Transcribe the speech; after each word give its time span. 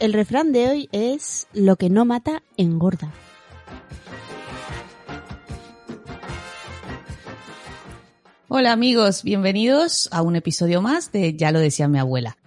El 0.00 0.14
refrán 0.14 0.50
de 0.50 0.66
hoy 0.66 0.88
es 0.92 1.46
lo 1.52 1.76
que 1.76 1.90
no 1.90 2.06
mata 2.06 2.42
engorda. 2.56 3.12
Hola 8.48 8.72
amigos, 8.72 9.22
bienvenidos 9.22 10.08
a 10.10 10.22
un 10.22 10.36
episodio 10.36 10.80
más 10.80 11.12
de 11.12 11.36
Ya 11.36 11.52
lo 11.52 11.60
decía 11.60 11.86
mi 11.86 11.98
abuela. 11.98 12.38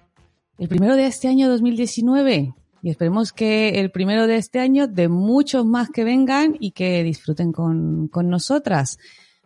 El 0.58 0.68
primero 0.68 0.96
de 0.96 1.06
este 1.06 1.28
año 1.28 1.48
2019 1.48 2.56
y 2.82 2.90
esperemos 2.90 3.32
que 3.32 3.80
el 3.80 3.92
primero 3.92 4.26
de 4.26 4.38
este 4.38 4.60
año 4.60 4.88
de 4.88 5.08
muchos 5.08 5.64
más 5.64 5.92
que 5.92 6.04
vengan 6.04 6.58
y 6.60 6.72
que 6.72 7.04
disfruten 7.04 7.52
con, 7.52 8.08
con 8.08 8.30
nosotras, 8.30 8.98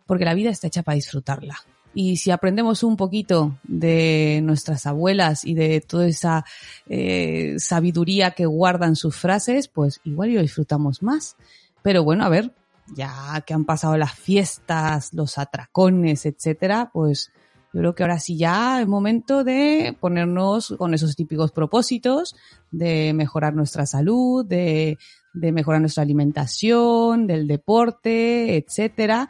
porque 0.06 0.24
la 0.24 0.32
vida 0.32 0.48
está 0.48 0.68
hecha 0.68 0.82
para 0.82 0.96
disfrutarla. 0.96 1.58
Y 1.94 2.18
si 2.18 2.30
aprendemos 2.30 2.82
un 2.82 2.96
poquito 2.96 3.58
de 3.64 4.40
nuestras 4.42 4.86
abuelas 4.86 5.44
y 5.44 5.54
de 5.54 5.80
toda 5.80 6.06
esa 6.06 6.44
eh, 6.86 7.56
sabiduría 7.58 8.32
que 8.32 8.46
guardan 8.46 8.94
sus 8.94 9.16
frases, 9.16 9.68
pues 9.68 10.00
igual 10.04 10.34
lo 10.34 10.42
disfrutamos 10.42 11.02
más. 11.02 11.36
Pero 11.82 12.04
bueno, 12.04 12.24
a 12.24 12.28
ver, 12.28 12.52
ya 12.94 13.42
que 13.46 13.54
han 13.54 13.64
pasado 13.64 13.96
las 13.96 14.14
fiestas, 14.14 15.12
los 15.12 15.38
atracones, 15.38 16.26
etcétera, 16.26 16.90
pues 16.92 17.32
yo 17.72 17.80
creo 17.80 17.94
que 17.94 18.02
ahora 18.02 18.18
sí 18.18 18.36
ya 18.36 18.80
es 18.80 18.88
momento 18.88 19.44
de 19.44 19.96
ponernos 20.00 20.74
con 20.78 20.94
esos 20.94 21.14
típicos 21.16 21.52
propósitos 21.52 22.34
de 22.70 23.12
mejorar 23.12 23.54
nuestra 23.54 23.84
salud, 23.84 24.44
de, 24.44 24.98
de 25.34 25.52
mejorar 25.52 25.80
nuestra 25.80 26.02
alimentación, 26.02 27.26
del 27.26 27.46
deporte, 27.46 28.56
etcétera. 28.56 29.28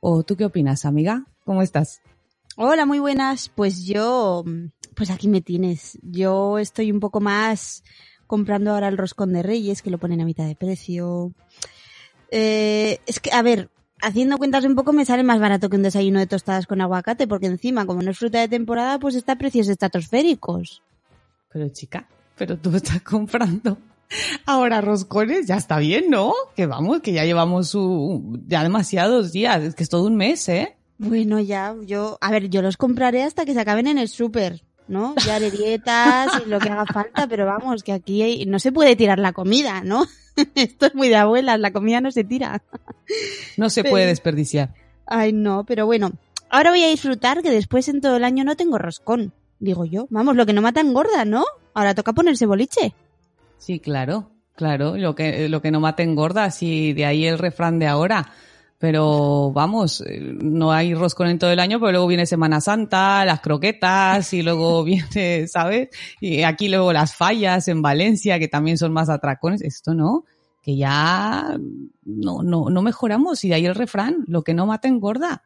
¿O 0.00 0.22
tú 0.22 0.36
qué 0.36 0.46
opinas, 0.46 0.84
amiga? 0.84 1.26
¿Cómo 1.48 1.62
estás? 1.62 2.02
Hola, 2.58 2.84
muy 2.84 2.98
buenas. 2.98 3.48
Pues 3.48 3.86
yo, 3.86 4.44
pues 4.94 5.08
aquí 5.08 5.28
me 5.28 5.40
tienes. 5.40 5.98
Yo 6.02 6.58
estoy 6.58 6.92
un 6.92 7.00
poco 7.00 7.22
más 7.22 7.84
comprando 8.26 8.72
ahora 8.72 8.88
el 8.88 8.98
roscón 8.98 9.32
de 9.32 9.42
Reyes, 9.42 9.80
que 9.80 9.88
lo 9.88 9.96
ponen 9.96 10.20
a 10.20 10.26
mitad 10.26 10.46
de 10.46 10.56
precio. 10.56 11.32
Eh, 12.30 12.98
es 13.06 13.18
que, 13.18 13.32
a 13.32 13.40
ver, 13.40 13.70
haciendo 14.02 14.36
cuentas 14.36 14.66
un 14.66 14.74
poco 14.74 14.92
me 14.92 15.06
sale 15.06 15.22
más 15.22 15.40
barato 15.40 15.70
que 15.70 15.76
un 15.76 15.84
desayuno 15.84 16.18
de 16.18 16.26
tostadas 16.26 16.66
con 16.66 16.82
aguacate, 16.82 17.26
porque 17.26 17.46
encima, 17.46 17.86
como 17.86 18.02
no 18.02 18.10
es 18.10 18.18
fruta 18.18 18.40
de 18.40 18.48
temporada, 18.48 18.98
pues 18.98 19.14
está 19.14 19.32
a 19.32 19.38
precios 19.38 19.68
estratosféricos. 19.68 20.82
Pero 21.50 21.70
chica, 21.70 22.06
pero 22.36 22.58
tú 22.58 22.76
estás 22.76 23.00
comprando 23.00 23.78
ahora 24.44 24.82
roscones, 24.82 25.46
ya 25.46 25.56
está 25.56 25.78
bien, 25.78 26.10
¿no? 26.10 26.34
Que 26.54 26.66
vamos, 26.66 27.00
que 27.00 27.14
ya 27.14 27.24
llevamos 27.24 27.70
su, 27.70 28.38
ya 28.46 28.62
demasiados 28.62 29.32
días, 29.32 29.62
es 29.62 29.74
que 29.74 29.82
es 29.82 29.88
todo 29.88 30.04
un 30.04 30.16
mes, 30.16 30.46
¿eh? 30.50 30.74
Bueno, 30.98 31.38
ya, 31.40 31.74
yo, 31.84 32.18
a 32.20 32.30
ver, 32.30 32.48
yo 32.50 32.60
los 32.62 32.76
compraré 32.76 33.22
hasta 33.22 33.44
que 33.44 33.54
se 33.54 33.60
acaben 33.60 33.86
en 33.86 33.98
el 33.98 34.08
súper, 34.08 34.62
¿no? 34.88 35.14
Ya 35.24 35.36
haré 35.36 35.50
dietas 35.50 36.28
y 36.44 36.48
lo 36.48 36.58
que 36.58 36.68
haga 36.70 36.86
falta, 36.86 37.26
pero 37.28 37.46
vamos, 37.46 37.82
que 37.84 37.92
aquí 37.92 38.22
hay- 38.22 38.46
no 38.46 38.58
se 38.58 38.72
puede 38.72 38.96
tirar 38.96 39.18
la 39.20 39.32
comida, 39.32 39.82
¿no? 39.84 40.06
Esto 40.56 40.86
es 40.86 40.94
muy 40.94 41.08
de 41.08 41.16
abuelas, 41.16 41.60
la 41.60 41.72
comida 41.72 42.00
no 42.00 42.10
se 42.10 42.24
tira. 42.24 42.62
No 43.56 43.70
se 43.70 43.82
Pero- 43.82 43.92
puede 43.92 44.06
desperdiciar. 44.06 44.74
Ay, 45.06 45.32
no, 45.32 45.64
pero 45.64 45.86
bueno, 45.86 46.10
ahora 46.50 46.70
voy 46.70 46.82
a 46.84 46.88
disfrutar 46.88 47.42
que 47.42 47.50
después 47.50 47.88
en 47.88 48.00
todo 48.00 48.16
el 48.16 48.24
año 48.24 48.44
no 48.44 48.56
tengo 48.56 48.76
roscón, 48.76 49.32
digo 49.60 49.84
yo. 49.84 50.06
Vamos, 50.10 50.36
lo 50.36 50.44
que 50.46 50.52
no 50.52 50.62
mata 50.62 50.80
engorda, 50.80 51.24
¿no? 51.24 51.44
Ahora 51.74 51.94
toca 51.94 52.12
ponerse 52.12 52.44
boliche. 52.44 52.92
Sí, 53.56 53.78
claro, 53.80 54.30
claro, 54.56 54.96
lo 54.96 55.14
que, 55.14 55.48
lo 55.48 55.62
que 55.62 55.70
no 55.70 55.80
mate 55.80 56.02
engorda, 56.02 56.44
así 56.44 56.92
de 56.92 57.06
ahí 57.06 57.24
el 57.26 57.38
refrán 57.38 57.78
de 57.78 57.86
ahora. 57.86 58.32
Pero 58.78 59.50
vamos, 59.52 60.02
eh, 60.02 60.20
no 60.20 60.70
hay 60.70 60.94
roscón 60.94 61.28
en 61.28 61.38
todo 61.40 61.50
el 61.50 61.58
año, 61.58 61.80
pero 61.80 61.90
luego 61.90 62.06
viene 62.06 62.26
Semana 62.26 62.60
Santa, 62.60 63.24
las 63.24 63.40
croquetas 63.40 64.32
y 64.32 64.42
luego 64.42 64.84
viene, 64.84 65.48
¿sabes? 65.48 65.88
Y 66.20 66.42
aquí 66.44 66.68
luego 66.68 66.92
las 66.92 67.14
fallas 67.14 67.66
en 67.66 67.82
Valencia, 67.82 68.38
que 68.38 68.46
también 68.46 68.78
son 68.78 68.92
más 68.92 69.08
atracones. 69.08 69.62
Esto 69.62 69.94
no, 69.94 70.24
que 70.62 70.76
ya 70.76 71.58
no, 72.04 72.42
no, 72.44 72.70
no 72.70 72.82
mejoramos 72.82 73.42
y 73.44 73.48
de 73.48 73.54
ahí 73.56 73.66
el 73.66 73.74
refrán, 73.74 74.24
lo 74.28 74.42
que 74.42 74.54
no 74.54 74.66
mata 74.66 74.86
engorda. 74.86 75.42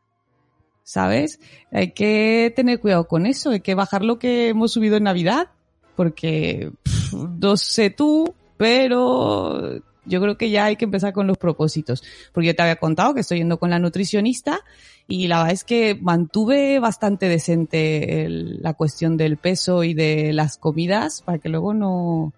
¿Sabes? 0.84 1.40
Hay 1.70 1.92
que 1.92 2.52
tener 2.54 2.80
cuidado 2.80 3.06
con 3.06 3.24
eso, 3.24 3.50
hay 3.50 3.60
que 3.60 3.76
bajar 3.76 4.04
lo 4.04 4.18
que 4.18 4.48
hemos 4.48 4.72
subido 4.72 4.96
en 4.96 5.04
Navidad, 5.04 5.48
porque 5.94 6.72
pff, 6.82 7.14
no 7.14 7.56
sé 7.56 7.90
tú, 7.90 8.34
pero 8.56 9.80
yo 10.04 10.20
creo 10.20 10.36
que 10.36 10.50
ya 10.50 10.64
hay 10.66 10.76
que 10.76 10.84
empezar 10.84 11.12
con 11.12 11.26
los 11.26 11.38
propósitos. 11.38 12.02
Porque 12.32 12.48
yo 12.48 12.54
te 12.56 12.62
había 12.62 12.76
contado 12.76 13.14
que 13.14 13.20
estoy 13.20 13.38
yendo 13.38 13.58
con 13.58 13.70
la 13.70 13.78
nutricionista 13.78 14.60
y 15.08 15.28
la 15.28 15.38
verdad 15.38 15.52
es 15.54 15.64
que 15.64 15.94
mantuve 16.00 16.78
bastante 16.78 17.28
decente 17.28 18.24
el- 18.24 18.62
la 18.62 18.74
cuestión 18.74 19.16
del 19.16 19.36
peso 19.36 19.84
y 19.84 19.94
de 19.94 20.32
las 20.32 20.56
comidas 20.56 21.22
para 21.22 21.38
que 21.38 21.48
luego 21.48 21.74
no, 21.74 22.32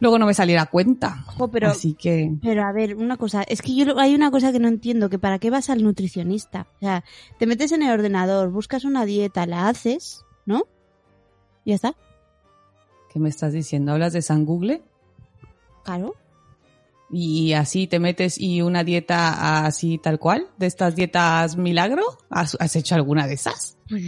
luego 0.00 0.18
no 0.18 0.26
me 0.26 0.34
saliera 0.34 0.66
cuenta. 0.66 1.22
Jo, 1.26 1.48
pero, 1.48 1.68
Así 1.68 1.94
que, 1.94 2.32
pero 2.42 2.64
a 2.64 2.72
ver, 2.72 2.96
una 2.96 3.16
cosa, 3.16 3.42
es 3.42 3.62
que 3.62 3.74
yo 3.74 3.98
hay 3.98 4.14
una 4.14 4.30
cosa 4.30 4.52
que 4.52 4.58
no 4.58 4.68
entiendo, 4.68 5.08
que 5.08 5.18
para 5.18 5.38
qué 5.38 5.50
vas 5.50 5.70
al 5.70 5.82
nutricionista. 5.82 6.66
O 6.76 6.80
sea, 6.80 7.04
te 7.38 7.46
metes 7.46 7.72
en 7.72 7.82
el 7.82 7.90
ordenador, 7.90 8.50
buscas 8.50 8.84
una 8.84 9.04
dieta, 9.06 9.46
la 9.46 9.68
haces, 9.68 10.24
¿no? 10.46 10.64
Y 11.64 11.70
ya 11.70 11.76
está, 11.76 11.94
¿qué 13.12 13.18
me 13.20 13.28
estás 13.30 13.52
diciendo? 13.52 13.92
¿Hablas 13.92 14.12
de 14.12 14.20
San 14.22 14.44
Google? 14.44 14.82
claro. 15.84 16.14
Y 17.16 17.52
así 17.52 17.86
te 17.86 18.00
metes 18.00 18.40
y 18.40 18.60
una 18.62 18.82
dieta 18.82 19.64
así 19.66 19.98
tal 19.98 20.18
cual, 20.18 20.48
de 20.58 20.66
estas 20.66 20.96
dietas 20.96 21.56
milagro, 21.56 22.02
¿has, 22.28 22.56
has 22.58 22.74
hecho 22.74 22.96
alguna 22.96 23.28
de 23.28 23.34
esas? 23.34 23.78
Pues, 23.88 24.02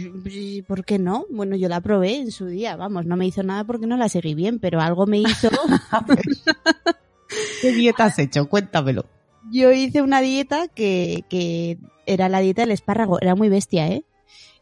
¿Por 0.67 0.83
qué 0.83 0.99
no? 0.99 1.25
Bueno, 1.31 1.55
yo 1.55 1.69
la 1.69 1.79
probé 1.79 2.17
en 2.17 2.31
su 2.31 2.47
día, 2.47 2.75
vamos, 2.75 3.05
no 3.05 3.15
me 3.15 3.25
hizo 3.25 3.43
nada 3.43 3.63
porque 3.63 3.87
no 3.87 3.95
la 3.95 4.09
seguí 4.09 4.35
bien, 4.35 4.59
pero 4.59 4.81
algo 4.81 5.05
me 5.07 5.19
hizo. 5.19 5.49
¿Qué 7.61 7.71
dieta 7.71 8.05
has 8.05 8.19
hecho? 8.19 8.47
Cuéntamelo. 8.49 9.05
yo 9.51 9.71
hice 9.71 10.01
una 10.01 10.21
dieta 10.21 10.67
que, 10.67 11.23
que 11.29 11.77
era 12.05 12.27
la 12.29 12.39
dieta 12.39 12.61
del 12.63 12.71
espárrago, 12.71 13.19
era 13.21 13.35
muy 13.35 13.49
bestia, 13.49 13.87
¿eh? 13.87 14.03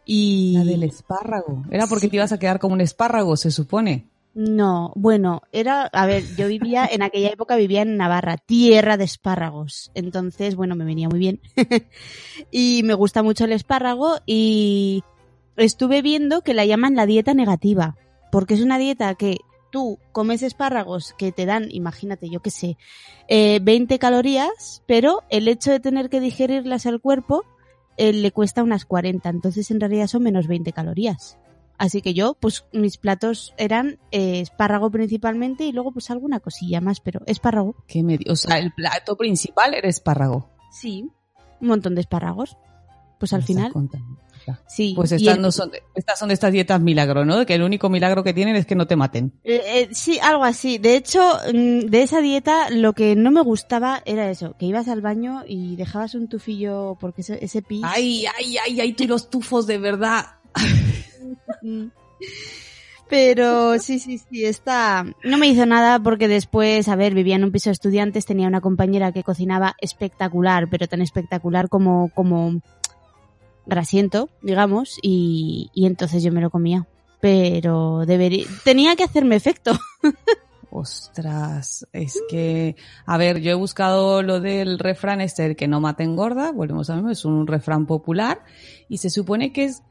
Y 0.06 0.54
La 0.58 0.64
del 0.64 0.84
espárrago. 0.84 1.64
Era 1.72 1.88
porque 1.88 2.06
Sí. 2.06 2.10
te 2.12 2.18
ibas 2.18 2.32
a 2.32 2.38
quedar 2.38 2.60
como 2.60 2.76
un 2.76 2.82
espárrago, 2.82 3.36
se 3.38 3.50
supone. 3.50 4.08
No, 4.36 4.92
bueno, 4.96 5.44
era, 5.54 5.84
a 5.84 6.06
ver, 6.06 6.24
yo 6.36 6.50
vivía, 6.50 6.86
en 6.86 7.02
aquella 7.04 7.30
época 7.30 7.56
vivía 7.56 7.84
en 7.84 7.96
Navarra, 7.96 8.36
tierra 8.36 8.98
de 8.98 9.06
espárragos. 9.06 9.92
Entonces, 9.94 10.58
bueno, 10.58 10.76
me 10.76 10.84
venía 10.84 11.08
muy 11.08 11.20
bien. 11.20 11.40
y 12.52 12.84
me 12.84 12.96
gusta 12.96 13.24
mucho 13.24 13.46
el 13.46 13.54
espárrago 13.54 14.18
y 14.26 15.06
estuve 15.56 16.02
viendo 16.02 16.42
que 16.42 16.54
la 16.54 16.66
llaman 16.66 16.96
la 16.96 17.06
dieta 17.06 17.34
negativa, 17.34 17.96
porque 18.30 18.56
es 18.56 18.62
una 18.62 18.78
dieta 18.78 19.16
que 19.16 19.38
tú 19.72 20.00
comes 20.12 20.44
espárragos 20.44 21.14
que 21.18 21.32
te 21.32 21.46
dan, 21.46 21.70
imagínate, 21.72 22.30
yo 22.30 22.42
qué 22.42 22.52
sé, 22.52 22.78
eh, 23.30 23.60
20 23.64 24.00
calorías, 24.00 24.84
pero 24.86 25.24
el 25.30 25.48
hecho 25.48 25.72
de 25.72 25.80
tener 25.80 26.10
que 26.10 26.20
digerirlas 26.20 26.86
al 26.86 27.00
cuerpo 27.00 27.46
eh, 27.96 28.12
le 28.12 28.32
cuesta 28.34 28.64
unas 28.64 28.84
40, 28.84 29.30
entonces 29.30 29.72
en 29.72 29.80
realidad 29.80 30.08
son 30.08 30.24
menos 30.24 30.48
20 30.48 30.74
calorías. 30.74 31.38
Así 31.78 32.02
que 32.02 32.14
yo, 32.14 32.36
pues 32.40 32.66
mis 32.72 32.98
platos 32.98 33.54
eran 33.58 34.00
eh, 34.12 34.40
espárrago 34.40 34.90
principalmente 34.90 35.66
y 35.66 35.72
luego 35.72 35.92
pues 35.92 36.10
alguna 36.10 36.40
cosilla 36.40 36.82
más, 36.82 37.00
pero 37.00 37.22
espárrago. 37.26 37.76
¿Qué 37.88 38.04
me 38.04 38.18
O 38.30 38.36
sea, 38.36 38.60
el 38.60 38.72
plato 38.74 39.18
principal 39.18 39.74
era 39.74 39.90
espárrago. 39.90 40.50
Sí. 40.72 41.10
Un 41.62 41.68
montón 41.68 41.96
de 41.96 42.02
espárragos. 42.02 42.58
Pues 43.20 43.32
al 43.34 43.44
final, 43.44 43.72
sí. 44.68 44.94
Pues 44.96 45.12
estas, 45.12 45.36
el- 45.36 45.42
no 45.42 45.52
son, 45.52 45.72
estas 45.96 46.20
son 46.20 46.28
de 46.28 46.34
estas 46.34 46.52
dietas 46.52 46.82
milagro, 46.82 47.26
¿no? 47.26 47.38
De 47.40 47.46
que 47.46 47.56
el 47.56 47.64
único 47.64 47.90
milagro 47.90 48.24
que 48.24 48.34
tienen 48.34 48.56
es 48.56 48.66
que 48.66 48.76
no 48.76 48.88
te 48.88 48.96
maten. 48.96 49.34
Eh, 49.44 49.62
eh, 49.66 49.90
sí, 49.92 50.20
algo 50.20 50.44
así. 50.44 50.78
De 50.78 50.96
hecho, 50.96 51.22
mm, 51.54 51.88
de 51.88 52.04
esa 52.04 52.22
dieta 52.22 52.70
lo 52.70 52.94
que 52.94 53.16
no 53.16 53.32
me 53.32 53.42
gustaba 53.42 54.02
era 54.06 54.30
eso, 54.30 54.56
que 54.58 54.66
ibas 54.66 54.88
al 54.88 55.02
baño 55.02 55.44
y 55.48 55.76
dejabas 55.76 56.16
un 56.16 56.28
tufillo 56.28 56.98
porque 57.00 57.22
ese, 57.22 57.44
ese 57.44 57.62
pis... 57.62 57.82
Ay, 57.86 58.26
ay, 58.38 58.58
ay, 58.66 58.82
ay, 58.82 58.94
tú 58.94 59.04
y 59.04 59.08
los 59.08 59.30
tufos 59.30 59.66
de 59.68 59.78
verdad. 59.78 60.26
Pero 63.08 63.78
sí, 63.80 64.00
sí, 64.00 64.18
sí, 64.18 64.46
está... 64.46 65.06
No 65.24 65.38
me 65.38 65.48
hizo 65.48 65.66
nada 65.66 66.00
porque 66.00 66.28
después, 66.28 66.88
a 66.88 66.96
ver, 66.96 67.14
vivía 67.14 67.36
en 67.36 67.44
un 67.44 67.52
piso 67.52 67.70
de 67.70 67.74
estudiantes, 67.74 68.26
tenía 68.26 68.48
una 68.48 68.62
compañera 68.62 69.12
que 69.12 69.24
cocinaba 69.24 69.76
espectacular, 69.80 70.68
pero 70.70 70.88
tan 70.88 71.02
espectacular 71.02 71.70
como, 71.70 72.10
como 72.16 72.62
grasiento, 73.66 74.30
digamos, 74.42 74.98
y, 75.02 75.70
y 75.74 75.86
entonces 75.86 76.24
yo 76.24 76.32
me 76.32 76.42
lo 76.42 76.50
comía. 76.50 76.88
Pero 77.22 78.06
debería... 78.08 78.48
Tenía 78.64 78.96
que 78.96 79.04
hacerme 79.04 79.36
efecto. 79.36 79.78
Ostras, 80.78 81.88
es 81.94 82.22
que, 82.28 82.76
a 83.06 83.18
ver, 83.18 83.40
yo 83.40 83.52
he 83.52 83.56
buscado 83.56 84.22
lo 84.22 84.42
del 84.42 84.78
refrán 84.78 85.22
este, 85.22 85.46
el 85.46 85.56
que 85.56 85.70
no 85.70 85.80
mata 85.80 86.04
engorda, 86.04 86.52
volvemos 86.52 86.90
a 86.90 87.00
ver, 87.00 87.12
es 87.12 87.24
un 87.24 87.48
refrán 87.48 87.86
popular, 87.86 88.44
y 88.90 88.98
se 88.98 89.10
supone 89.10 89.54
que 89.54 89.64
es, 89.64 89.84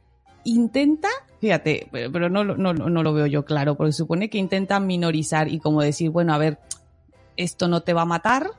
intenta, 0.45 1.09
fíjate, 1.41 1.89
pero, 1.91 2.29
no, 2.29 2.45
no, 2.45 2.73
no 2.73 3.03
lo 3.03 3.13
veo 3.13 3.27
yo 3.27 3.45
claro, 3.45 3.77
porque 3.77 3.93
supone 3.93 4.31
que 4.31 4.39
intenta 4.39 4.79
minorizar 4.81 5.49
y 5.49 5.59
como 5.59 5.83
decir, 5.83 6.11
bueno, 6.11 6.33
a 6.35 6.39
ver, 6.39 6.59
esto 7.37 7.69
no 7.69 7.83
te 7.83 7.93
va 7.93 8.03
a 8.03 8.07
matar, 8.07 8.51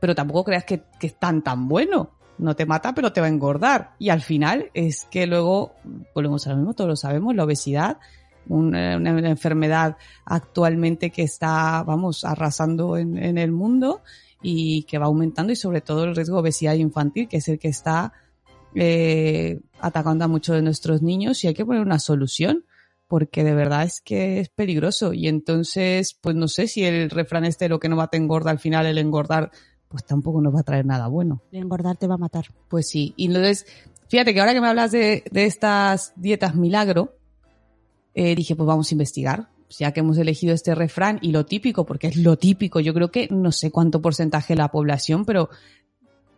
pero 0.00 0.14
tampoco 0.14 0.44
creas 0.44 0.64
que, 0.64 0.82
que 0.98 1.06
es 1.08 1.14
tan 1.18 1.42
tan 1.42 1.68
bueno. 1.68 2.10
No 2.36 2.56
te 2.56 2.66
mata, 2.66 2.92
pero 2.96 3.12
te 3.12 3.20
va 3.20 3.26
a 3.28 3.30
engordar. 3.30 3.92
Y 4.00 4.08
al 4.08 4.20
final 4.20 4.70
es 4.74 5.06
que 5.08 5.24
luego, 5.28 5.72
volvemos 6.16 6.44
a 6.46 6.50
lo 6.50 6.56
mismo, 6.56 6.74
todos 6.74 6.88
lo 6.90 6.96
sabemos, 6.96 7.32
la 7.36 7.44
obesidad, 7.44 7.98
una, 8.48 8.96
una- 8.96 9.12
una 9.12 9.30
enfermedad 9.30 9.96
actualmente 10.24 11.10
que 11.10 11.22
está, 11.22 11.84
vamos, 11.84 12.24
arrasando 12.24 12.96
en, 12.96 13.18
en 13.18 13.38
el 13.38 13.52
mundo 13.52 14.02
y 14.42 14.82
que 14.82 14.98
va 14.98 15.06
aumentando 15.06 15.52
y 15.52 15.56
sobre 15.56 15.80
todo 15.80 16.04
el 16.04 16.16
riesgo 16.16 16.34
de 16.36 16.40
obesidad 16.42 16.74
infantil, 16.74 17.28
que 17.28 17.36
es 17.36 17.46
el 17.48 17.58
que 17.60 17.68
está 17.68 18.12
eh, 18.74 19.60
atacando 19.80 20.24
a 20.24 20.28
muchos 20.28 20.56
de 20.56 20.62
nuestros 20.62 21.02
niños 21.02 21.42
y 21.44 21.48
hay 21.48 21.54
que 21.54 21.64
poner 21.64 21.82
una 21.82 21.98
solución 21.98 22.64
porque 23.06 23.44
de 23.44 23.54
verdad 23.54 23.84
es 23.84 24.00
que 24.00 24.40
es 24.40 24.48
peligroso 24.48 25.12
y 25.12 25.28
entonces 25.28 26.16
pues 26.20 26.34
no 26.34 26.48
sé 26.48 26.66
si 26.66 26.84
el 26.84 27.10
refrán 27.10 27.44
este 27.44 27.68
lo 27.68 27.78
que 27.78 27.88
no 27.88 27.96
mata 27.96 28.16
engorda 28.16 28.50
al 28.50 28.58
final 28.58 28.86
el 28.86 28.98
engordar 28.98 29.50
pues 29.88 30.04
tampoco 30.04 30.40
nos 30.40 30.54
va 30.54 30.60
a 30.60 30.64
traer 30.64 30.86
nada 30.86 31.06
bueno. 31.06 31.42
El 31.52 31.62
engordar 31.62 31.96
te 31.96 32.08
va 32.08 32.14
a 32.14 32.18
matar. 32.18 32.46
Pues 32.68 32.88
sí, 32.88 33.14
y 33.16 33.26
entonces 33.26 33.66
fíjate 34.08 34.34
que 34.34 34.40
ahora 34.40 34.52
que 34.52 34.60
me 34.60 34.68
hablas 34.68 34.90
de, 34.90 35.22
de 35.30 35.44
estas 35.44 36.12
dietas 36.16 36.56
milagro 36.56 37.16
eh, 38.14 38.34
dije 38.34 38.56
pues 38.56 38.66
vamos 38.66 38.90
a 38.90 38.94
investigar 38.94 39.48
ya 39.78 39.92
que 39.92 40.00
hemos 40.00 40.18
elegido 40.18 40.54
este 40.54 40.74
refrán 40.74 41.18
y 41.22 41.32
lo 41.32 41.46
típico, 41.46 41.84
porque 41.84 42.08
es 42.08 42.16
lo 42.16 42.36
típico, 42.36 42.80
yo 42.80 42.94
creo 42.94 43.10
que 43.10 43.28
no 43.30 43.52
sé 43.52 43.70
cuánto 43.70 44.00
porcentaje 44.00 44.54
de 44.54 44.58
la 44.58 44.68
población, 44.68 45.24
pero 45.24 45.50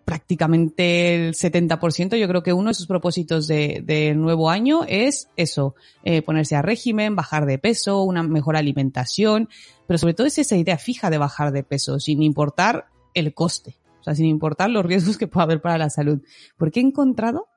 prácticamente 0.07 1.17
el 1.17 1.35
70%, 1.35 2.17
yo 2.17 2.29
creo 2.29 2.45
que 2.45 2.53
uno 2.53 2.71
de 2.71 2.75
sus 2.75 2.87
propósitos 2.87 3.49
de, 3.49 3.83
de 3.85 4.15
nuevo 4.15 4.51
año 4.51 4.83
es 4.87 5.29
eso, 5.37 5.75
eh, 6.05 6.23
ponerse 6.23 6.55
a 6.55 6.63
régimen, 6.63 7.17
bajar 7.17 7.45
de 7.45 7.59
peso, 7.59 8.05
una 8.05 8.23
mejor 8.23 8.57
alimentación, 8.57 9.49
pero 9.89 9.99
sobre 9.99 10.15
todo 10.15 10.29
es 10.29 10.39
esa 10.39 10.57
idea 10.57 10.79
fija 10.79 11.11
de 11.11 11.19
bajar 11.19 11.51
de 11.51 11.65
peso, 11.65 11.99
sin 11.99 12.23
importar 12.23 12.87
el 13.15 13.35
coste, 13.35 13.75
o 14.01 14.05
sea, 14.05 14.15
sin 14.15 14.27
importar 14.27 14.71
los 14.71 14.87
riesgos 14.87 15.19
que 15.19 15.27
pueda 15.27 15.43
haber 15.43 15.61
para 15.61 15.77
la 15.77 15.91
salud. 15.91 16.23
Porque 16.57 16.79
he 16.79 16.85
encontrado, 16.85 17.49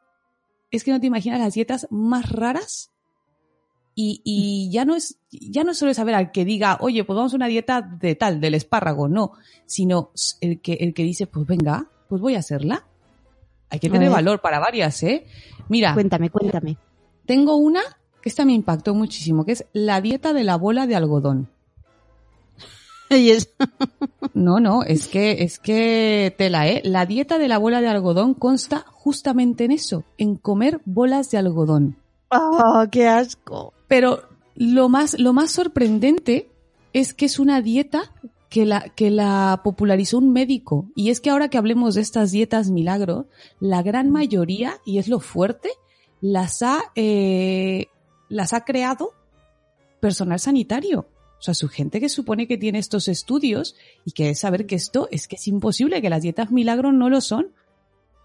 es 0.72 0.84
que 0.84 0.92
no 0.92 1.00
te 1.00 1.06
imaginas 1.06 1.40
las 1.40 1.54
dietas 1.54 1.86
más 1.92 2.32
raras 2.32 2.92
y, 3.94 4.22
y 4.24 4.72
ya 4.72 4.86
no 4.86 4.96
es, 4.96 5.20
ya 5.30 5.64
no 5.64 5.76
solo 5.76 5.94
saber 5.94 6.16
al 6.16 6.32
que 6.32 6.46
diga, 6.46 6.80
oye, 6.82 7.04
pues 7.04 7.16
vamos 7.16 7.34
a 7.34 7.36
una 7.36 7.48
dieta 7.48 7.84
de 7.84 8.16
tal, 8.16 8.42
del 8.42 8.56
espárrago, 8.56 9.08
no, 9.08 9.34
sino 9.68 10.10
el 10.42 10.62
que, 10.62 10.74
el 10.74 10.96
que 10.96 11.04
dice, 11.04 11.28
pues 11.28 11.46
venga, 11.46 11.92
pues 12.10 12.22
voy 12.22 12.36
a 12.36 12.40
hacerla. 12.40 12.84
Hay 13.70 13.80
que 13.80 13.90
tener 13.90 14.10
valor 14.10 14.42
para 14.42 14.60
varias, 14.60 15.02
¿eh? 15.04 15.28
Mira, 15.70 15.94
Cuéntame, 15.94 16.32
cuéntame. 16.32 16.78
tengo 17.26 17.56
una 17.56 17.82
que 18.22 18.30
esta 18.30 18.44
me 18.44 18.54
impactó 18.54 18.96
muchísimo, 18.96 19.46
que 19.46 19.54
es 19.54 19.66
la 19.72 20.02
dieta 20.02 20.34
de 20.34 20.44
la 20.44 20.58
bola 20.58 20.88
de 20.88 20.96
algodón. 20.96 21.50
Y 23.12 23.32
No, 24.34 24.60
no, 24.60 24.84
es 24.84 25.08
que, 25.08 25.44
es 25.44 25.58
que 25.60 26.34
tela, 26.38 26.68
¿eh? 26.68 26.82
La 26.84 27.06
dieta 27.06 27.38
de 27.38 27.48
la 27.48 27.58
bola 27.58 27.82
de 27.82 27.88
algodón 27.88 28.34
consta 28.34 28.86
justamente 28.92 29.66
en 29.66 29.72
eso, 29.72 30.04
en 30.18 30.36
comer 30.36 30.82
bolas 30.86 31.32
de 31.32 31.38
algodón. 31.38 31.98
¡Oh, 32.30 32.86
qué 32.92 33.08
asco! 33.08 33.74
Pero 33.88 34.24
lo 34.56 34.90
más, 34.90 35.18
lo 35.18 35.34
más 35.34 35.52
sorprendente 35.52 36.52
es 36.94 37.14
que 37.14 37.26
es 37.26 37.40
una 37.40 37.62
dieta 37.62 38.12
que 38.50 38.66
la, 38.66 38.82
que 38.82 39.12
la 39.12 39.62
popularizó 39.64 40.18
un 40.18 40.34
médico. 40.34 40.90
Y 40.96 41.12
es 41.12 41.22
que 41.22 41.30
ahora 41.30 41.50
que 41.50 41.58
hablemos 41.58 41.96
de 41.96 42.02
estas 42.02 42.32
dietas 42.32 42.72
milagro, 42.72 43.28
la 43.60 43.84
gran 43.84 44.10
mayoría, 44.10 44.80
y 44.86 44.98
es 44.98 45.08
lo 45.08 45.20
fuerte, 45.20 45.70
las 46.20 46.62
ha, 46.64 46.82
eh, 46.96 47.88
las 48.28 48.54
ha 48.54 48.66
creado 48.66 49.14
personal 50.00 50.40
sanitario. 50.40 51.08
O 51.40 51.42
sea, 51.42 51.54
su 51.54 51.70
gente 51.70 52.02
que 52.02 52.10
supone 52.10 52.48
que 52.48 52.58
tiene 52.58 52.80
estos 52.80 53.08
estudios 53.08 53.76
y 54.04 54.12
que 54.12 54.32
es 54.32 54.40
saber 54.40 54.66
que 54.66 54.76
esto 54.76 55.08
es 55.12 55.28
que 55.28 55.38
es 55.38 55.48
imposible, 55.48 56.02
que 56.02 56.10
las 56.10 56.24
dietas 56.24 56.52
milagro 56.52 56.92
no 56.92 57.10
lo 57.10 57.22
son. 57.22 57.54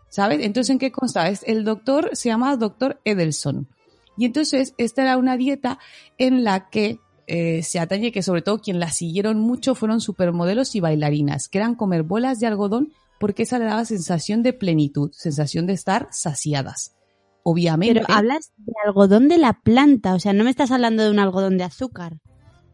¿Sabes? 0.08 0.40
Entonces, 0.42 0.70
¿en 0.70 0.78
qué 0.78 0.90
consta? 0.90 1.28
Es, 1.28 1.42
el 1.46 1.64
doctor 1.64 2.10
se 2.12 2.28
llama 2.28 2.56
doctor 2.56 3.00
Edelson. 3.04 3.68
Y 4.16 4.24
entonces, 4.24 4.74
esta 4.78 5.02
era 5.02 5.16
una 5.16 5.36
dieta 5.36 5.78
en 6.18 6.44
la 6.44 6.70
que 6.70 7.00
eh, 7.26 7.62
se 7.62 7.78
atañe 7.78 8.12
que 8.12 8.22
sobre 8.22 8.42
todo 8.42 8.60
quien 8.60 8.80
la 8.80 8.90
siguieron 8.90 9.38
mucho 9.38 9.74
fueron 9.74 10.00
supermodelos 10.00 10.74
y 10.74 10.80
bailarinas, 10.80 11.48
que 11.48 11.58
eran 11.58 11.74
comer 11.74 12.02
bolas 12.02 12.40
de 12.40 12.46
algodón 12.46 12.92
porque 13.18 13.44
esa 13.44 13.58
le 13.58 13.66
daba 13.66 13.84
sensación 13.84 14.42
de 14.42 14.52
plenitud, 14.52 15.10
sensación 15.12 15.66
de 15.66 15.72
estar 15.72 16.08
saciadas. 16.10 16.94
Obviamente. 17.42 18.00
Pero 18.00 18.14
hablas 18.14 18.52
de 18.56 18.72
algodón 18.84 19.28
de 19.28 19.38
la 19.38 19.52
planta, 19.52 20.14
o 20.14 20.18
sea, 20.18 20.32
no 20.32 20.44
me 20.44 20.50
estás 20.50 20.70
hablando 20.70 21.02
de 21.02 21.10
un 21.10 21.18
algodón 21.18 21.58
de 21.58 21.64
azúcar. 21.64 22.18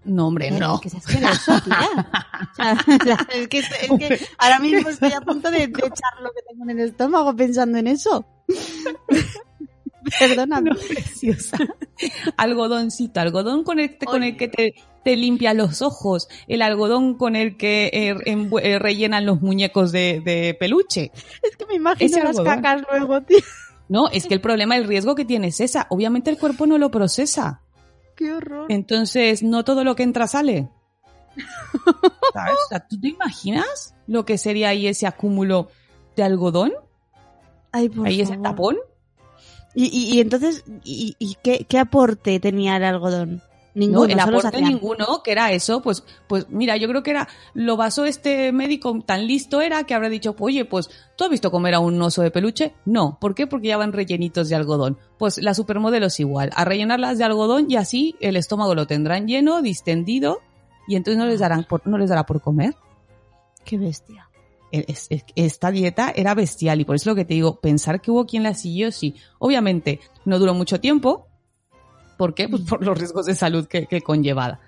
No, 0.05 0.29
hombre, 0.29 0.51
no. 0.51 0.81
Que 0.81 0.89
es 0.89 0.95
asqueroso, 0.95 1.61
tía. 1.61 2.09
O 2.53 2.55
sea, 2.55 2.73
es, 3.35 3.49
que, 3.49 3.59
es 3.59 3.69
que 3.69 4.27
ahora 4.39 4.59
mismo 4.59 4.89
estoy 4.89 5.13
a 5.13 5.21
punto 5.21 5.51
de, 5.51 5.59
de 5.59 5.65
echar 5.67 6.21
lo 6.23 6.31
que 6.31 6.41
tengo 6.49 6.65
en 6.65 6.71
el 6.71 6.89
estómago 6.89 7.37
pensando 7.37 7.79
en 7.79 7.87
eso. 7.87 8.25
Perdóname. 10.19 10.71
No, 10.71 10.77
preciosa. 10.77 11.59
Algodoncito, 12.37 13.21
algodón 13.21 13.65
con 13.65 13.79
el, 13.81 13.97
con 13.99 14.23
el 14.23 14.37
que 14.37 14.49
te, 14.49 14.75
te 15.05 15.17
limpia 15.17 15.55
los 15.55 15.83
ojos, 15.83 16.29
el 16.49 16.63
algodón 16.63 17.15
con 17.17 17.37
el 17.37 17.57
que 17.57 17.91
eh, 17.93 18.15
eh, 18.27 18.79
rellenan 18.79 19.27
los 19.27 19.41
muñecos 19.43 19.93
de, 19.93 20.21
de 20.25 20.57
peluche. 20.59 21.13
Es 21.43 21.57
que 21.57 21.67
me 21.67 21.75
imagino 21.75 22.07
Ese 22.07 22.21
las 22.25 22.39
algodón. 22.39 22.63
cacas 22.63 22.83
luego, 22.91 23.21
tío. 23.23 23.39
No, 23.89 24.09
es 24.09 24.27
que 24.27 24.35
el 24.35 24.41
problema, 24.41 24.77
el 24.77 24.85
riesgo 24.87 25.15
que 25.15 25.25
tiene 25.25 25.49
es 25.49 25.61
esa. 25.61 25.87
Obviamente 25.91 26.31
el 26.31 26.39
cuerpo 26.39 26.67
no 26.67 26.79
lo 26.79 26.91
procesa. 26.91 27.61
Qué 28.17 28.33
horror. 28.33 28.67
Entonces, 28.71 29.43
no 29.43 29.65
todo 29.65 29.83
lo 29.83 29.97
que 29.97 30.05
entra 30.05 30.29
sale. 30.29 30.69
¿Sabes? 32.33 32.55
O 32.55 32.69
sea, 32.69 32.87
¿tú 32.87 33.01
te 33.01 33.09
imaginas 33.09 33.95
lo 34.07 34.25
que 34.25 34.39
sería 34.39 34.69
ahí 34.69 34.87
ese 34.87 35.07
acúmulo 35.07 35.69
de 36.17 36.23
algodón? 36.23 36.73
Ay, 37.73 37.89
por 37.89 38.07
ahí 38.07 38.21
ese 38.21 38.35
favor. 38.35 38.43
tapón. 38.43 38.77
Y, 39.75 39.87
y, 39.87 40.17
y 40.17 40.21
entonces, 40.21 40.65
¿y, 40.85 41.17
y 41.19 41.37
qué, 41.43 41.65
qué 41.69 41.79
aporte 41.79 42.41
tenía 42.41 42.77
el 42.77 42.85
algodón? 42.85 43.43
No, 43.73 43.81
Ninguno, 43.87 44.05
el 44.05 44.21
solo 44.21 44.39
aporte 44.39 44.63
ninguno, 44.63 45.23
que 45.23 45.31
era 45.31 45.53
eso, 45.53 45.81
pues, 45.81 46.03
pues 46.27 46.49
mira, 46.51 46.77
yo 46.77 46.89
creo 46.89 47.05
que 47.05 47.13
era, 47.13 47.29
lo 47.55 47.77
basó 47.77 48.05
este 48.05 48.51
médico 48.51 49.01
tan 49.07 49.29
listo 49.29 49.61
era 49.61 49.85
que 49.85 49.95
habrá 49.95 50.09
dicho, 50.09 50.35
oye, 50.41 50.65
pues, 50.65 50.91
¿tú 51.17 51.25
has 51.25 51.31
visto 51.31 51.53
comer 51.53 51.75
a 51.75 51.79
un 51.79 52.01
oso 52.03 52.23
de 52.23 52.33
peluche? 52.33 52.75
No, 52.85 53.17
¿por 53.21 53.37
qué? 53.37 53.47
Porque 53.47 53.69
ya 53.69 53.77
van 53.77 53.93
rellenitos 53.93 54.49
de 54.49 54.57
algodón. 54.57 54.99
Pues 55.19 55.39
la 55.39 55.55
supermodelo 55.55 56.07
es 56.07 56.19
igual, 56.19 56.51
a 56.57 56.65
rellenarlas 56.65 57.19
de 57.19 57.25
algodón 57.25 57.67
y 57.69 57.77
así 57.77 58.17
el 58.19 58.37
estómago 58.37 58.75
lo 58.75 58.89
tendrán 58.89 59.29
lleno, 59.29 59.63
distendido, 59.63 60.41
y 60.89 60.97
entonces 60.97 61.19
no 61.19 61.27
les 61.27 61.39
darán 61.39 61.65
por, 61.65 61.87
no 61.87 61.97
les 61.97 62.11
dará 62.11 62.27
por 62.27 62.41
comer. 62.41 62.75
Qué 63.65 63.79
bestia. 63.79 64.30
Es- 64.73 65.07
es- 65.11 65.25
esta 65.35 65.71
dieta 65.71 66.13
era 66.15 66.35
bestial 66.35 66.81
y 66.81 66.85
por 66.85 66.97
eso 66.97 67.11
lo 67.11 67.17
que 67.17 67.25
te 67.25 67.35
digo, 67.35 67.61
pensar 67.61 68.01
que 68.01 68.11
hubo 68.11 68.25
quien 68.27 68.43
la 68.45 68.55
siguió, 68.55 68.93
sí. 68.93 69.15
Obviamente 69.39 70.01
no 70.25 70.39
duró 70.39 70.55
mucho 70.55 70.81
tiempo. 70.81 71.27
¿Por 72.17 72.35
qué? 72.35 72.49
Pues 72.49 72.63
por 72.63 72.85
los 72.85 72.97
riesgos 72.99 73.27
de 73.27 73.35
salud 73.35 73.67
que, 73.67 73.87
que 73.87 74.01
conllevaba. 74.03 74.61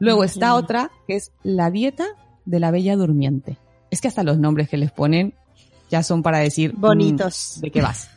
Luego 0.00 0.24
está 0.24 0.54
otra 0.54 0.90
que 1.06 1.16
es 1.16 1.32
la 1.42 1.70
dieta 1.70 2.06
de 2.44 2.60
la 2.60 2.70
bella 2.70 2.96
durmiente. 2.96 3.58
Es 3.90 4.00
que 4.00 4.08
hasta 4.08 4.22
los 4.24 4.38
nombres 4.38 4.68
que 4.68 4.76
les 4.76 4.90
ponen 4.90 5.34
ya 5.90 6.02
son 6.02 6.22
para 6.22 6.38
decir 6.38 6.74
mm, 6.76 6.80
Bonitos. 6.80 7.58
de 7.60 7.70
qué 7.70 7.80
vas. 7.82 8.10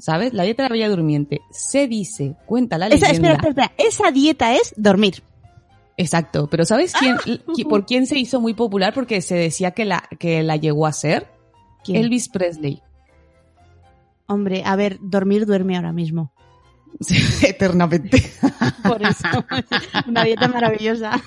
¿sabes? 0.00 0.32
La 0.32 0.44
dieta 0.44 0.62
de 0.62 0.68
la 0.68 0.72
bella 0.74 0.88
durmiente. 0.88 1.40
Se 1.50 1.88
dice, 1.88 2.36
cuenta 2.46 2.78
la 2.78 2.86
Esa, 2.86 3.08
leyenda. 3.08 3.32
espera, 3.32 3.48
espera, 3.50 3.66
espera. 3.66 3.88
Esa 3.88 4.10
dieta 4.12 4.54
es 4.54 4.72
dormir. 4.76 5.24
Exacto, 5.98 6.46
pero 6.48 6.64
¿sabes 6.64 6.92
quién, 6.98 7.16
qui- 7.16 7.68
por 7.68 7.84
quién 7.84 8.06
se 8.06 8.18
hizo 8.18 8.40
muy 8.40 8.54
popular? 8.54 8.94
Porque 8.94 9.20
se 9.20 9.34
decía 9.34 9.72
que 9.72 9.84
la, 9.84 10.04
que 10.18 10.42
la 10.42 10.56
llegó 10.56 10.86
a 10.86 10.92
ser 10.92 11.26
¿Quién? 11.84 12.04
Elvis 12.04 12.28
Presley. 12.28 12.80
Hombre, 14.26 14.62
a 14.64 14.76
ver, 14.76 14.98
dormir 15.02 15.44
duerme 15.46 15.76
ahora 15.76 15.92
mismo. 15.92 16.32
Eternamente. 17.42 18.22
Por 18.82 19.02
eso. 19.02 19.44
Una 20.06 20.24
dieta 20.24 20.48
maravillosa. 20.48 21.20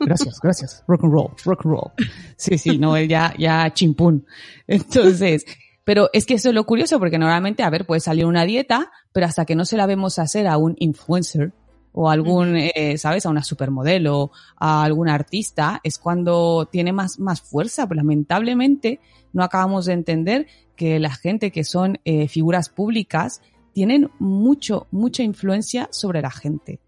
Gracias, 0.00 0.40
gracias. 0.42 0.84
Rock 0.86 1.04
and 1.04 1.12
roll, 1.12 1.30
rock 1.44 1.60
and 1.64 1.72
roll. 1.74 1.92
Sí, 2.36 2.58
sí, 2.58 2.78
no, 2.78 2.96
él 2.96 3.08
ya, 3.08 3.34
ya 3.38 3.72
chimpún. 3.72 4.26
Entonces, 4.66 5.44
pero 5.84 6.10
es 6.12 6.26
que 6.26 6.34
eso 6.34 6.48
es 6.48 6.54
lo 6.54 6.64
curioso 6.64 6.98
porque 6.98 7.18
normalmente, 7.18 7.62
a 7.62 7.70
ver, 7.70 7.86
puede 7.86 8.00
salir 8.00 8.26
una 8.26 8.44
dieta, 8.44 8.90
pero 9.12 9.26
hasta 9.26 9.44
que 9.44 9.54
no 9.54 9.64
se 9.64 9.76
la 9.76 9.86
vemos 9.86 10.18
hacer 10.18 10.46
a 10.48 10.56
un 10.56 10.74
influencer 10.78 11.52
o 11.96 12.10
algún, 12.10 12.56
eh, 12.56 12.98
¿sabes? 12.98 13.24
A 13.24 13.30
una 13.30 13.44
supermodelo, 13.44 14.32
a 14.56 14.82
algún 14.82 15.08
artista, 15.08 15.80
es 15.84 15.98
cuando 15.98 16.68
tiene 16.70 16.92
más, 16.92 17.20
más 17.20 17.40
fuerza. 17.40 17.86
Pero 17.86 17.98
lamentablemente 17.98 19.00
no 19.32 19.44
acabamos 19.44 19.86
de 19.86 19.92
entender 19.92 20.46
que 20.76 20.98
la 20.98 21.14
gente 21.14 21.52
que 21.52 21.62
son 21.62 22.00
eh, 22.04 22.26
figuras 22.26 22.68
públicas 22.68 23.40
tienen 23.72 24.10
mucho, 24.18 24.88
mucha 24.90 25.22
influencia 25.22 25.88
sobre 25.92 26.20
la 26.20 26.32
gente. 26.32 26.80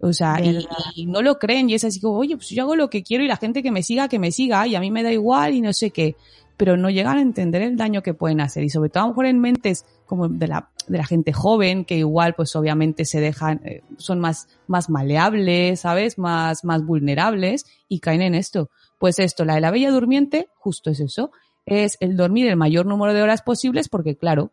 O 0.00 0.12
sea, 0.12 0.40
y, 0.44 0.66
y 0.96 1.06
no 1.06 1.22
lo 1.22 1.38
creen 1.38 1.70
y 1.70 1.74
es 1.74 1.84
así 1.84 2.00
como, 2.00 2.18
oye, 2.18 2.36
pues 2.36 2.48
yo 2.48 2.64
hago 2.64 2.76
lo 2.76 2.90
que 2.90 3.02
quiero 3.02 3.24
y 3.24 3.28
la 3.28 3.36
gente 3.36 3.62
que 3.62 3.70
me 3.70 3.82
siga, 3.82 4.08
que 4.08 4.18
me 4.18 4.32
siga 4.32 4.66
y 4.66 4.74
a 4.74 4.80
mí 4.80 4.90
me 4.90 5.04
da 5.04 5.12
igual 5.12 5.54
y 5.54 5.60
no 5.60 5.72
sé 5.72 5.90
qué. 5.90 6.16
Pero 6.62 6.76
no 6.76 6.90
llegan 6.90 7.18
a 7.18 7.22
entender 7.22 7.60
el 7.60 7.76
daño 7.76 8.04
que 8.04 8.14
pueden 8.14 8.40
hacer 8.40 8.62
y 8.62 8.70
sobre 8.70 8.88
todo 8.88 9.02
a 9.02 9.06
lo 9.06 9.12
mejor 9.14 9.26
en 9.26 9.40
mentes 9.40 9.84
como 10.06 10.28
de 10.28 10.46
la, 10.46 10.70
de 10.86 10.96
la 10.96 11.04
gente 11.04 11.32
joven 11.32 11.84
que 11.84 11.96
igual 11.96 12.34
pues 12.36 12.54
obviamente 12.54 13.04
se 13.04 13.18
dejan, 13.18 13.60
eh, 13.64 13.82
son 13.96 14.20
más, 14.20 14.46
más 14.68 14.88
maleables, 14.88 15.80
¿sabes? 15.80 16.18
Más, 16.18 16.62
más 16.62 16.86
vulnerables 16.86 17.66
y 17.88 17.98
caen 17.98 18.22
en 18.22 18.36
esto. 18.36 18.70
Pues 19.00 19.18
esto, 19.18 19.44
la 19.44 19.56
de 19.56 19.60
la 19.60 19.72
bella 19.72 19.90
durmiente, 19.90 20.50
justo 20.54 20.90
es 20.90 21.00
eso, 21.00 21.32
es 21.66 21.96
el 21.98 22.16
dormir 22.16 22.46
el 22.46 22.54
mayor 22.54 22.86
número 22.86 23.12
de 23.12 23.22
horas 23.22 23.42
posibles 23.42 23.88
porque 23.88 24.16
claro, 24.16 24.52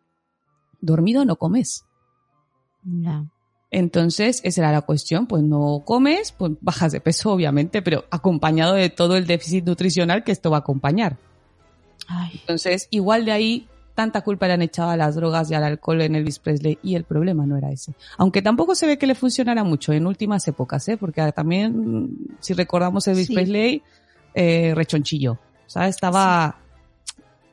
dormido 0.80 1.24
no 1.24 1.36
comes. 1.36 1.84
Entonces, 3.70 4.40
esa 4.42 4.62
era 4.62 4.72
la 4.72 4.80
cuestión, 4.80 5.28
pues 5.28 5.44
no 5.44 5.84
comes, 5.86 6.32
pues 6.32 6.54
bajas 6.60 6.90
de 6.90 7.00
peso, 7.00 7.30
obviamente, 7.30 7.82
pero 7.82 8.04
acompañado 8.10 8.74
de 8.74 8.90
todo 8.90 9.16
el 9.16 9.28
déficit 9.28 9.64
nutricional 9.64 10.24
que 10.24 10.32
esto 10.32 10.50
va 10.50 10.56
a 10.56 10.60
acompañar. 10.60 11.29
Ay. 12.10 12.30
Entonces, 12.40 12.88
igual 12.90 13.24
de 13.24 13.32
ahí, 13.32 13.68
tanta 13.94 14.22
culpa 14.22 14.46
le 14.48 14.54
han 14.54 14.62
echado 14.62 14.90
a 14.90 14.96
las 14.96 15.14
drogas 15.14 15.50
y 15.50 15.54
al 15.54 15.62
alcohol 15.64 16.00
en 16.02 16.14
Elvis 16.16 16.38
Presley, 16.40 16.78
y 16.82 16.94
el 16.96 17.04
problema 17.04 17.46
no 17.46 17.56
era 17.56 17.70
ese. 17.70 17.94
Aunque 18.18 18.42
tampoco 18.42 18.74
se 18.74 18.86
ve 18.86 18.98
que 18.98 19.06
le 19.06 19.14
funcionara 19.14 19.62
mucho 19.62 19.92
en 19.92 20.06
últimas 20.06 20.46
épocas, 20.48 20.88
¿eh? 20.88 20.96
Porque 20.96 21.30
también, 21.32 21.72
mm, 22.04 22.36
si 22.40 22.54
recordamos 22.54 23.06
Elvis 23.08 23.28
Sí. 23.28 23.34
Presley, 23.34 23.82
eh, 24.34 24.72
rechonchillo, 24.74 25.38
¿sabes? 25.66 25.90
Estaba 25.96 26.58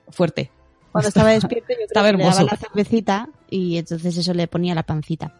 fuerte. 0.10 0.50
Cuando 0.92 1.10
estaba 1.10 1.30
despierto 1.32 1.68
yo 1.70 1.76
creo 1.76 1.86
Estaba 1.88 2.08
que 2.08 2.18
le 2.18 2.24
daba 2.24 2.36
hermoso. 2.40 2.52
la 2.52 2.58
cervecita 2.58 3.30
y 3.50 3.78
entonces 3.78 4.18
eso 4.18 4.34
le 4.34 4.48
ponía 4.48 4.74
la 4.74 4.84
pancita. 4.84 5.34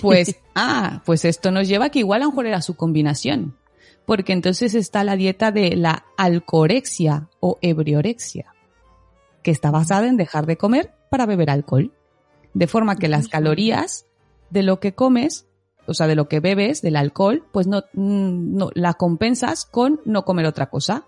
Pues, 0.00 0.36
ah, 0.54 1.02
pues 1.04 1.24
esto 1.24 1.50
nos 1.50 1.66
lleva 1.68 1.86
a 1.86 1.90
que 1.90 1.98
igual 2.00 2.22
a 2.22 2.24
lo 2.26 2.30
mejor 2.30 2.46
era 2.46 2.62
su 2.62 2.74
combinación. 2.76 3.56
Porque 4.04 4.32
entonces 4.32 4.74
está 4.74 5.04
la 5.04 5.14
dieta 5.16 5.52
de 5.52 5.76
la 5.76 6.04
alcorexia 6.16 7.28
o 7.38 7.58
ebriorexia, 7.62 8.51
que 9.42 9.50
está 9.50 9.70
basada 9.70 10.06
en 10.08 10.16
dejar 10.16 10.46
de 10.46 10.56
comer 10.56 10.92
para 11.10 11.26
beber 11.26 11.50
alcohol. 11.50 11.92
De 12.54 12.66
forma 12.66 12.96
que 12.96 13.08
las 13.08 13.28
calorías 13.28 14.06
de 14.50 14.62
lo 14.62 14.78
que 14.80 14.94
comes, 14.94 15.46
o 15.86 15.94
sea, 15.94 16.06
de 16.06 16.14
lo 16.14 16.28
que 16.28 16.40
bebes, 16.40 16.82
del 16.82 16.96
alcohol, 16.96 17.44
pues 17.52 17.66
no, 17.66 17.84
mm, 17.94 18.56
no 18.56 18.70
la 18.74 18.94
compensas 18.94 19.64
con 19.64 20.00
no 20.04 20.24
comer 20.24 20.46
otra 20.46 20.68
cosa. 20.70 21.06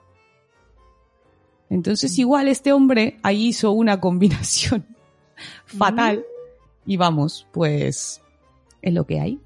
Entonces 1.71 2.19
igual 2.19 2.49
este 2.49 2.73
hombre 2.73 3.19
ahí 3.23 3.49
hizo 3.49 3.73
una 3.73 4.01
combinación 4.01 4.87
fatal. 5.67 6.25
Y 6.87 6.97
vamos, 6.99 7.47
pues 7.53 8.21
es 8.83 8.93
lo 8.93 9.07
que 9.07 9.21
hay. 9.21 9.41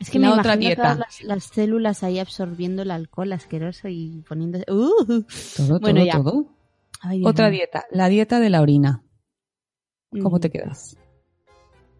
Es 0.00 0.10
que 0.10 0.18
La 0.18 0.30
me 0.34 0.40
otra 0.40 0.56
dieta. 0.56 0.82
todas 0.82 0.98
las, 0.98 1.22
las 1.22 1.44
células 1.44 2.02
ahí 2.02 2.18
absorbiendo 2.18 2.82
el 2.82 2.90
alcohol 2.90 3.32
asqueroso 3.32 3.86
y 3.88 4.24
poniéndose... 4.28 4.64
¡Uh! 4.68 5.24
Todo, 5.56 5.78
Bueno, 5.78 6.00
todo, 6.00 6.04
ya. 6.06 6.12
todo. 6.14 6.46
Ay, 7.02 7.22
Otra 7.24 7.46
mío. 7.50 7.58
dieta, 7.58 7.84
la 7.90 8.08
dieta 8.08 8.40
de 8.40 8.50
la 8.50 8.60
orina. 8.62 9.02
¿Cómo 10.22 10.36
Mm, 10.36 10.40
te 10.40 10.50
quedas? 10.50 10.96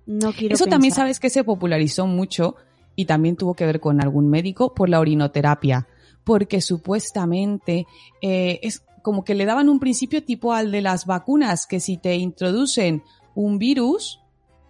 No 0.06 0.32
quiero 0.32 0.54
Eso 0.54 0.66
también 0.66 0.92
sabes 0.94 1.20
que 1.20 1.30
se 1.30 1.44
popularizó 1.44 2.06
mucho 2.06 2.56
y 2.96 3.04
también 3.06 3.36
tuvo 3.36 3.54
que 3.54 3.66
ver 3.66 3.80
con 3.80 4.02
algún 4.02 4.28
médico 4.28 4.74
por 4.74 4.88
la 4.88 5.00
orinoterapia, 5.00 5.86
porque 6.24 6.60
supuestamente 6.60 7.86
eh, 8.20 8.58
es 8.62 8.84
como 9.02 9.24
que 9.24 9.34
le 9.34 9.44
daban 9.46 9.68
un 9.68 9.80
principio 9.80 10.22
tipo 10.24 10.52
al 10.52 10.70
de 10.70 10.82
las 10.82 11.06
vacunas, 11.06 11.66
que 11.66 11.80
si 11.80 11.96
te 11.96 12.14
introducen 12.16 13.02
un 13.34 13.58
virus, 13.58 14.20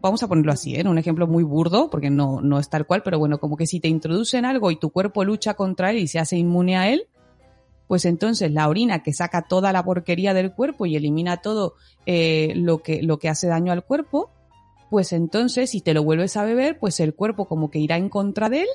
vamos 0.01 0.23
a 0.23 0.29
ponerlo 0.29 0.53
así, 0.53 0.75
¿eh? 0.77 0.81
en 0.81 0.89
un 0.89 0.99
ejemplo 0.99 1.27
muy 1.27 1.43
burdo, 1.43 1.91
porque 1.91 2.11
no, 2.11 2.41
no 2.41 2.59
es 2.59 2.69
tal 2.71 2.87
cual, 2.87 3.03
pero 3.03 3.19
bueno, 3.19 3.39
como 3.39 3.57
que 3.57 3.67
si 3.67 3.81
te 3.81 3.89
introducen 3.89 4.45
algo 4.45 4.71
y 4.71 4.77
tu 4.77 4.91
cuerpo 4.91 5.25
lucha 5.25 5.55
contra 5.55 5.91
él 5.91 5.99
y 5.99 6.07
se 6.09 6.19
hace 6.19 6.37
inmune 6.37 6.77
a 6.77 6.89
él, 6.91 7.09
pues 7.93 8.07
entonces 8.07 8.51
la 8.51 8.71
orina 8.71 9.03
que 9.03 9.13
saca 9.13 9.43
toda 9.43 9.71
la 9.71 9.85
porquería 9.85 10.33
del 10.33 10.55
cuerpo 10.55 10.87
y 10.87 10.97
elimina 10.97 11.43
todo 11.43 11.75
eh, 12.07 12.55
lo, 12.57 12.83
que, 12.83 13.03
lo 13.03 13.19
que 13.19 13.29
hace 13.29 13.49
daño 13.49 13.71
al 13.71 13.85
cuerpo, 13.85 14.31
pues 14.89 15.13
entonces 15.13 15.69
si 15.69 15.83
te 15.83 15.93
lo 15.93 16.03
vuelves 16.03 16.39
a 16.39 16.45
beber, 16.45 16.79
pues 16.79 17.01
el 17.01 17.15
cuerpo 17.15 17.45
como 17.45 17.71
que 17.71 17.81
irá 17.81 17.99
en 17.99 18.09
contra 18.09 18.49
de 18.49 18.63
él 18.63 18.69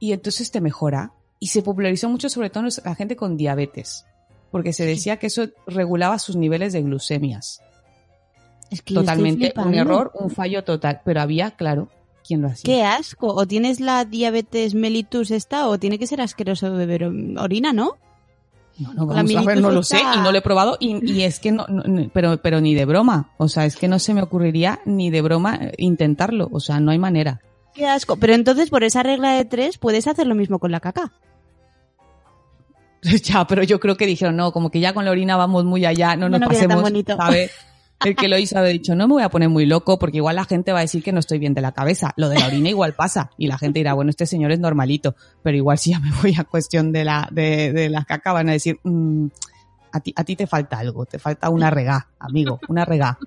y 0.00 0.14
entonces 0.14 0.50
te 0.50 0.60
mejora. 0.60 1.12
Y 1.38 1.46
se 1.46 1.62
popularizó 1.62 2.08
mucho 2.08 2.28
sobre 2.28 2.50
todo 2.50 2.64
la 2.84 2.96
gente 2.96 3.14
con 3.14 3.36
diabetes, 3.36 4.04
porque 4.50 4.72
se 4.72 4.84
decía 4.84 5.18
que 5.18 5.28
eso 5.28 5.50
regulaba 5.68 6.18
sus 6.18 6.34
niveles 6.34 6.72
de 6.72 6.82
glucemias. 6.82 7.60
Es 8.68 8.82
que 8.82 8.94
Totalmente 8.94 9.52
un 9.54 9.74
error, 9.74 10.10
un 10.14 10.30
fallo 10.30 10.64
total, 10.64 11.02
pero 11.04 11.20
había, 11.20 11.52
claro, 11.52 11.88
quien 12.32 12.42
lo 12.42 12.48
hacía. 12.48 12.62
Qué 12.64 12.82
asco. 12.82 13.28
O 13.28 13.46
tienes 13.46 13.80
la 13.80 14.04
diabetes 14.04 14.74
mellitus 14.74 15.30
esta 15.30 15.68
o 15.68 15.78
tiene 15.78 15.98
que 15.98 16.06
ser 16.06 16.20
asqueroso 16.20 16.72
beber 16.72 17.04
orina, 17.38 17.72
¿no? 17.72 17.98
No, 18.78 18.94
no, 18.94 19.06
vamos 19.06 19.16
a 19.16 19.42
ver, 19.42 19.56
militus 19.56 19.60
no 19.60 19.70
lo 19.70 19.82
sé 19.82 20.00
y 20.00 20.20
no 20.20 20.32
lo 20.32 20.38
he 20.38 20.40
probado 20.40 20.78
y, 20.80 21.12
y 21.12 21.24
es 21.24 21.40
que 21.40 21.52
no, 21.52 21.66
pero, 22.14 22.38
pero 22.38 22.62
ni 22.62 22.74
de 22.74 22.86
broma, 22.86 23.30
o 23.36 23.46
sea, 23.46 23.66
es 23.66 23.76
que 23.76 23.86
no 23.86 23.98
se 23.98 24.14
me 24.14 24.22
ocurriría 24.22 24.80
ni 24.86 25.10
de 25.10 25.20
broma 25.20 25.56
eh, 25.56 25.74
intentarlo, 25.76 26.48
o 26.50 26.58
sea, 26.58 26.80
no 26.80 26.90
hay 26.90 26.98
manera. 26.98 27.42
Qué 27.74 27.86
asco. 27.86 28.16
Pero 28.16 28.32
entonces 28.32 28.70
por 28.70 28.82
esa 28.82 29.02
regla 29.02 29.32
de 29.32 29.44
tres 29.44 29.76
puedes 29.76 30.06
hacer 30.06 30.26
lo 30.26 30.34
mismo 30.34 30.58
con 30.58 30.72
la 30.72 30.80
caca. 30.80 31.12
ya, 33.22 33.46
pero 33.46 33.62
yo 33.62 33.78
creo 33.78 33.96
que 33.96 34.06
dijeron, 34.06 34.36
no, 34.36 34.52
como 34.52 34.70
que 34.70 34.80
ya 34.80 34.94
con 34.94 35.04
la 35.04 35.10
orina 35.10 35.36
vamos 35.36 35.64
muy 35.64 35.84
allá, 35.84 36.16
no 36.16 36.30
No, 36.30 36.38
nos 36.38 36.48
pasemos, 36.48 36.80
bonito. 36.80 37.16
¿sabes? 37.16 37.50
El 38.04 38.16
que 38.16 38.28
lo 38.28 38.36
hizo 38.38 38.58
había 38.58 38.70
dicho, 38.72 38.94
no 38.94 39.06
me 39.06 39.14
voy 39.14 39.22
a 39.22 39.28
poner 39.28 39.48
muy 39.48 39.64
loco 39.66 39.98
porque 39.98 40.16
igual 40.18 40.36
la 40.36 40.44
gente 40.44 40.72
va 40.72 40.78
a 40.78 40.82
decir 40.82 41.02
que 41.02 41.12
no 41.12 41.20
estoy 41.20 41.38
bien 41.38 41.54
de 41.54 41.60
la 41.60 41.72
cabeza. 41.72 42.12
Lo 42.16 42.28
de 42.28 42.38
la 42.38 42.46
orina 42.46 42.68
igual 42.68 42.94
pasa 42.94 43.30
y 43.38 43.46
la 43.46 43.58
gente 43.58 43.78
dirá, 43.80 43.94
bueno, 43.94 44.10
este 44.10 44.26
señor 44.26 44.50
es 44.52 44.58
normalito, 44.58 45.14
pero 45.42 45.56
igual 45.56 45.78
si 45.78 45.90
ya 45.90 46.00
me 46.00 46.10
voy 46.22 46.34
a 46.36 46.44
cuestión 46.44 46.92
de 46.92 47.04
la, 47.04 47.28
de, 47.30 47.72
de 47.72 47.88
la 47.90 48.04
caca 48.04 48.32
van 48.32 48.48
a 48.48 48.52
decir, 48.52 48.78
"Mm, 48.82 49.26
a 49.92 50.00
ti, 50.00 50.12
a 50.16 50.24
ti 50.24 50.36
te 50.36 50.46
falta 50.46 50.78
algo, 50.78 51.06
te 51.06 51.18
falta 51.18 51.50
una 51.50 51.70
regá, 51.70 52.08
amigo, 52.18 52.58
una 52.68 52.84
regá. 52.84 53.18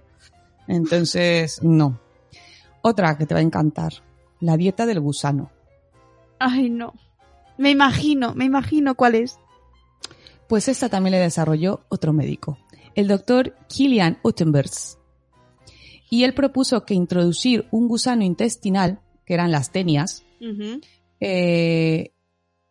Entonces, 0.67 1.61
no. 1.61 1.99
Otra 2.81 3.17
que 3.17 3.25
te 3.25 3.33
va 3.33 3.39
a 3.39 3.43
encantar, 3.43 3.93
la 4.39 4.57
dieta 4.57 4.85
del 4.85 4.99
gusano. 4.99 5.51
Ay, 6.39 6.69
no. 6.69 6.93
Me 7.57 7.69
imagino, 7.69 8.33
me 8.35 8.45
imagino 8.45 8.95
cuál 8.95 9.15
es. 9.15 9.39
Pues 10.47 10.67
esta 10.67 10.89
también 10.89 11.11
le 11.13 11.19
desarrolló 11.19 11.81
otro 11.89 12.13
médico, 12.13 12.57
el 12.95 13.07
doctor 13.07 13.55
Kilian 13.67 14.17
Uttenbergs. 14.23 14.97
Y 16.09 16.23
él 16.23 16.33
propuso 16.33 16.85
que 16.85 16.93
introducir 16.93 17.67
un 17.71 17.87
gusano 17.87 18.23
intestinal, 18.23 19.01
que 19.25 19.33
eran 19.33 19.51
las 19.51 19.71
tenias, 19.71 20.23
eh, 21.19 22.11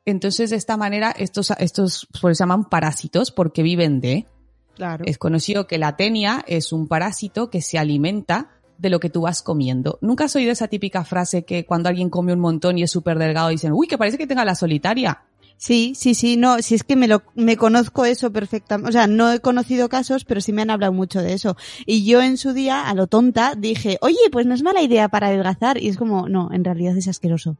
entonces 0.04 0.50
de 0.50 0.56
esta 0.56 0.76
manera 0.76 1.10
estos, 1.10 1.50
estos 1.58 2.06
pues, 2.20 2.38
se 2.38 2.42
llaman 2.42 2.64
parásitos 2.64 3.30
porque 3.30 3.62
viven 3.62 4.00
de. 4.00 4.26
Claro. 4.74 5.04
Es 5.06 5.18
conocido 5.18 5.66
que 5.66 5.78
la 5.78 5.96
tenia 5.96 6.44
es 6.46 6.72
un 6.72 6.88
parásito 6.88 7.48
que 7.48 7.62
se 7.62 7.78
alimenta 7.78 8.50
de 8.78 8.90
lo 8.90 8.98
que 8.98 9.10
tú 9.10 9.22
vas 9.22 9.42
comiendo. 9.42 9.98
Nunca 10.00 10.24
has 10.24 10.36
oído 10.36 10.50
esa 10.50 10.68
típica 10.68 11.04
frase 11.04 11.44
que 11.44 11.64
cuando 11.64 11.88
alguien 11.88 12.10
come 12.10 12.32
un 12.32 12.40
montón 12.40 12.76
y 12.78 12.82
es 12.82 12.90
súper 12.90 13.18
delgado 13.18 13.48
dicen, 13.48 13.72
uy, 13.72 13.86
que 13.86 13.98
parece 13.98 14.18
que 14.18 14.26
tenga 14.26 14.44
la 14.44 14.54
solitaria. 14.54 15.22
Sí, 15.64 15.94
sí, 15.96 16.14
sí, 16.14 16.36
no, 16.36 16.60
si 16.60 16.74
es 16.74 16.84
que 16.84 16.94
me 16.94 17.08
lo, 17.08 17.22
me 17.34 17.56
conozco 17.56 18.04
eso 18.04 18.30
perfectamente, 18.30 18.90
o 18.90 18.92
sea, 18.92 19.06
no 19.06 19.32
he 19.32 19.40
conocido 19.40 19.88
casos, 19.88 20.26
pero 20.26 20.42
sí 20.42 20.52
me 20.52 20.60
han 20.60 20.68
hablado 20.68 20.92
mucho 20.92 21.22
de 21.22 21.32
eso. 21.32 21.56
Y 21.86 22.04
yo 22.04 22.20
en 22.20 22.36
su 22.36 22.52
día, 22.52 22.86
a 22.86 22.92
lo 22.94 23.06
tonta, 23.06 23.54
dije, 23.56 23.96
oye, 24.02 24.18
pues 24.30 24.44
no 24.44 24.52
es 24.54 24.62
mala 24.62 24.82
idea 24.82 25.08
para 25.08 25.28
adelgazar, 25.28 25.82
y 25.82 25.88
es 25.88 25.96
como, 25.96 26.28
no, 26.28 26.50
en 26.52 26.64
realidad 26.64 26.94
es 26.98 27.08
asqueroso. 27.08 27.56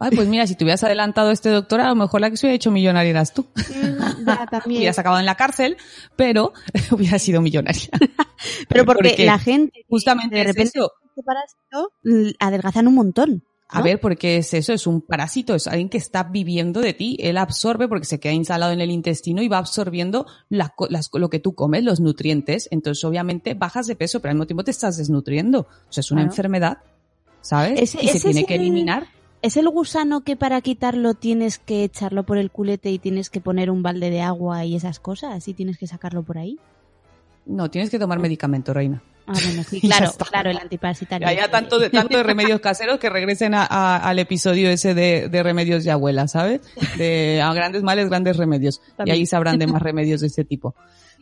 Ay, 0.00 0.10
pues 0.16 0.26
mira, 0.26 0.44
si 0.48 0.56
te 0.56 0.64
hubieras 0.64 0.82
adelantado 0.82 1.30
este 1.30 1.50
doctor, 1.50 1.80
a 1.80 1.88
lo 1.88 1.94
mejor 1.94 2.20
la 2.20 2.30
que 2.30 2.36
se 2.36 2.46
hubiera 2.46 2.56
hecho 2.56 2.72
millonaria 2.72 3.10
eras 3.10 3.32
tú. 3.32 3.46
Ya, 4.26 4.46
también. 4.50 4.78
Hubieras 4.80 4.98
acabado 4.98 5.20
en 5.20 5.26
la 5.26 5.36
cárcel, 5.36 5.76
pero 6.16 6.52
hubiera 6.90 7.20
sido 7.20 7.40
millonaria. 7.42 7.90
Pero 8.68 8.86
porque, 8.86 9.10
Porque 9.10 9.26
la 9.26 9.38
gente 9.38 9.84
Justamente 9.88 10.34
de 10.34 10.40
es 10.40 10.46
repente 10.48 10.78
eso. 10.78 10.92
l- 12.02 12.34
adelgazan 12.40 12.88
un 12.88 12.94
montón. 12.94 13.44
A 13.72 13.78
¿no? 13.78 13.84
ver, 13.84 14.00
porque 14.00 14.36
es 14.38 14.52
eso, 14.54 14.72
es 14.72 14.86
un 14.86 15.00
parásito, 15.00 15.54
es 15.54 15.66
alguien 15.66 15.88
que 15.88 15.98
está 15.98 16.24
viviendo 16.24 16.80
de 16.80 16.92
ti. 16.92 17.16
Él 17.20 17.38
absorbe 17.38 17.86
porque 17.88 18.04
se 18.04 18.18
queda 18.18 18.32
instalado 18.32 18.72
en 18.72 18.80
el 18.80 18.90
intestino 18.90 19.42
y 19.42 19.48
va 19.48 19.58
absorbiendo 19.58 20.26
las 20.48 20.70
co- 20.70 20.88
las- 20.90 21.08
lo 21.12 21.30
que 21.30 21.38
tú 21.38 21.54
comes, 21.54 21.84
los 21.84 22.00
nutrientes. 22.00 22.68
Entonces, 22.72 23.04
obviamente, 23.04 23.54
bajas 23.54 23.86
de 23.86 23.94
peso, 23.96 24.20
pero 24.20 24.30
al 24.30 24.36
mismo 24.36 24.46
tiempo 24.46 24.64
te 24.64 24.72
estás 24.72 24.96
desnutriendo. 24.96 25.60
O 25.60 25.92
sea, 25.92 26.00
es 26.00 26.10
una 26.10 26.22
Claro. 26.22 26.32
enfermedad, 26.32 26.78
¿sabes? 27.42 27.80
Ese- 27.80 28.02
y 28.04 28.08
se 28.08 28.20
tiene 28.20 28.40
es 28.40 28.46
que 28.46 28.54
el- 28.56 28.60
eliminar. 28.62 29.06
¿Es 29.42 29.56
el 29.56 29.68
gusano 29.70 30.20
que 30.22 30.36
para 30.36 30.60
quitarlo 30.60 31.14
tienes 31.14 31.58
que 31.58 31.82
echarlo 31.84 32.24
por 32.24 32.36
el 32.36 32.50
culete 32.50 32.90
y 32.90 32.98
tienes 32.98 33.30
que 33.30 33.40
poner 33.40 33.70
un 33.70 33.82
balde 33.82 34.10
de 34.10 34.20
agua 34.20 34.66
y 34.66 34.76
esas 34.76 35.00
cosas? 35.00 35.48
¿Y 35.48 35.54
tienes 35.54 35.78
que 35.78 35.86
sacarlo 35.86 36.22
por 36.22 36.36
ahí? 36.36 36.58
No, 37.46 37.70
tienes 37.70 37.88
que 37.88 37.98
tomar 37.98 38.18
medicamento, 38.18 38.74
reina. 38.74 39.02
Ah, 39.32 39.38
bueno, 39.44 39.62
sí, 39.62 39.80
claro, 39.82 40.10
claro, 40.30 40.50
el 40.50 40.58
antiparasitario. 40.58 41.28
Sí. 41.28 41.36
tanto 41.50 41.78
de, 41.78 41.90
tanto 41.90 42.16
de 42.16 42.22
remedios 42.22 42.60
caseros 42.62 42.98
que 42.98 43.08
regresen 43.08 43.54
a- 43.54 43.64
a- 43.64 43.96
al 43.96 44.18
episodio 44.18 44.68
ese 44.70 44.94
de, 44.94 45.28
de 45.28 45.42
remedios 45.42 45.84
de 45.84 45.90
abuela, 45.90 46.26
¿sabes? 46.28 46.60
De 46.96 47.40
a 47.42 47.52
grandes 47.52 47.82
males, 47.82 48.08
grandes 48.08 48.36
remedios. 48.36 48.80
Y 49.04 49.10
ahí 49.10 49.26
sabrán 49.26 49.58
de 49.58 49.66
más 49.66 49.80
remedios 49.82 50.20
de 50.20 50.26
este 50.26 50.44
tipo. 50.44 50.74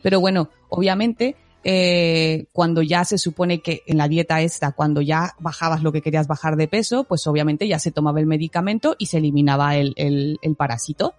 Pero 0.03 0.21
bueno, 0.21 0.49
obviamente, 0.69 1.37
eh, 1.65 2.47
cuando 2.53 2.83
ya 2.83 3.05
se 3.05 3.19
supone 3.19 3.61
que 3.61 3.83
en 3.87 3.99
la 3.99 4.09
dieta 4.09 4.41
esta, 4.41 4.73
cuando 4.73 5.01
ya 5.03 5.35
bajabas 5.39 5.83
lo 5.83 5.93
que 5.93 6.03
querías 6.03 6.27
bajar 6.27 6.57
de 6.57 6.69
peso, 6.69 7.05
pues 7.05 7.27
obviamente 7.27 7.69
ya 7.69 7.79
se 7.79 7.91
tomaba 7.91 8.21
el 8.21 8.27
medicamento 8.27 8.95
y 8.99 9.07
se 9.07 9.19
eliminaba 9.19 9.77
el, 9.77 9.93
el, 9.97 10.39
el 10.43 10.55
parásito. 10.57 11.15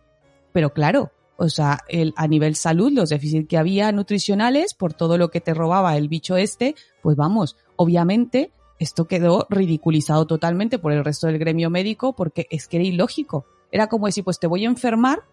Pero 0.51 0.73
claro, 0.73 1.11
o 1.39 1.49
sea, 1.49 1.79
el, 1.87 2.13
a 2.17 2.27
nivel 2.27 2.55
salud, 2.55 2.91
los 2.91 3.09
déficits 3.09 3.47
que 3.47 3.57
había 3.57 3.91
nutricionales, 3.91 4.73
por 4.73 4.93
todo 4.93 5.17
lo 5.17 5.31
que 5.31 5.39
te 5.39 5.53
robaba 5.53 5.95
el 5.95 6.09
bicho 6.09 6.35
este, 6.35 6.75
pues 7.01 7.15
vamos, 7.15 7.55
obviamente 7.77 8.51
esto 8.77 9.07
quedó 9.07 9.47
ridiculizado 9.49 10.27
totalmente 10.27 10.79
por 10.79 10.91
el 10.91 11.03
resto 11.03 11.27
del 11.27 11.39
gremio 11.39 11.69
médico 11.69 12.13
porque 12.13 12.47
es 12.49 12.67
que 12.67 12.77
era 12.77 12.85
ilógico. 12.85 13.45
Era 13.71 13.87
como 13.87 14.05
decir, 14.07 14.23
pues 14.23 14.39
te 14.39 14.47
voy 14.47 14.65
a 14.65 14.69
enfermar 14.69 15.23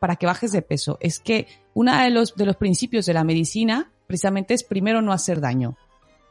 para 0.00 0.16
que 0.16 0.26
bajes 0.26 0.52
de 0.52 0.62
peso. 0.62 0.98
Es 1.00 1.18
que 1.18 1.46
uno 1.72 1.96
de 1.96 2.10
los, 2.10 2.34
de 2.34 2.46
los 2.46 2.56
principios 2.56 3.06
de 3.06 3.14
la 3.14 3.24
medicina 3.24 3.92
precisamente 4.06 4.54
es 4.54 4.64
primero 4.64 5.02
no 5.02 5.12
hacer 5.12 5.40
daño. 5.40 5.76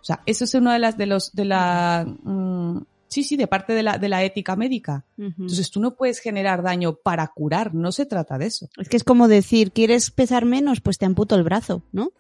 O 0.02 0.04
sea, 0.06 0.22
eso 0.26 0.44
es 0.44 0.54
uno 0.54 0.72
de 0.72 0.80
las, 0.80 0.98
de 0.98 1.06
los, 1.06 1.34
de 1.34 1.46
la, 1.46 2.06
mm, 2.06 2.78
sí, 3.14 3.24
sí, 3.24 3.36
de 3.38 3.48
parte 3.48 3.74
de 3.74 3.84
la, 3.84 3.98
de 3.98 4.10
la 4.10 4.24
ética 4.24 4.56
médica. 4.56 5.06
Entonces 5.18 5.72
tú 5.72 5.80
no 5.80 5.96
puedes 5.96 6.20
generar 6.20 6.62
daño 6.64 6.96
para 6.96 7.28
curar, 7.28 7.74
no 7.74 7.92
se 7.92 8.06
trata 8.06 8.38
de 8.38 8.48
eso. 8.48 8.68
Es 8.78 8.90
que 8.90 8.98
es 8.98 9.04
como 9.04 9.28
decir, 9.28 9.72
¿quieres 9.72 10.12
pesar 10.12 10.46
menos? 10.46 10.82
Pues 10.82 10.98
te 10.98 11.06
amputo 11.06 11.36
el 11.36 11.44
brazo, 11.44 11.84
¿no? 11.92 12.12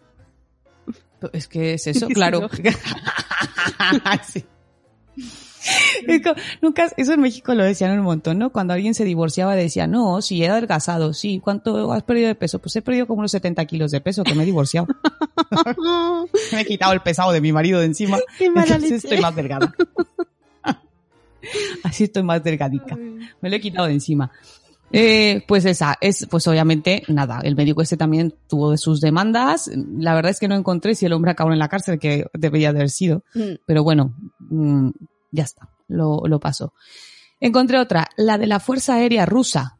Es 1.33 1.47
que 1.47 1.73
es 1.73 1.87
eso, 1.87 2.07
claro. 2.13 2.49
Sí. 4.27 4.45
Es 6.07 6.21
co- 6.21 6.35
nunca, 6.61 6.89
eso 6.97 7.13
en 7.13 7.21
México 7.21 7.53
lo 7.55 7.63
decían 7.63 7.97
un 7.97 8.03
montón, 8.03 8.37
¿no? 8.37 8.51
Cuando 8.51 8.73
alguien 8.73 8.93
se 8.93 9.05
divorciaba 9.05 9.55
decía, 9.55 9.87
no, 9.87 10.21
si 10.21 10.43
he 10.43 10.49
adelgazado, 10.49 11.13
sí, 11.13 11.39
¿cuánto 11.41 11.93
has 11.93 12.03
perdido 12.03 12.27
de 12.27 12.35
peso? 12.35 12.59
Pues 12.59 12.75
he 12.75 12.81
perdido 12.81 13.07
como 13.07 13.19
unos 13.19 13.31
70 13.31 13.63
kilos 13.65 13.91
de 13.91 14.01
peso, 14.01 14.25
que 14.25 14.35
me 14.35 14.43
he 14.43 14.45
divorciado. 14.45 14.87
me 16.51 16.61
he 16.61 16.65
quitado 16.65 16.91
el 16.91 16.99
pesado 16.99 17.31
de 17.31 17.39
mi 17.39 17.53
marido 17.53 17.79
de 17.79 17.85
encima, 17.85 18.19
entonces 18.39 18.81
leche. 18.81 18.95
estoy 18.95 19.21
más 19.21 19.35
delgada. 19.35 19.73
Así 21.83 22.05
estoy 22.05 22.23
más 22.23 22.43
delgadica. 22.43 22.95
Me 22.95 23.49
lo 23.49 23.55
he 23.55 23.61
quitado 23.61 23.87
de 23.87 23.93
encima. 23.93 24.31
Eh, 24.95 25.43
pues 25.47 25.65
esa, 25.65 25.97
es, 26.01 26.27
pues 26.29 26.47
obviamente, 26.47 27.01
nada, 27.07 27.39
el 27.43 27.55
médico 27.55 27.81
este 27.81 27.97
también 27.97 28.35
tuvo 28.47 28.71
de 28.71 28.77
sus 28.77 29.01
demandas. 29.01 29.71
La 29.97 30.13
verdad 30.13 30.29
es 30.29 30.39
que 30.39 30.47
no 30.47 30.55
encontré 30.55 30.93
si 30.93 31.07
el 31.07 31.13
hombre 31.13 31.31
acabó 31.31 31.51
en 31.51 31.59
la 31.59 31.67
cárcel, 31.67 31.97
que 31.97 32.27
debería 32.33 32.71
de 32.71 32.79
haber 32.79 32.89
sido. 32.91 33.23
Mm. 33.33 33.55
Pero 33.65 33.83
bueno, 33.83 34.15
mm, 34.39 34.91
ya 35.31 35.43
está, 35.43 35.69
lo, 35.87 36.21
lo 36.27 36.39
paso. 36.39 36.73
Encontré 37.39 37.79
otra, 37.79 38.07
la 38.17 38.37
de 38.37 38.47
la 38.47 38.59
Fuerza 38.59 38.95
Aérea 38.95 39.25
Rusa. 39.25 39.79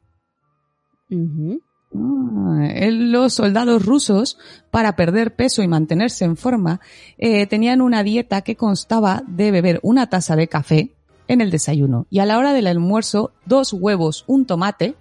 Ah, 1.96 2.68
los 2.92 3.36
soldados 3.36 3.86
rusos, 3.86 4.38
para 4.72 4.96
perder 4.96 5.36
peso 5.36 5.62
y 5.62 5.68
mantenerse 5.68 6.26
en 6.26 6.38
forma, 6.38 6.82
eh, 7.18 7.46
tenían 7.46 7.82
una 7.82 8.04
dieta 8.04 8.42
que 8.42 8.56
constaba 8.56 9.24
de 9.28 9.52
beber 9.52 9.80
una 9.84 10.10
taza 10.10 10.36
de 10.36 10.48
café 10.48 10.96
en 11.28 11.42
el 11.42 11.52
desayuno 11.52 12.08
y 12.10 12.20
a 12.20 12.26
la 12.26 12.38
hora 12.38 12.54
del 12.54 12.68
almuerzo 12.68 13.32
dos 13.46 13.74
huevos, 13.74 14.24
un 14.28 14.46
tomate 14.46 14.96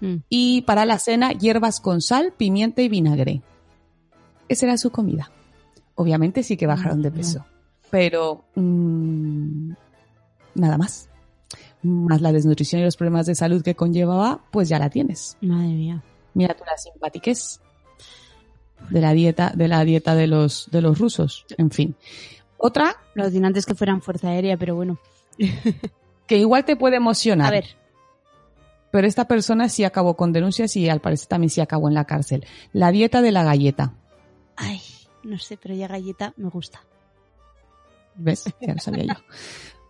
Mm. 0.00 0.16
y 0.28 0.62
para 0.62 0.84
la 0.84 0.98
cena 0.98 1.32
hierbas 1.32 1.80
con 1.80 2.00
sal, 2.00 2.32
pimienta 2.36 2.82
y 2.82 2.88
vinagre. 2.88 3.42
Esa 4.48 4.66
era 4.66 4.76
su 4.76 4.90
comida. 4.90 5.30
Obviamente 5.94 6.42
sí 6.42 6.56
que 6.56 6.66
bajaron 6.66 7.02
de 7.02 7.10
peso, 7.10 7.46
pero 7.90 8.44
mm, 8.54 9.72
nada 10.54 10.78
más. 10.78 11.08
Más 11.82 12.20
la 12.20 12.32
desnutrición 12.32 12.80
y 12.80 12.84
los 12.84 12.96
problemas 12.96 13.26
de 13.26 13.34
salud 13.34 13.62
que 13.62 13.76
conllevaba, 13.76 14.40
pues 14.50 14.68
ya 14.68 14.78
la 14.78 14.90
tienes. 14.90 15.36
Madre 15.40 15.68
mía. 15.68 16.02
Mira 16.34 16.54
tú 16.54 16.64
la 16.66 16.76
simpatiquez 16.76 17.60
de 18.90 19.00
la 19.00 19.12
dieta, 19.12 19.52
de 19.54 19.68
la 19.68 19.84
dieta 19.84 20.14
de 20.14 20.26
los, 20.26 20.68
de 20.70 20.82
los 20.82 20.98
rusos. 20.98 21.46
En 21.56 21.70
fin. 21.70 21.94
Otra 22.58 22.96
Lo 23.14 23.22
alucinante 23.22 23.60
es 23.60 23.66
que 23.66 23.74
fueran 23.74 24.02
fuerza 24.02 24.28
aérea, 24.28 24.56
pero 24.56 24.74
bueno. 24.74 24.98
Que 26.26 26.38
igual 26.38 26.64
te 26.64 26.76
puede 26.76 26.96
emocionar. 26.96 27.48
A 27.48 27.50
ver. 27.50 27.76
Pero 28.90 29.06
esta 29.06 29.28
persona 29.28 29.68
sí 29.68 29.84
acabó 29.84 30.16
con 30.16 30.32
denuncias 30.32 30.76
y 30.76 30.88
al 30.88 31.00
parecer 31.00 31.28
también 31.28 31.50
sí 31.50 31.60
acabó 31.60 31.88
en 31.88 31.94
la 31.94 32.04
cárcel. 32.04 32.46
La 32.72 32.90
dieta 32.92 33.20
de 33.20 33.32
la 33.32 33.44
galleta. 33.44 33.94
Ay, 34.56 34.80
no 35.22 35.38
sé, 35.38 35.56
pero 35.56 35.74
ya 35.74 35.88
galleta 35.88 36.32
me 36.36 36.48
gusta. 36.48 36.80
¿Ves? 38.14 38.44
Ya 38.60 38.74
lo 38.74 38.80
sabía 38.80 39.04
yo. 39.04 39.14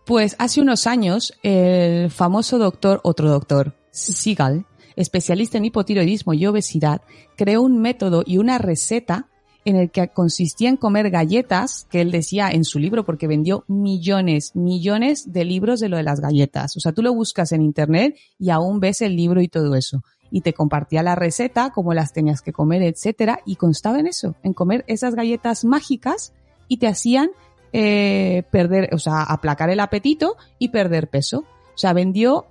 Pues 0.05 0.35
hace 0.39 0.61
unos 0.61 0.87
años, 0.87 1.33
el 1.43 2.09
famoso 2.11 2.57
doctor, 2.57 3.01
otro 3.03 3.29
doctor, 3.29 3.75
Seagal, 3.91 4.65
especialista 4.95 5.57
en 5.57 5.65
hipotiroidismo 5.65 6.33
y 6.33 6.45
obesidad, 6.45 7.01
creó 7.35 7.61
un 7.61 7.81
método 7.81 8.23
y 8.25 8.37
una 8.37 8.57
receta 8.57 9.27
en 9.67 9.75
el 9.75 9.91
que 9.91 10.07
consistía 10.07 10.69
en 10.69 10.77
comer 10.77 11.09
galletas, 11.09 11.87
que 11.91 11.99
él 11.99 12.09
decía 12.09 12.49
en 12.49 12.63
su 12.63 12.79
libro, 12.79 13.03
porque 13.03 13.27
vendió 13.27 13.65
millones, 13.67 14.55
millones 14.55 15.33
de 15.33 15.43
libros 15.43 15.81
de 15.81 15.89
lo 15.89 15.97
de 15.97 16.03
las 16.03 16.21
galletas. 16.21 16.77
O 16.77 16.79
sea, 16.79 16.93
tú 16.93 17.01
lo 17.01 17.13
buscas 17.13 17.51
en 17.51 17.61
internet 17.61 18.15
y 18.39 18.49
aún 18.49 18.79
ves 18.79 19.01
el 19.01 19.17
libro 19.17 19.41
y 19.41 19.49
todo 19.49 19.75
eso. 19.75 20.03
Y 20.31 20.39
te 20.39 20.53
compartía 20.53 21.03
la 21.03 21.15
receta, 21.15 21.71
cómo 21.71 21.93
las 21.93 22.13
tenías 22.13 22.41
que 22.41 22.53
comer, 22.53 22.81
etcétera, 22.81 23.41
y 23.45 23.57
constaba 23.57 23.99
en 23.99 24.07
eso, 24.07 24.35
en 24.41 24.53
comer 24.53 24.85
esas 24.87 25.15
galletas 25.15 25.65
mágicas 25.65 26.31
y 26.69 26.77
te 26.77 26.87
hacían 26.87 27.31
eh, 27.73 28.43
perder, 28.49 28.93
o 28.93 28.99
sea, 28.99 29.23
aplacar 29.23 29.69
el 29.69 29.81
apetito 29.81 30.37
y 30.59 30.69
perder 30.69 31.09
peso. 31.09 31.39
O 31.39 31.77
sea, 31.77 31.91
vendió, 31.91 32.45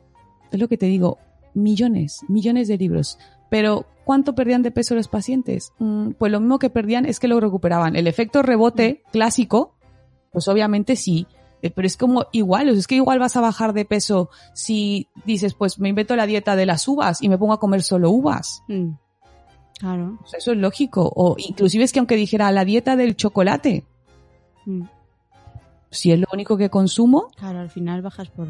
es 0.52 0.60
lo 0.60 0.68
que 0.68 0.76
te 0.76 0.84
digo, 0.84 1.16
millones, 1.54 2.20
millones 2.28 2.68
de 2.68 2.76
libros. 2.76 3.18
Pero, 3.50 3.86
¿cuánto 4.04 4.34
perdían 4.34 4.62
de 4.62 4.70
peso 4.70 4.94
los 4.94 5.08
pacientes? 5.08 5.72
Mm, 5.78 6.12
pues 6.12 6.32
lo 6.32 6.40
mismo 6.40 6.58
que 6.58 6.70
perdían 6.70 7.06
es 7.06 7.20
que 7.20 7.28
lo 7.28 7.38
recuperaban. 7.40 7.96
El 7.96 8.06
efecto 8.06 8.42
rebote 8.42 9.02
clásico, 9.12 9.74
pues 10.32 10.48
obviamente 10.48 10.96
sí, 10.96 11.26
eh, 11.62 11.70
pero 11.70 11.86
es 11.86 11.96
como 11.96 12.26
igual, 12.32 12.68
o 12.68 12.72
sea, 12.72 12.80
es 12.80 12.86
que 12.86 12.96
igual 12.96 13.18
vas 13.18 13.36
a 13.36 13.40
bajar 13.40 13.72
de 13.72 13.84
peso 13.84 14.28
si 14.52 15.08
dices, 15.24 15.54
pues 15.54 15.78
me 15.78 15.88
invento 15.88 16.14
la 16.16 16.26
dieta 16.26 16.56
de 16.56 16.66
las 16.66 16.86
uvas 16.88 17.22
y 17.22 17.28
me 17.28 17.38
pongo 17.38 17.52
a 17.54 17.60
comer 17.60 17.82
solo 17.82 18.10
uvas. 18.10 18.62
Mm. 18.68 18.90
Claro. 19.78 20.18
O 20.24 20.26
sea, 20.26 20.38
eso 20.38 20.52
es 20.52 20.58
lógico. 20.58 21.12
O 21.14 21.36
inclusive 21.38 21.84
es 21.84 21.92
que 21.92 21.98
aunque 21.98 22.16
dijera 22.16 22.50
la 22.52 22.64
dieta 22.64 22.96
del 22.96 23.16
chocolate, 23.16 23.84
Mm. 24.64 24.82
si 25.90 26.10
es 26.12 26.18
lo 26.18 26.26
único 26.32 26.56
que 26.56 26.70
consumo, 26.70 27.28
Claro, 27.36 27.60
al 27.60 27.70
final 27.70 28.02
bajas 28.02 28.28
por... 28.30 28.48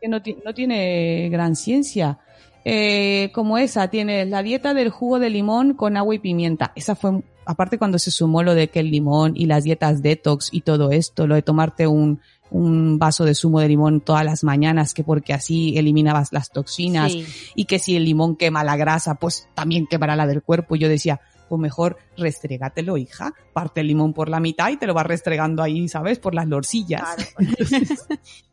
que 0.00 0.08
no, 0.08 0.18
no 0.44 0.54
tiene 0.54 1.28
gran 1.30 1.56
ciencia. 1.56 2.18
Eh, 2.64 3.30
como 3.34 3.56
esa, 3.58 3.88
tienes 3.88 4.28
la 4.28 4.42
dieta 4.42 4.74
del 4.74 4.90
jugo 4.90 5.18
de 5.18 5.30
limón 5.30 5.74
con 5.74 5.96
agua 5.96 6.14
y 6.14 6.18
pimienta. 6.18 6.72
Esa 6.76 6.94
fue, 6.94 7.22
aparte 7.46 7.78
cuando 7.78 7.98
se 7.98 8.10
sumó 8.10 8.42
lo 8.42 8.54
de 8.54 8.68
que 8.68 8.80
el 8.80 8.90
limón 8.90 9.32
y 9.36 9.46
las 9.46 9.64
dietas 9.64 10.02
detox 10.02 10.50
y 10.52 10.60
todo 10.60 10.90
esto, 10.90 11.26
lo 11.26 11.34
de 11.36 11.42
tomarte 11.42 11.86
un, 11.86 12.20
un 12.50 12.98
vaso 12.98 13.24
de 13.24 13.34
zumo 13.34 13.60
de 13.60 13.68
limón 13.68 14.00
todas 14.02 14.24
las 14.24 14.44
mañanas, 14.44 14.92
que 14.92 15.04
porque 15.04 15.32
así 15.32 15.76
eliminabas 15.78 16.32
las 16.32 16.50
toxinas 16.50 17.12
Sí. 17.12 17.24
y 17.54 17.64
que 17.64 17.78
si 17.78 17.96
el 17.96 18.04
limón 18.04 18.36
quema 18.36 18.62
la 18.64 18.76
grasa, 18.76 19.14
pues 19.14 19.48
también 19.54 19.86
quemará 19.86 20.14
la 20.16 20.26
del 20.26 20.42
cuerpo. 20.42 20.76
Yo 20.76 20.88
decía, 20.88 21.20
pues 21.48 21.60
mejor 21.60 21.96
restregatelo, 22.16 22.96
hija. 22.96 23.32
Parte 23.54 23.80
el 23.80 23.86
limón 23.88 24.12
por 24.12 24.28
la 24.28 24.38
mitad 24.38 24.68
y 24.70 24.76
te 24.76 24.86
lo 24.86 24.94
vas 24.94 25.06
restregando 25.06 25.62
ahí, 25.62 25.88
¿sabes? 25.88 26.18
Por 26.18 26.34
las 26.34 26.46
lorcillas. 26.46 27.02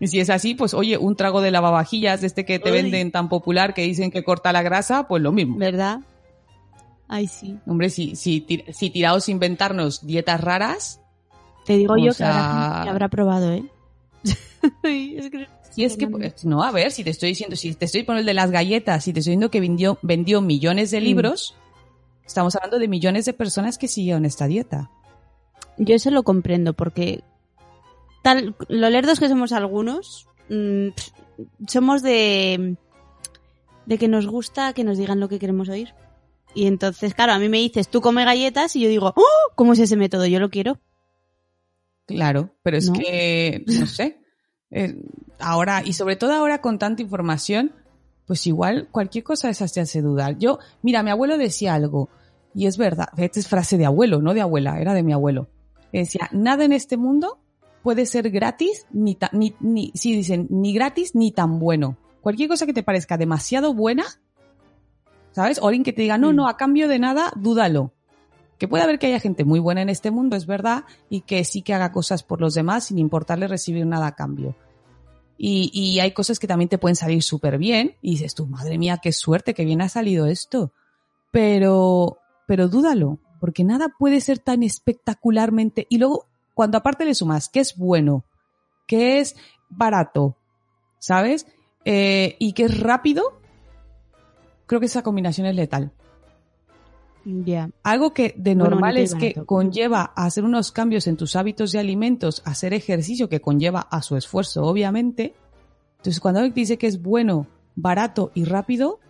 Y 0.00 0.08
si 0.08 0.18
es 0.18 0.30
así, 0.30 0.54
pues 0.54 0.72
oye, 0.74 0.96
un 0.96 1.14
trago 1.14 1.40
de 1.42 1.50
lavavajillas 1.50 2.22
este 2.22 2.44
que 2.46 2.58
te 2.58 2.70
Uy. 2.72 2.82
venden 2.82 3.12
tan 3.12 3.28
popular 3.28 3.74
que 3.74 3.82
dicen 3.82 4.10
que 4.10 4.24
corta 4.24 4.52
la 4.52 4.62
grasa, 4.62 5.06
pues 5.06 5.22
lo 5.22 5.30
mismo. 5.30 5.56
¿Verdad? 5.58 6.00
Ay, 7.06 7.26
sí. 7.26 7.58
Hombre, 7.66 7.90
si, 7.90 8.16
si, 8.16 8.46
si 8.72 8.90
tirados 8.90 9.28
a 9.28 9.30
inventarnos 9.30 10.06
dietas 10.06 10.40
raras, 10.40 11.00
Te 11.66 11.76
digo 11.76 11.96
yo 11.98 12.12
sea- 12.12 12.28
que 12.30 12.38
habrá, 12.38 12.82
que 12.84 12.88
habrá 12.90 13.08
probado, 13.08 13.52
¿eh? 13.52 13.64
Es 14.82 15.30
que- 15.30 15.46
Y 15.76 15.84
es 15.84 15.96
que, 15.96 16.06
pues, 16.08 16.44
no, 16.44 16.62
a 16.62 16.70
ver, 16.72 16.90
si 16.92 17.04
te 17.04 17.10
estoy 17.10 17.30
diciendo, 17.30 17.54
si 17.56 17.74
te 17.74 17.84
estoy 17.84 18.02
poniendo 18.02 18.20
el 18.22 18.26
de 18.26 18.34
las 18.34 18.50
galletas, 18.50 19.04
si 19.04 19.12
te 19.12 19.20
estoy 19.20 19.32
diciendo 19.32 19.50
que 19.50 19.60
vendió, 19.60 19.98
vendió 20.02 20.40
millones 20.40 20.90
de 20.90 21.00
Mm. 21.00 21.04
libros, 21.04 21.54
estamos 22.26 22.54
hablando 22.56 22.78
de 22.78 22.88
millones 22.88 23.24
de 23.24 23.32
personas 23.34 23.76
que 23.78 23.86
siguieron 23.88 24.24
esta 24.24 24.46
dieta. 24.46 24.90
Yo 25.78 25.94
eso 25.94 26.10
lo 26.10 26.22
comprendo 26.22 26.72
porque 26.74 27.22
tal 28.22 28.54
lo 28.68 28.90
lerdos 28.90 29.20
que 29.20 29.28
somos 29.28 29.52
algunos, 29.52 30.28
mm, 30.48 30.88
somos 31.66 32.02
de 32.02 32.76
de 33.86 33.98
que 33.98 34.08
nos 34.08 34.26
gusta 34.26 34.72
que 34.72 34.84
nos 34.84 34.98
digan 34.98 35.20
lo 35.20 35.28
que 35.28 35.38
queremos 35.38 35.68
oír. 35.68 35.94
Y 36.54 36.66
entonces, 36.66 37.14
claro, 37.14 37.32
a 37.32 37.38
mí 37.38 37.48
me 37.48 37.58
dices, 37.58 37.88
tú 37.88 38.00
come 38.00 38.24
galletas 38.24 38.74
y 38.76 38.80
yo 38.80 38.88
digo, 38.88 39.12
¡Oh! 39.16 39.52
¿cómo 39.56 39.72
es 39.72 39.78
ese 39.80 39.96
método? 39.96 40.26
Yo 40.26 40.40
lo 40.40 40.50
quiero. 40.50 40.78
Claro, 42.06 42.50
pero 42.62 42.76
es 42.76 42.88
¿No? 42.88 42.92
que, 42.92 43.64
no 43.66 43.86
sé, 43.86 44.20
eh, 44.70 44.96
ahora, 45.38 45.82
y 45.84 45.92
sobre 45.92 46.16
todo 46.16 46.32
ahora 46.32 46.60
con 46.60 46.78
tanta 46.78 47.02
información, 47.02 47.72
pues 48.26 48.46
igual 48.46 48.88
cualquier 48.92 49.24
cosa 49.24 49.48
de 49.48 49.52
esas 49.52 49.72
te 49.72 49.80
hace 49.80 50.02
dudar. 50.02 50.38
Yo, 50.38 50.58
mira, 50.82 51.02
mi 51.02 51.10
abuelo 51.10 51.36
decía 51.36 51.74
algo, 51.74 52.08
y 52.54 52.66
es 52.66 52.76
verdad, 52.76 53.08
esta 53.16 53.40
es 53.40 53.48
frase 53.48 53.76
de 53.76 53.86
abuelo, 53.86 54.20
no 54.22 54.34
de 54.34 54.40
abuela, 54.40 54.80
era 54.80 54.94
de 54.94 55.02
mi 55.02 55.12
abuelo. 55.12 55.48
Decía, 55.92 56.28
nada 56.32 56.64
en 56.64 56.72
este 56.72 56.96
mundo 56.96 57.39
puede 57.82 58.06
ser 58.06 58.30
gratis, 58.30 58.86
ni, 58.92 59.14
ta- 59.14 59.30
ni, 59.32 59.54
ni, 59.60 59.92
sí, 59.94 60.14
dicen, 60.14 60.46
ni 60.50 60.72
gratis 60.74 61.14
ni 61.14 61.32
tan 61.32 61.58
bueno. 61.58 61.96
Cualquier 62.20 62.48
cosa 62.48 62.66
que 62.66 62.72
te 62.74 62.82
parezca 62.82 63.16
demasiado 63.16 63.72
buena, 63.74 64.04
¿sabes? 65.32 65.58
O 65.62 65.66
alguien 65.66 65.84
que 65.84 65.92
te 65.92 66.02
diga, 66.02 66.18
no, 66.18 66.32
Mm. 66.32 66.36
no, 66.36 66.48
a 66.48 66.56
cambio 66.56 66.88
de 66.88 66.98
nada, 66.98 67.32
dúdalo. 67.36 67.92
Que 68.58 68.68
puede 68.68 68.84
haber 68.84 68.98
que 68.98 69.06
haya 69.06 69.20
gente 69.20 69.44
muy 69.44 69.58
buena 69.58 69.80
en 69.80 69.88
este 69.88 70.10
mundo, 70.10 70.36
es 70.36 70.44
verdad, 70.46 70.84
y 71.08 71.22
que 71.22 71.44
sí 71.44 71.62
que 71.62 71.72
haga 71.72 71.92
cosas 71.92 72.22
por 72.22 72.40
los 72.42 72.52
demás 72.54 72.84
sin 72.84 72.98
importarle 72.98 73.48
recibir 73.48 73.86
nada 73.86 74.08
a 74.08 74.14
cambio. 74.14 74.54
Y, 75.38 75.70
y 75.72 76.00
hay 76.00 76.12
cosas 76.12 76.38
que 76.38 76.46
también 76.46 76.68
te 76.68 76.76
pueden 76.76 76.96
salir 76.96 77.22
súper 77.22 77.56
bien, 77.56 77.96
y 78.02 78.10
dices 78.12 78.34
tú, 78.34 78.46
madre 78.46 78.76
mía, 78.76 78.98
qué 79.02 79.12
suerte, 79.12 79.54
que 79.54 79.64
bien 79.64 79.80
ha 79.80 79.88
salido 79.88 80.26
esto. 80.26 80.72
Pero, 81.30 82.18
pero 82.46 82.68
dúdalo, 82.68 83.18
porque 83.40 83.64
nada 83.64 83.88
puede 83.98 84.20
ser 84.20 84.38
tan 84.40 84.62
espectacularmente. 84.62 85.86
Y 85.88 85.96
luego, 85.96 86.26
cuando 86.60 86.76
aparte 86.76 87.06
le 87.06 87.14
sumas 87.14 87.48
que 87.48 87.60
es 87.60 87.74
bueno, 87.74 88.26
que 88.86 89.18
es 89.18 89.34
barato, 89.70 90.36
¿sabes? 90.98 91.46
Eh, 91.86 92.36
y 92.38 92.52
que 92.52 92.64
es 92.64 92.80
rápido, 92.80 93.40
creo 94.66 94.78
que 94.78 94.84
esa 94.84 95.02
combinación 95.02 95.46
es 95.46 95.56
letal. 95.56 95.90
Ya. 97.24 97.70
Algo 97.82 98.12
que 98.12 98.34
de 98.36 98.54
normal 98.54 98.98
es 98.98 99.14
que 99.14 99.32
conlleva 99.46 100.12
a 100.14 100.26
hacer 100.26 100.44
unos 100.44 100.70
cambios 100.70 101.06
en 101.06 101.16
tus 101.16 101.34
hábitos 101.34 101.72
de 101.72 101.78
alimentos, 101.78 102.42
hacer 102.44 102.74
ejercicio 102.74 103.30
que 103.30 103.40
conlleva 103.40 103.80
a 103.80 104.02
su 104.02 104.18
esfuerzo, 104.18 104.62
obviamente. 104.64 105.32
Entonces, 105.96 106.20
cuando 106.20 106.40
alguien 106.40 106.52
dice 106.52 106.76
que 106.76 106.88
es 106.88 107.00
bueno, 107.00 107.46
barato 107.74 108.32
y 108.34 108.44
rápido, 108.44 109.00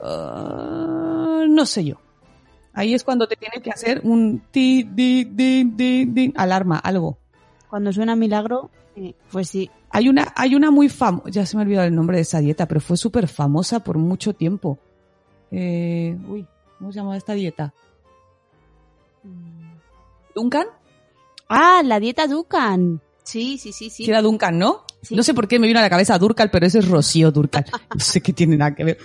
ah, 0.00 1.44
no 1.48 1.66
sé 1.66 1.86
yo. 1.86 1.96
Ahí 2.72 2.94
es 2.94 3.04
cuando 3.04 3.26
te 3.26 3.36
tiene 3.36 3.62
que 3.62 3.70
hacer 3.70 4.00
un 4.04 4.42
ti, 4.50 4.84
di, 4.84 5.24
di, 5.24 5.64
di, 5.64 6.04
di, 6.04 6.32
alarma, 6.36 6.78
algo. 6.78 7.18
Cuando 7.68 7.92
suena 7.92 8.14
milagro, 8.14 8.70
eh, 8.96 9.14
pues 9.30 9.48
sí. 9.48 9.70
Hay 9.90 10.08
una, 10.08 10.32
hay 10.36 10.54
una 10.54 10.70
muy 10.70 10.88
famosa, 10.88 11.30
ya 11.30 11.46
se 11.46 11.56
me 11.56 11.62
ha 11.62 11.66
olvidado 11.66 11.86
el 11.86 11.94
nombre 11.94 12.16
de 12.16 12.22
esa 12.22 12.40
dieta, 12.40 12.66
pero 12.66 12.80
fue 12.80 12.96
súper 12.96 13.26
famosa 13.26 13.80
por 13.80 13.98
mucho 13.98 14.34
tiempo. 14.34 14.78
Eh, 15.50 16.16
uy, 16.28 16.46
¿cómo 16.78 16.92
se 16.92 16.98
llamaba 16.98 17.16
esta 17.16 17.32
dieta? 17.32 17.72
¿Duncan? 20.34 20.66
Ah, 21.48 21.82
la 21.84 21.98
dieta 21.98 22.26
Dukan. 22.26 23.00
Sí, 23.22 23.58
sí, 23.58 23.72
sí, 23.72 23.90
sí. 23.90 24.04
Que 24.04 24.10
era 24.10 24.22
Duncan, 24.22 24.58
¿no? 24.58 24.84
Sí. 25.02 25.14
No 25.14 25.22
sé 25.22 25.34
por 25.34 25.48
qué 25.48 25.58
me 25.58 25.66
vino 25.66 25.78
a 25.78 25.82
la 25.82 25.90
cabeza 25.90 26.18
Durcal, 26.18 26.50
pero 26.50 26.66
ese 26.66 26.80
es 26.80 26.88
Rocío 26.88 27.30
Durcal. 27.30 27.66
No 27.94 28.00
sé 28.00 28.20
qué 28.20 28.32
tiene 28.32 28.56
nada 28.56 28.74
que 28.74 28.84
ver. 28.84 28.98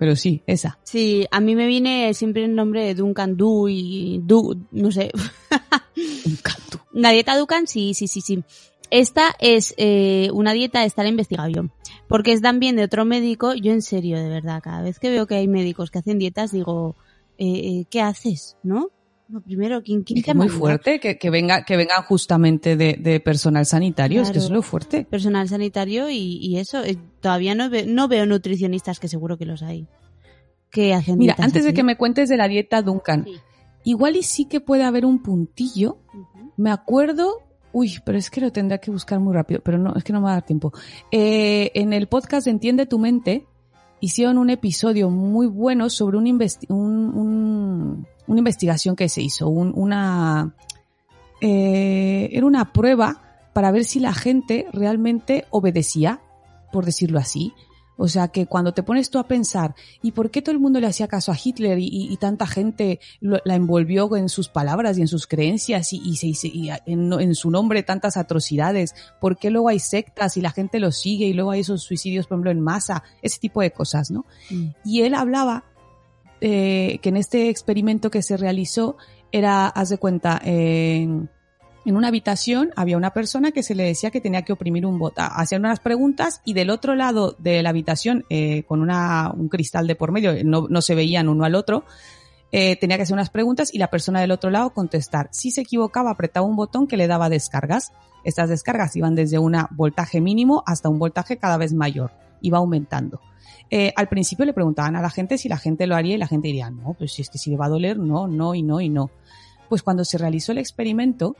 Pero 0.00 0.16
sí, 0.16 0.42
esa. 0.46 0.78
Sí, 0.82 1.26
a 1.30 1.40
mí 1.40 1.54
me 1.54 1.66
viene 1.66 2.14
siempre 2.14 2.46
el 2.46 2.54
nombre 2.54 2.86
de 2.86 2.94
Duncan 2.94 3.36
Du 3.36 3.68
y 3.68 4.18
Du, 4.24 4.56
no 4.70 4.90
sé. 4.90 5.12
Duncan. 6.24 6.56
La 6.92 7.10
dieta 7.10 7.36
Dukan, 7.36 7.66
sí, 7.66 7.92
sí, 7.92 8.08
sí, 8.08 8.22
sí. 8.22 8.42
Esta 8.90 9.36
es 9.40 9.74
eh, 9.76 10.30
una 10.32 10.54
dieta, 10.54 10.86
esta 10.86 11.02
la 11.02 11.08
he 11.08 11.10
investigado 11.10 11.50
yo. 11.50 11.62
Porque 12.08 12.32
es 12.32 12.40
también 12.40 12.76
de 12.76 12.84
otro 12.84 13.04
médico. 13.04 13.52
Yo 13.52 13.72
en 13.72 13.82
serio, 13.82 14.18
de 14.18 14.30
verdad, 14.30 14.62
cada 14.62 14.80
vez 14.80 14.98
que 14.98 15.10
veo 15.10 15.26
que 15.26 15.34
hay 15.34 15.48
médicos 15.48 15.90
que 15.90 15.98
hacen 15.98 16.18
dietas, 16.18 16.50
digo, 16.50 16.96
eh, 17.36 17.46
eh, 17.46 17.84
¿qué 17.90 18.00
haces? 18.00 18.56
¿No? 18.62 18.88
Primero, 19.44 19.82
¿quién, 19.82 20.02
quién 20.02 20.18
Es 20.26 20.34
muy 20.34 20.48
fuerte 20.48 20.98
que, 21.00 21.18
que 21.18 21.30
venga, 21.30 21.64
que 21.64 21.76
vengan 21.76 22.02
justamente 22.02 22.76
de, 22.76 22.98
de 23.00 23.20
personal 23.20 23.64
sanitario. 23.66 24.22
Es 24.22 24.30
que 24.30 24.38
es 24.38 24.50
lo 24.50 24.62
fuerte. 24.62 25.04
Personal 25.04 25.48
sanitario 25.48 26.10
y, 26.10 26.38
y 26.40 26.56
eso. 26.58 26.82
eh, 26.82 26.98
todavía 27.20 27.54
no, 27.54 27.70
ve- 27.70 27.86
no 27.86 28.08
veo 28.08 28.26
nutricionistas, 28.26 28.98
que 28.98 29.08
seguro 29.08 29.38
que 29.38 29.46
los 29.46 29.62
hay. 29.62 29.86
Que 30.70 30.94
hacen 30.94 31.18
Mira, 31.18 31.36
antes 31.38 31.64
de 31.64 31.74
que 31.74 31.82
me 31.82 31.96
cuentes 31.96 32.28
de 32.28 32.36
la 32.36 32.48
dieta 32.48 32.82
Duncan, 32.82 33.24
Sí. 33.24 33.34
igual 33.84 34.16
y 34.16 34.22
sí 34.22 34.44
que 34.46 34.60
puede 34.60 34.84
haber 34.84 35.04
un 35.04 35.22
puntillo. 35.22 35.98
Me 36.56 36.70
acuerdo, 36.70 37.28
uy, 37.72 37.94
pero 38.04 38.18
es 38.18 38.30
que 38.30 38.40
lo 38.40 38.52
tendré 38.52 38.78
que 38.80 38.90
buscar 38.90 39.18
muy 39.20 39.32
rápido, 39.34 39.60
pero 39.64 39.78
no, 39.78 39.94
es 39.96 40.04
que 40.04 40.12
no 40.12 40.20
me 40.20 40.24
va 40.26 40.30
a 40.30 40.34
dar 40.34 40.46
tiempo. 40.46 40.72
Eh, 41.10 41.70
en 41.74 41.92
el 41.92 42.06
podcast 42.06 42.44
de 42.46 42.50
Entiende 42.52 42.86
tu 42.86 42.98
mente, 42.98 43.46
hicieron 44.00 44.38
un 44.38 44.48
episodio 44.50 45.10
muy 45.10 45.46
bueno 45.46 45.90
sobre 45.90 46.16
un 46.18 46.26
un- 46.26 47.14
un- 47.14 48.06
una 48.30 48.38
investigación 48.38 48.96
que 48.96 49.08
se 49.08 49.20
hizo, 49.22 49.48
un- 49.48 49.72
una, 49.76 50.54
eh, 51.40 52.28
era 52.32 52.46
una 52.46 52.72
prueba 52.72 53.22
para 53.52 53.70
ver 53.72 53.84
si 53.84 54.00
la 54.00 54.12
gente 54.14 54.66
realmente 54.72 55.44
obedecía, 55.50 56.20
por 56.72 56.84
decirlo 56.84 57.18
así. 57.18 57.52
O 58.02 58.08
sea, 58.08 58.28
que 58.28 58.46
cuando 58.46 58.72
te 58.72 58.82
pones 58.82 59.10
tú 59.10 59.18
a 59.18 59.28
pensar, 59.28 59.74
¿y 60.00 60.12
por 60.12 60.30
qué 60.30 60.40
todo 60.40 60.54
el 60.54 60.58
mundo 60.60 60.80
le 60.80 60.86
hacía 60.86 61.06
caso 61.06 61.32
a 61.32 61.36
Hitler 61.42 61.78
y, 61.78 61.84
y- 61.86 62.10
y 62.10 62.16
tanta 62.16 62.46
gente 62.46 62.98
lo- 63.20 63.40
la 63.44 63.56
envolvió 63.56 64.16
en 64.16 64.30
sus 64.30 64.48
palabras 64.48 64.96
y 64.96 65.02
en 65.02 65.08
sus 65.08 65.26
creencias 65.26 65.92
y, 65.92 66.00
y 66.02 66.16
se, 66.16 66.50
en, 66.86 67.12
en 67.12 67.34
su 67.34 67.50
nombre 67.50 67.82
tantas 67.82 68.16
atrocidades? 68.16 68.94
¿Por 69.20 69.36
qué 69.36 69.50
luego 69.50 69.68
hay 69.68 69.80
sectas 69.80 70.38
y 70.38 70.40
la 70.40 70.50
gente 70.50 70.80
los 70.80 70.96
sigue 70.98 71.26
y 71.26 71.34
luego 71.34 71.50
hay 71.50 71.60
esos 71.60 71.82
suicidios, 71.82 72.26
por 72.26 72.36
ejemplo, 72.36 72.50
en 72.52 72.60
masa? 72.62 73.02
Ese 73.20 73.38
tipo 73.38 73.60
de 73.60 73.70
cosas, 73.72 74.10
¿no? 74.10 74.24
Mm. 74.50 74.68
Y 74.82 75.02
él 75.02 75.12
hablaba 75.12 75.64
eh, 76.40 76.98
que 77.02 77.08
en 77.08 77.16
este 77.16 77.48
experimento 77.48 78.10
que 78.10 78.22
se 78.22 78.36
realizó 78.36 78.96
era, 79.32 79.66
haz 79.68 79.90
de 79.90 79.98
cuenta, 79.98 80.40
en, 80.42 81.28
una 81.84 82.08
habitación 82.08 82.70
había 82.76 82.96
una 82.96 83.12
persona 83.12 83.50
que 83.50 83.62
se 83.62 83.74
le 83.74 83.84
decía 83.84 84.10
que 84.10 84.20
tenía 84.20 84.42
que 84.42 84.52
oprimir 84.52 84.86
un 84.86 84.98
botón, 84.98 85.26
hacían 85.28 85.64
unas 85.64 85.80
preguntas 85.80 86.40
y 86.44 86.54
del 86.54 86.70
otro 86.70 86.94
lado 86.94 87.34
de 87.38 87.62
la 87.62 87.70
habitación, 87.70 88.24
eh, 88.30 88.62
con 88.64 88.80
una, 88.80 89.32
un 89.36 89.48
cristal 89.48 89.86
de 89.86 89.96
por 89.96 90.12
medio, 90.12 90.32
no, 90.44 90.66
no 90.68 90.82
se 90.82 90.94
veían 90.94 91.28
uno 91.28 91.44
al 91.44 91.54
otro, 91.54 91.84
eh, 92.52 92.76
tenía 92.76 92.96
que 92.96 93.04
hacer 93.04 93.14
unas 93.14 93.30
preguntas 93.30 93.72
y 93.72 93.78
la 93.78 93.90
persona 93.90 94.20
del 94.20 94.32
otro 94.32 94.50
lado 94.50 94.70
contestar. 94.70 95.28
Si 95.30 95.50
se 95.50 95.60
equivocaba, 95.60 96.10
apretaba 96.10 96.46
un 96.46 96.56
botón 96.56 96.86
que 96.86 96.96
le 96.96 97.06
daba 97.06 97.28
descargas. 97.28 97.92
Estas 98.24 98.48
descargas 98.48 98.96
iban 98.96 99.14
desde 99.14 99.38
un 99.38 99.56
voltaje 99.70 100.20
mínimo 100.20 100.62
hasta 100.66 100.88
un 100.88 100.98
voltaje 100.98 101.38
cada 101.38 101.56
vez 101.56 101.72
mayor. 101.72 102.12
Iba 102.40 102.58
aumentando. 102.58 103.20
Eh, 103.70 103.92
al 103.94 104.08
principio 104.08 104.44
le 104.44 104.52
preguntaban 104.52 104.96
a 104.96 105.00
la 105.02 105.10
gente 105.10 105.38
si 105.38 105.48
la 105.48 105.56
gente 105.56 105.86
lo 105.86 105.94
haría 105.94 106.14
y 106.16 106.18
la 106.18 106.26
gente 106.26 106.48
diría, 106.48 106.70
no, 106.70 106.94
pues 106.94 107.12
si 107.12 107.22
es 107.22 107.30
que 107.30 107.38
si 107.38 107.50
le 107.50 107.56
va 107.56 107.66
a 107.66 107.68
doler, 107.68 107.98
no, 107.98 108.26
no 108.26 108.54
y 108.54 108.62
no 108.62 108.80
y 108.80 108.88
no. 108.88 109.10
Pues 109.68 109.82
cuando 109.82 110.04
se 110.04 110.18
realizó 110.18 110.50
el 110.52 110.58
experimento, 110.58 111.36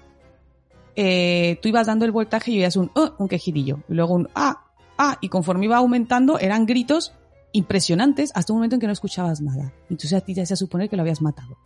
eh, 0.94 1.58
tú 1.60 1.68
ibas 1.68 1.86
dando 1.88 2.04
el 2.04 2.12
voltaje 2.12 2.52
y 2.52 2.58
oías 2.58 2.76
un, 2.76 2.90
"Oh", 2.94 3.14
un 3.18 3.28
quejidillo, 3.28 3.80
y 3.88 3.94
luego 3.94 4.14
un 4.14 4.28
ah, 4.34 4.64
ah, 4.98 5.18
y 5.20 5.28
conforme 5.28 5.64
iba 5.64 5.76
aumentando 5.78 6.38
eran 6.38 6.66
gritos 6.66 7.12
impresionantes 7.52 8.30
hasta 8.34 8.52
un 8.52 8.58
momento 8.58 8.76
en 8.76 8.80
que 8.80 8.86
no 8.86 8.92
escuchabas 8.92 9.40
nada. 9.40 9.72
Entonces 9.88 10.12
a 10.12 10.20
ti 10.20 10.34
te 10.34 10.42
hacía 10.42 10.56
suponer 10.56 10.88
que 10.88 10.96
lo 10.96 11.02
habías 11.02 11.20
matado. 11.22 11.56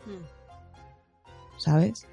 ¿sabes? 1.56 2.06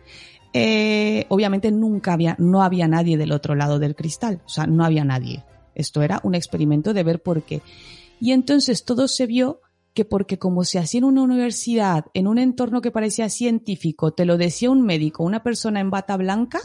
Eh, 0.53 1.25
obviamente 1.29 1.71
nunca 1.71 2.13
había, 2.13 2.35
no 2.39 2.61
había 2.61 2.87
nadie 2.87 3.17
del 3.17 3.31
otro 3.31 3.55
lado 3.55 3.79
del 3.79 3.95
cristal, 3.95 4.41
o 4.45 4.49
sea, 4.49 4.65
no 4.67 4.83
había 4.83 5.03
nadie. 5.05 5.43
Esto 5.75 6.01
era 6.01 6.19
un 6.23 6.35
experimento 6.35 6.93
de 6.93 7.03
ver 7.03 7.21
por 7.21 7.43
qué. 7.43 7.61
Y 8.21 8.31
entonces 8.31 8.85
todo 8.85 9.07
se 9.09 9.25
vio 9.25 9.59
que 9.93 10.05
porque 10.05 10.37
como 10.39 10.63
se 10.63 10.79
hacía 10.79 10.99
en 10.99 11.03
una 11.03 11.21
universidad, 11.23 12.05
en 12.13 12.27
un 12.27 12.37
entorno 12.37 12.79
que 12.81 12.91
parecía 12.91 13.27
científico, 13.29 14.11
te 14.11 14.23
lo 14.25 14.37
decía 14.37 14.69
un 14.71 14.83
médico, 14.83 15.23
una 15.25 15.43
persona 15.43 15.81
en 15.81 15.89
bata 15.89 16.15
blanca, 16.15 16.59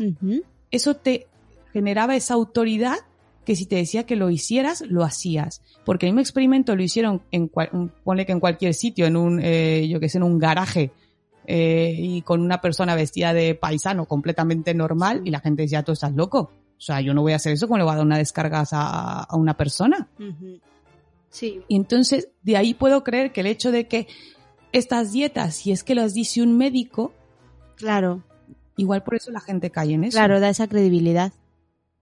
eso 0.71 0.95
te 0.95 1.27
generaba 1.73 2.15
esa 2.15 2.35
autoridad 2.35 2.97
que 3.45 3.57
si 3.57 3.67
te 3.67 3.77
decía 3.77 4.05
que 4.07 4.17
lo 4.17 4.29
hicieras, 4.31 4.83
lo 4.83 5.03
hacías. 5.05 5.61
Porque 5.85 6.07
el 6.07 6.13
mismo 6.13 6.21
experimento 6.21 6.77
lo 6.77 6.83
hicieron 6.83 7.23
en, 7.33 7.49
cual- 7.49 7.71
un- 7.73 7.93
ponle 8.05 8.27
que 8.27 8.33
en 8.33 8.41
cualquier 8.41 8.75
sitio, 8.75 9.07
en 9.07 9.17
un, 9.17 9.41
eh, 9.43 9.87
yo 9.89 9.99
que 10.01 10.09
sé, 10.09 10.19
en 10.19 10.25
un 10.25 10.39
garaje, 10.39 10.91
eh, 11.47 11.95
y 11.97 12.23
con 12.23 12.41
una 12.41 12.61
persona 12.61 12.95
vestida 12.97 13.33
de 13.33 13.55
paisano 13.55 14.07
completamente 14.07 14.75
normal, 14.75 15.23
y 15.25 15.31
la 15.31 15.41
gente 15.41 15.63
decía, 15.63 15.83
tú 15.85 15.93
estás 15.93 16.13
loco. 16.15 16.51
O 16.77 16.81
sea, 16.81 17.01
yo 17.01 17.15
no 17.15 17.23
voy 17.23 17.33
a 17.33 17.37
hacer 17.37 17.53
eso, 17.53 17.67
¿cómo 17.69 17.79
le 17.79 17.85
voy 17.85 17.93
a 17.93 17.97
dar 17.97 18.05
una 18.07 18.19
descarga 18.19 18.65
a, 18.71 19.23
a 19.25 19.37
una 19.37 19.57
persona? 19.57 20.09
Ujú. 20.19 20.59
Sí. 21.31 21.63
Y 21.69 21.77
entonces, 21.77 22.29
de 22.43 22.57
ahí 22.57 22.75
puedo 22.75 23.05
creer 23.05 23.33
que 23.33 23.41
el 23.41 23.47
hecho 23.47 23.71
de 23.71 23.87
que 23.89 24.07
estas 24.73 25.13
dietas, 25.13 25.55
si 25.57 25.73
es 25.73 25.85
que 25.85 25.95
las 25.95 26.15
dice 26.15 26.43
un 26.43 26.57
médico, 26.57 27.13
Claro, 27.77 28.23
igual 28.77 29.03
por 29.03 29.17
eso 29.17 29.31
la 29.31 29.41
gente 29.41 29.71
cae 29.71 29.93
en 29.93 30.05
eso. 30.05 30.17
claro, 30.17 30.41
da 30.41 30.49
esa 30.49 30.67
credibilidad. 30.67 31.33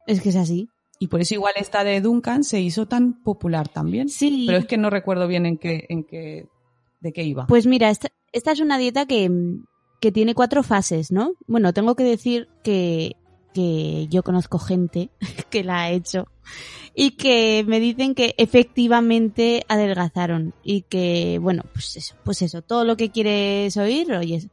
Es 0.06 0.20
que 0.20 0.28
es 0.28 0.37
así. 0.37 0.68
Y 1.00 1.08
por 1.08 1.20
eso 1.20 1.34
igual 1.34 1.54
esta 1.56 1.82
de 1.82 2.00
Duncan 2.00 2.44
se 2.44 2.60
hizo 2.60 2.87
tan 2.87 3.22
popular 3.22 3.68
también. 3.68 4.08
Sí. 4.08 4.44
Pero 4.46 4.58
es 4.58 4.66
que 4.66 4.76
no 4.78 4.90
recuerdo 4.90 5.26
bien 5.26 5.46
en 5.46 5.58
qué, 5.58 5.87
en 5.88 6.04
qué, 6.04 6.46
de 7.00 7.12
qué 7.12 7.24
iba. 7.24 7.46
Pues 7.46 7.66
mira, 7.66 7.90
esta, 7.90 8.08
esta 8.32 8.52
es 8.52 8.60
una 8.60 8.78
dieta 8.78 9.04
que, 9.06 9.28
que 10.00 10.12
tiene 10.12 10.34
cuatro 10.34 10.62
fases, 10.62 11.10
¿no? 11.10 11.32
Bueno, 11.48 11.72
tengo 11.72 11.96
que 11.96 12.04
decir 12.04 12.48
que, 12.62 13.16
que 13.55 14.07
yo 14.11 14.23
conozco 14.23 14.59
gente 14.59 15.09
que 15.51 15.64
la 15.64 15.83
ha 15.85 15.90
hecho 15.90 16.27
y 16.95 17.12
que 17.12 17.64
me 17.67 17.81
dicen 17.81 18.14
que 18.14 18.35
efectivamente 18.37 19.64
adelgazaron 19.69 20.53
y 20.62 20.83
que, 20.83 21.38
bueno, 21.40 21.62
pues 21.73 21.97
eso, 21.97 22.14
pues 22.25 22.43
eso, 22.43 22.61
todo 22.62 22.85
lo 22.85 22.97
que 22.97 23.11
quieres 23.11 23.77
oír, 23.79 24.12
oye, 24.12 24.49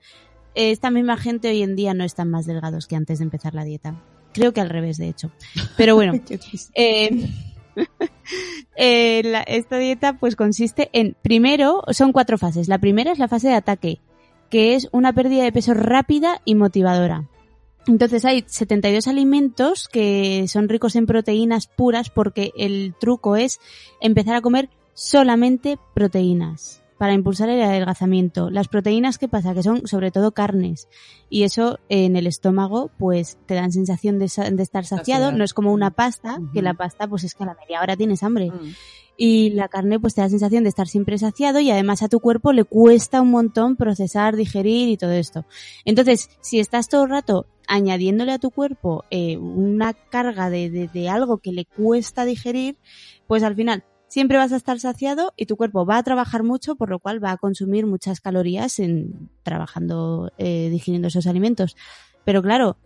esta 0.55 0.89
misma 0.91 1.17
gente 1.17 1.49
hoy 1.49 1.61
en 1.63 1.75
día 1.75 1.93
no 1.93 2.03
están 2.03 2.29
más 2.29 2.45
delgados 2.45 2.87
que 2.87 2.95
antes 2.95 3.19
de 3.19 3.25
empezar 3.25 3.53
la 3.53 3.63
dieta. 3.65 3.95
Creo 4.33 4.53
que 4.53 4.61
al 4.61 4.69
revés, 4.69 4.97
de 4.97 5.09
hecho. 5.09 5.31
Pero 5.75 5.95
bueno, 5.95 6.13
eh, 6.75 7.29
eh, 8.75 9.21
la- 9.25 9.41
esta 9.43 9.77
dieta 9.77 10.17
pues 10.17 10.35
consiste 10.35 10.89
en, 10.93 11.15
primero, 11.21 11.83
son 11.91 12.11
cuatro 12.11 12.37
fases. 12.37 12.67
La 12.67 12.79
primera 12.79 13.11
es 13.11 13.19
la 13.19 13.27
fase 13.27 13.49
de 13.49 13.55
ataque, 13.55 13.99
que 14.49 14.75
es 14.75 14.87
una 14.91 15.13
pérdida 15.13 15.43
de 15.43 15.51
peso 15.51 15.73
rápida 15.73 16.41
y 16.45 16.55
motivadora. 16.55 17.27
Entonces 17.87 18.25
hay 18.25 18.43
72 18.45 19.07
alimentos 19.07 19.87
que 19.87 20.45
son 20.47 20.69
ricos 20.69 20.95
en 20.95 21.05
proteínas 21.07 21.67
puras 21.67 22.09
porque 22.09 22.51
el 22.55 22.93
truco 22.99 23.35
es 23.35 23.59
empezar 24.01 24.35
a 24.35 24.41
comer 24.41 24.69
solamente 24.93 25.77
proteínas 25.95 26.81
para 26.99 27.13
impulsar 27.13 27.49
el 27.49 27.59
adelgazamiento. 27.63 28.51
Las 28.51 28.67
proteínas, 28.67 29.17
¿qué 29.17 29.27
pasa? 29.27 29.55
Que 29.55 29.63
son 29.63 29.87
sobre 29.87 30.11
todo 30.11 30.33
carnes 30.33 30.87
y 31.31 31.41
eso 31.41 31.79
en 31.89 32.15
el 32.15 32.27
estómago 32.27 32.91
pues 32.99 33.39
te 33.47 33.55
dan 33.55 33.71
sensación 33.71 34.19
de, 34.19 34.31
de 34.51 34.61
estar 34.63 34.85
saciado. 34.85 35.31
No 35.31 35.43
es 35.43 35.55
como 35.55 35.73
una 35.73 35.89
pasta, 35.89 36.39
que 36.53 36.61
la 36.61 36.75
pasta 36.75 37.07
pues 37.07 37.23
es 37.23 37.33
que 37.33 37.43
a 37.43 37.47
la 37.47 37.55
media 37.55 37.81
hora 37.81 37.97
tienes 37.97 38.21
hambre 38.21 38.51
Mm. 38.51 38.73
y 39.17 39.49
la 39.49 39.67
carne 39.67 39.99
pues 39.99 40.13
te 40.13 40.21
da 40.21 40.29
sensación 40.29 40.61
de 40.61 40.69
estar 40.69 40.87
siempre 40.87 41.17
saciado 41.17 41.59
y 41.59 41.71
además 41.71 42.03
a 42.03 42.07
tu 42.07 42.19
cuerpo 42.19 42.53
le 42.53 42.65
cuesta 42.65 43.21
un 43.23 43.31
montón 43.31 43.77
procesar, 43.77 44.35
digerir 44.35 44.89
y 44.89 44.97
todo 44.97 45.11
esto. 45.11 45.45
Entonces, 45.85 46.29
si 46.41 46.59
estás 46.59 46.87
todo 46.87 47.05
el 47.05 47.09
rato 47.09 47.47
añadiéndole 47.67 48.31
a 48.31 48.39
tu 48.39 48.51
cuerpo 48.51 49.05
eh, 49.11 49.37
una 49.37 49.93
carga 49.93 50.49
de, 50.49 50.69
de- 50.69 51.09
algo 51.09 51.37
que 51.39 51.51
le 51.51 51.65
cuesta 51.65 52.25
digerir, 52.25 52.77
pues 53.27 53.43
al 53.43 53.55
final 53.55 53.83
siempre 54.07 54.37
vas 54.37 54.51
a 54.51 54.57
estar 54.57 54.79
saciado 54.79 55.33
y 55.37 55.45
tu 55.45 55.55
cuerpo 55.55 55.85
va 55.85 55.97
a 55.97 56.03
trabajar 56.03 56.43
mucho, 56.43 56.75
por 56.75 56.89
lo 56.89 56.99
cual 56.99 57.23
va 57.23 57.31
a 57.31 57.37
consumir 57.37 57.85
muchas 57.85 58.19
calorías 58.19 58.77
en 58.79 59.29
trabajando, 59.43 60.31
eh, 60.37 60.67
digiriendo 60.69 61.07
esos 61.07 61.27
alimentos. 61.27 61.77
Pero 62.25 62.41
claro, 62.41 62.77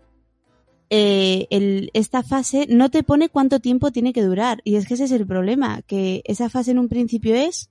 eh, 0.89 1.47
esta 1.93 2.21
fase 2.23 2.67
no 2.69 2.89
te 2.89 3.03
pone 3.03 3.29
cuánto 3.29 3.59
tiempo 3.59 3.91
tiene 3.91 4.13
que 4.13 4.21
durar. 4.23 4.61
Y 4.63 4.75
es 4.75 4.87
que 4.87 4.93
ese 4.93 5.05
es 5.05 5.11
el 5.11 5.25
problema, 5.25 5.81
que 5.81 6.21
esa 6.25 6.49
fase 6.49 6.71
en 6.71 6.79
un 6.79 6.89
principio 6.89 7.35
es 7.35 7.69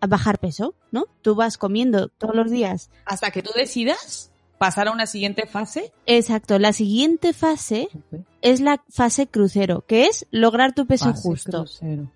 bajar 0.00 0.38
peso, 0.38 0.74
¿no? 0.90 1.06
Tú 1.22 1.34
vas 1.34 1.58
comiendo 1.58 2.08
todos 2.08 2.34
los 2.34 2.50
días. 2.50 2.90
Hasta 3.04 3.30
que 3.30 3.42
tú 3.42 3.50
decidas 3.54 4.31
pasar 4.66 4.86
a 4.88 4.92
una 4.92 5.06
siguiente 5.06 5.46
fase. 5.46 5.92
Exacto, 6.06 6.58
la 6.60 6.72
siguiente 6.72 7.32
fase 7.32 7.88
es 8.42 8.60
la 8.60 8.80
fase 8.88 9.26
crucero, 9.26 9.84
que 9.88 10.04
es 10.06 10.26
lograr 10.30 10.72
tu 10.72 10.86
peso 10.86 11.06
Fase 11.06 11.22
justo. 11.28 11.58
crucero. 11.64 12.12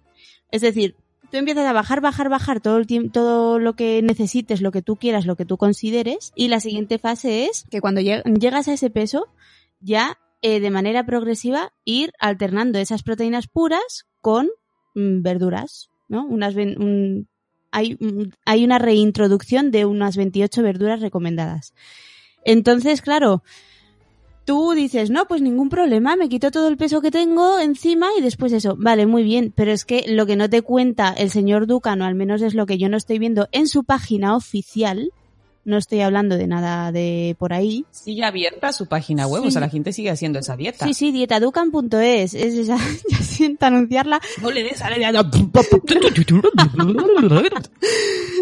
Es 0.53 0.61
decir, 0.61 0.95
tú 1.33 1.39
empiezas 1.39 1.67
a 1.67 1.73
bajar, 1.73 2.01
bajar, 2.01 2.29
bajar 2.29 2.61
todo 2.61 2.77
el 2.77 2.87
tiempo, 2.87 3.11
todo 3.13 3.59
lo 3.59 3.75
que 3.75 4.01
necesites, 4.03 4.61
lo 4.61 4.71
que 4.71 4.81
tú 4.83 4.95
quieras, 4.95 5.27
lo 5.27 5.35
que 5.35 5.45
tú 5.45 5.57
consideres. 5.57 6.33
Y 6.37 6.47
la 6.47 6.61
siguiente 6.61 6.99
fase 7.01 7.47
es 7.47 7.65
que 7.69 7.81
cuando 7.81 8.01
lleg- 8.01 8.23
llegas 8.39 8.69
a 8.69 8.75
ese 8.75 8.91
peso, 8.91 9.27
ya 9.81 10.17
eh, 10.43 10.61
de 10.61 10.71
manera 10.71 11.05
progresiva 11.05 11.73
ir 11.85 12.13
alternando 12.21 12.79
esas 12.79 13.03
proteínas 13.03 13.49
puras 13.49 14.07
con 14.21 14.47
mm, 14.95 15.23
verduras, 15.23 15.91
¿no? 16.09 16.25
Unas 16.27 16.55
ven- 16.55 16.81
un- 16.81 17.27
hay, 17.73 17.99
hay 18.45 18.65
una 18.65 18.79
reintroducción 18.79 19.71
de 19.73 19.85
unas 19.85 20.17
28 20.17 20.63
verduras 20.63 21.01
recomendadas. 21.01 21.75
Entonces, 22.47 23.03
claro, 23.03 23.43
tú 24.45 24.73
dices, 24.73 25.11
no, 25.11 25.27
pues 25.27 25.43
ningún 25.43 25.69
problema, 25.69 26.15
me 26.15 26.29
quito 26.29 26.53
todo 26.53 26.69
el 26.69 26.77
peso 26.77 27.03
que 27.03 27.11
tengo 27.11 27.59
encima 27.59 28.07
y 28.17 28.23
después 28.23 28.53
eso, 28.53 28.77
vale, 28.79 29.05
muy 29.05 29.25
bien, 29.25 29.53
pero 29.55 29.73
es 29.73 29.85
que 29.85 30.05
lo 30.07 30.27
que 30.27 30.37
no 30.37 30.49
te 30.49 30.63
cuenta 30.63 31.13
el 31.13 31.31
señor 31.31 31.67
Ducan, 31.67 32.01
o 32.01 32.05
al 32.05 32.15
menos 32.15 32.43
es 32.43 32.55
lo 32.55 32.65
que 32.65 32.79
yo 32.79 32.89
no 32.89 32.97
estoy 32.97 33.19
viendo 33.19 33.49
en 33.51 33.67
su 33.67 33.83
página 33.83 34.37
oficial, 34.37 35.11
no 35.67 35.77
estoy 35.77 36.01
hablando 36.01 36.39
de 36.39 36.47
nada 36.47 36.93
de 36.93 37.37
por 37.39 37.53
ahí. 37.53 37.85
Sigue 37.91 38.25
abierta 38.25 38.73
su 38.73 38.87
página 38.87 39.27
web, 39.27 39.43
Sí. 39.43 39.49
o 39.49 39.51
sea, 39.51 39.61
la 39.61 39.69
gente 39.69 39.93
sigue 39.93 40.11
haciendo 40.11 40.39
esa 40.39 40.57
dieta. 40.57 40.87
Sí, 40.87 40.95
sí, 40.95 41.11
dietaducan.es, 41.13 42.35
es 42.35 42.55
esa, 42.55 42.79
ya 43.11 43.19
siento 43.19 43.67
anunciarla. 43.67 44.21
No 44.41 44.51
le 44.51 44.63
des 44.63 44.81
a 44.81 44.89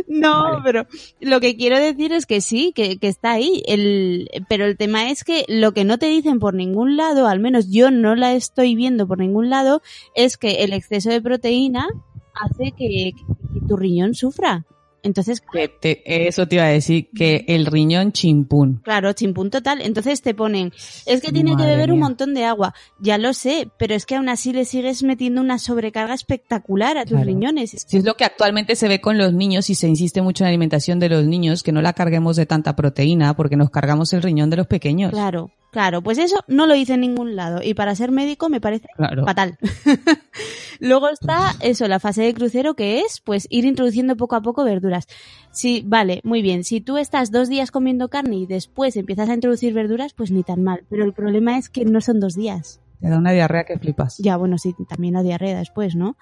No, 0.08 0.42
Vale. 0.44 0.58
pero 0.64 0.86
lo 1.20 1.40
que 1.40 1.56
quiero 1.56 1.78
decir 1.78 2.12
es 2.12 2.26
que 2.26 2.40
sí, 2.40 2.72
que, 2.74 2.98
que 2.98 3.08
está 3.08 3.32
ahí. 3.32 3.62
El, 3.66 4.28
pero 4.48 4.66
el 4.66 4.76
tema 4.76 5.10
es 5.10 5.24
que 5.24 5.44
lo 5.48 5.72
que 5.72 5.84
no 5.84 5.98
te 5.98 6.06
dicen 6.06 6.38
por 6.38 6.54
ningún 6.54 6.96
lado, 6.96 7.26
al 7.26 7.40
menos 7.40 7.70
yo 7.70 7.90
no 7.90 8.14
la 8.14 8.34
estoy 8.34 8.74
viendo 8.74 9.06
por 9.08 9.18
ningún 9.18 9.48
lado, 9.50 9.80
es 10.14 10.36
que 10.36 10.62
el 10.64 10.72
exceso 10.72 11.10
de 11.10 11.22
proteína 11.22 11.88
hace 12.34 12.72
que, 12.76 13.12
que 13.54 13.60
tu 13.66 13.76
riñón 13.76 14.14
sufra. 14.14 14.66
Entonces, 15.04 15.40
Que 15.52 15.68
te- 15.68 16.26
eso 16.26 16.48
te 16.48 16.56
iba 16.56 16.64
a 16.64 16.68
decir, 16.68 17.08
que 17.14 17.44
el 17.46 17.66
riñón 17.66 18.10
chimpún. 18.12 18.80
claro, 18.82 19.12
chimpún 19.12 19.50
total. 19.50 19.80
Entonces 19.82 20.22
te 20.22 20.34
ponen, 20.34 20.72
es 21.06 21.20
que 21.20 21.30
tiene 21.30 21.56
que 21.56 21.62
beber 21.64 21.92
un 21.92 22.00
montón 22.00 22.34
de 22.34 22.44
agua. 22.44 22.74
Ya 22.98 23.18
lo 23.18 23.32
sé, 23.34 23.68
pero 23.78 23.94
es 23.94 24.06
que 24.06 24.16
aún 24.16 24.28
así 24.28 24.52
le 24.52 24.64
sigues 24.64 25.02
metiendo 25.02 25.40
una 25.40 25.58
sobrecarga 25.58 26.14
espectacular 26.14 26.96
a 26.98 27.02
tus 27.02 27.10
Claro. 27.12 27.26
riñones. 27.26 27.84
Si 27.86 27.98
es 27.98 28.04
lo 28.04 28.14
que 28.14 28.24
actualmente 28.24 28.74
se 28.76 28.88
ve 28.88 29.00
con 29.00 29.18
los 29.18 29.32
niños 29.32 29.70
y 29.70 29.74
se 29.74 29.86
insiste 29.86 30.22
mucho 30.22 30.42
en 30.42 30.46
la 30.46 30.48
alimentación 30.50 30.98
de 30.98 31.08
los 31.10 31.24
niños, 31.24 31.62
que 31.62 31.70
no 31.72 31.82
la 31.82 31.92
carguemos 31.92 32.36
de 32.36 32.46
tanta 32.46 32.74
proteína 32.74 33.36
porque 33.36 33.56
nos 33.56 33.70
cargamos 33.70 34.12
el 34.14 34.22
riñón 34.22 34.50
de 34.50 34.56
los 34.56 34.66
pequeños. 34.66 35.10
Claro, 35.12 35.50
claro. 35.74 36.00
Pues 36.02 36.16
eso 36.18 36.36
no 36.48 36.66
lo 36.66 36.72
dice 36.74 36.94
en 36.94 37.00
ningún 37.00 37.34
lado. 37.36 37.60
Y 37.62 37.74
para 37.74 37.94
ser 37.96 38.10
médico 38.12 38.48
me 38.48 38.60
parece 38.60 38.88
Claro. 38.96 39.24
fatal. 39.26 39.58
Luego 40.80 41.08
está 41.08 41.52
eso, 41.60 41.86
la 41.88 42.00
fase 42.00 42.22
de 42.22 42.32
crucero, 42.34 42.74
que 42.74 43.00
es 43.00 43.20
pues 43.20 43.46
ir 43.50 43.64
introduciendo 43.64 44.16
poco 44.16 44.36
a 44.36 44.40
poco 44.42 44.64
verduras. 44.64 45.06
Sí, 45.50 45.82
vale, 45.86 46.20
muy 46.24 46.42
bien. 46.42 46.64
Si 46.64 46.80
tú 46.80 46.96
estás 46.96 47.30
dos 47.30 47.48
días 47.48 47.70
comiendo 47.70 48.08
carne 48.08 48.36
y 48.36 48.46
después 48.46 48.96
empiezas 48.96 49.28
a 49.28 49.34
introducir 49.34 49.74
verduras, 49.74 50.14
pues 50.14 50.30
ni 50.30 50.42
tan 50.44 50.62
mal. 50.62 50.84
Pero 50.88 51.04
el 51.04 51.12
problema 51.12 51.58
es 51.58 51.68
que 51.68 51.84
no 51.84 52.00
son 52.00 52.20
dos 52.20 52.34
días. 52.34 52.80
Te 53.00 53.08
da 53.10 53.18
una 53.18 53.32
diarrea 53.32 53.64
que 53.64 53.78
flipas. 53.78 54.16
Ya, 54.18 54.36
bueno, 54.36 54.56
sí, 54.58 54.74
también 54.88 55.14
la 55.14 55.22
diarrea 55.22 55.58
después, 55.58 55.94
¿no? 55.96 56.16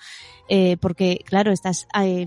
Eh, 0.48 0.76
porque, 0.80 1.20
claro, 1.24 1.52
estás 1.52 1.86
eh, 2.02 2.26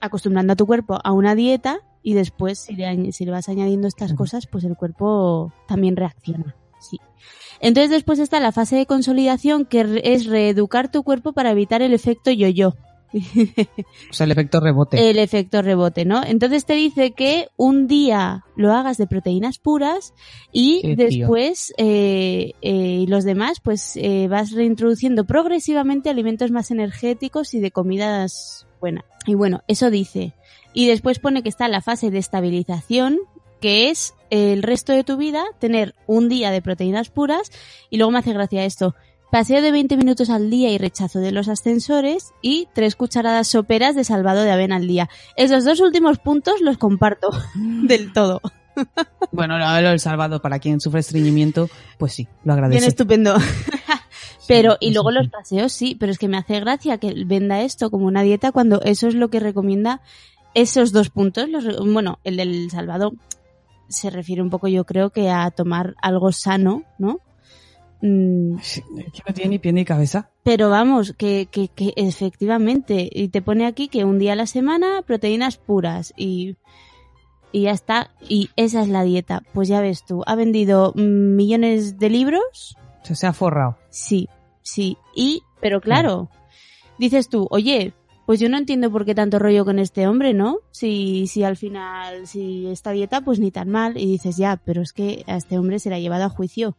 acostumbrando 0.00 0.52
a 0.52 0.56
tu 0.56 0.66
cuerpo 0.66 0.98
a 1.02 1.12
una 1.12 1.34
dieta 1.34 1.78
y 2.08 2.14
después, 2.14 2.60
si 2.60 2.76
le, 2.76 2.84
añ- 2.86 3.10
si 3.10 3.24
le 3.24 3.32
vas 3.32 3.48
añadiendo 3.48 3.88
estas 3.88 4.14
cosas, 4.14 4.46
pues 4.46 4.62
el 4.62 4.76
cuerpo 4.76 5.52
también 5.66 5.96
reacciona. 5.96 6.54
Sí. 6.78 7.00
Entonces 7.58 7.90
después 7.90 8.20
está 8.20 8.38
la 8.38 8.52
fase 8.52 8.76
de 8.76 8.86
consolidación, 8.86 9.64
que 9.64 10.00
es 10.04 10.26
reeducar 10.26 10.88
tu 10.88 11.02
cuerpo 11.02 11.32
para 11.32 11.50
evitar 11.50 11.82
el 11.82 11.92
efecto 11.92 12.30
yo-yo. 12.30 12.74
O 13.12 14.12
sea, 14.12 14.24
el 14.24 14.30
efecto 14.30 14.60
rebote. 14.60 15.10
el 15.10 15.18
efecto 15.18 15.62
rebote, 15.62 16.04
¿no? 16.04 16.22
Entonces 16.24 16.64
te 16.64 16.74
dice 16.74 17.10
que 17.10 17.48
un 17.56 17.88
día 17.88 18.44
lo 18.54 18.72
hagas 18.72 18.98
de 18.98 19.08
proteínas 19.08 19.58
puras 19.58 20.14
y 20.52 20.94
después 20.94 21.72
eh, 21.76 22.52
eh, 22.62 23.04
los 23.08 23.24
demás 23.24 23.58
pues 23.60 23.96
eh, 23.96 24.28
vas 24.28 24.52
reintroduciendo 24.52 25.24
progresivamente 25.24 26.08
alimentos 26.10 26.52
más 26.52 26.70
energéticos 26.70 27.52
y 27.54 27.60
de 27.60 27.72
comidas 27.72 28.66
Y 29.26 29.34
bueno, 29.34 29.62
eso 29.66 29.90
dice. 29.90 30.34
Y 30.72 30.86
después 30.86 31.18
pone 31.18 31.42
que 31.42 31.48
está 31.48 31.68
la 31.68 31.80
fase 31.80 32.10
de 32.10 32.18
estabilización, 32.18 33.18
que 33.60 33.90
es 33.90 34.14
el 34.30 34.62
resto 34.62 34.92
de 34.92 35.04
tu 35.04 35.16
vida 35.16 35.44
tener 35.58 35.94
un 36.06 36.28
día 36.28 36.50
de 36.50 36.62
proteínas 36.62 37.08
puras 37.08 37.50
y 37.90 37.96
luego 37.96 38.10
me 38.10 38.18
hace 38.18 38.32
gracia 38.32 38.64
esto. 38.64 38.94
Paseo 39.30 39.60
de 39.60 39.72
20 39.72 39.96
minutos 39.96 40.30
al 40.30 40.50
día 40.50 40.70
y 40.70 40.78
rechazo 40.78 41.18
de 41.18 41.32
los 41.32 41.48
ascensores 41.48 42.32
y 42.42 42.68
tres 42.74 42.94
cucharadas 42.94 43.48
soperas 43.48 43.96
de 43.96 44.04
salvado 44.04 44.42
de 44.42 44.52
avena 44.52 44.76
al 44.76 44.86
día. 44.86 45.08
Esos 45.36 45.64
dos 45.64 45.80
últimos 45.80 46.18
puntos 46.18 46.60
los 46.60 46.78
comparto 46.78 47.30
del 47.54 48.12
todo. 48.12 48.40
Bueno, 49.32 49.58
lo 49.58 49.88
del 49.88 50.00
salvado 50.00 50.40
para 50.40 50.58
quien 50.58 50.80
sufre 50.80 51.00
estreñimiento, 51.00 51.68
pues 51.98 52.12
sí, 52.12 52.28
lo 52.44 52.52
agradece. 52.52 52.78
Bien 52.78 52.88
estupendo. 52.88 53.36
Pero, 54.48 54.76
y 54.80 54.92
luego 54.92 55.10
los 55.10 55.28
paseos 55.28 55.72
sí, 55.72 55.96
pero 55.98 56.12
es 56.12 56.18
que 56.18 56.28
me 56.28 56.36
hace 56.36 56.60
gracia 56.60 56.98
que 56.98 57.12
venda 57.26 57.62
esto 57.62 57.90
como 57.90 58.06
una 58.06 58.22
dieta 58.22 58.52
cuando 58.52 58.80
eso 58.82 59.08
es 59.08 59.14
lo 59.14 59.28
que 59.28 59.40
recomienda 59.40 60.00
esos 60.54 60.92
dos 60.92 61.10
puntos. 61.10 61.48
Los, 61.48 61.64
bueno, 61.92 62.18
el 62.24 62.36
del 62.36 62.70
salvado 62.70 63.12
se 63.88 64.10
refiere 64.10 64.42
un 64.42 64.50
poco 64.50 64.68
yo 64.68 64.84
creo 64.84 65.10
que 65.10 65.30
a 65.30 65.50
tomar 65.50 65.94
algo 66.02 66.32
sano, 66.32 66.82
¿no? 66.98 67.20
Mm, 68.02 68.58
Sí, 68.60 68.82
no 69.26 69.34
tiene 69.34 69.50
ni 69.50 69.58
pie 69.58 69.72
ni 69.72 69.84
cabeza. 69.84 70.30
Pero 70.42 70.70
vamos, 70.70 71.14
que, 71.16 71.48
que, 71.50 71.68
que 71.68 71.92
efectivamente, 71.96 73.08
y 73.12 73.28
te 73.28 73.42
pone 73.42 73.66
aquí 73.66 73.88
que 73.88 74.04
un 74.04 74.18
día 74.18 74.32
a 74.34 74.36
la 74.36 74.46
semana 74.46 75.02
proteínas 75.06 75.56
puras 75.56 76.12
y, 76.16 76.56
y 77.52 77.62
ya 77.62 77.70
está, 77.70 78.10
y 78.28 78.50
esa 78.56 78.82
es 78.82 78.88
la 78.88 79.02
dieta. 79.02 79.42
Pues 79.52 79.68
ya 79.68 79.80
ves 79.80 80.04
tú, 80.04 80.22
ha 80.26 80.34
vendido 80.34 80.92
millones 80.94 81.98
de 81.98 82.10
libros, 82.10 82.76
O 83.02 83.06
sea, 83.06 83.16
se 83.16 83.26
ha 83.26 83.32
forrado. 83.32 83.78
sí, 83.88 84.28
sí, 84.66 84.96
y 85.14 85.42
Pero 85.60 85.80
claro, 85.80 86.28
dices 86.98 87.28
tú, 87.28 87.46
oye, 87.50 87.92
pues 88.26 88.40
yo 88.40 88.48
no 88.48 88.58
entiendo 88.58 88.90
por 88.90 89.04
qué 89.04 89.14
tanto 89.14 89.38
rollo 89.38 89.64
con 89.64 89.78
este 89.78 90.06
hombre, 90.08 90.34
¿no? 90.34 90.58
Si, 90.72 91.26
si 91.28 91.44
al 91.44 91.56
final, 91.56 92.26
si 92.26 92.66
esta 92.66 92.90
dieta, 92.90 93.20
pues 93.20 93.38
ni 93.38 93.50
tan 93.52 93.68
mal. 93.70 93.96
Y 93.96 94.06
dices, 94.06 94.36
ya, 94.36 94.60
pero 94.64 94.82
es 94.82 94.92
que 94.92 95.24
a 95.28 95.36
este 95.36 95.58
hombre 95.58 95.78
se 95.78 95.90
le 95.90 95.94
ha 95.96 96.00
llevado 96.00 96.24
a 96.24 96.28
juicio. 96.28 96.76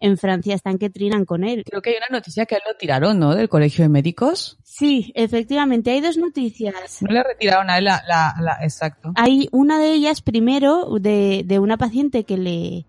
En 0.00 0.16
Francia 0.18 0.54
están 0.54 0.78
que 0.78 0.90
trinan 0.90 1.24
con 1.24 1.44
él. 1.44 1.64
Creo 1.64 1.80
que 1.82 1.90
hay 1.90 1.96
una 1.96 2.18
noticia 2.18 2.44
que 2.46 2.54
a 2.54 2.58
él 2.58 2.64
lo 2.66 2.76
tiraron, 2.76 3.18
¿no? 3.18 3.34
Del 3.34 3.48
colegio 3.48 3.84
de 3.84 3.88
médicos. 3.90 4.58
Sí, 4.62 5.12
efectivamente, 5.14 5.90
hay 5.90 6.00
dos 6.00 6.16
noticias. 6.18 6.74
No 7.02 7.12
le 7.12 7.22
retiraron 7.22 7.68
a 7.70 7.78
él 7.78 7.84
la, 7.84 8.02
la, 8.08 8.34
la- 8.40 8.58
exacto. 8.62 9.12
Hay 9.16 9.48
una 9.52 9.78
de 9.78 9.92
ellas 9.92 10.20
primero 10.22 10.86
de, 11.00 11.42
de 11.46 11.58
una 11.58 11.76
paciente 11.78 12.24
que 12.24 12.36
le 12.38 12.86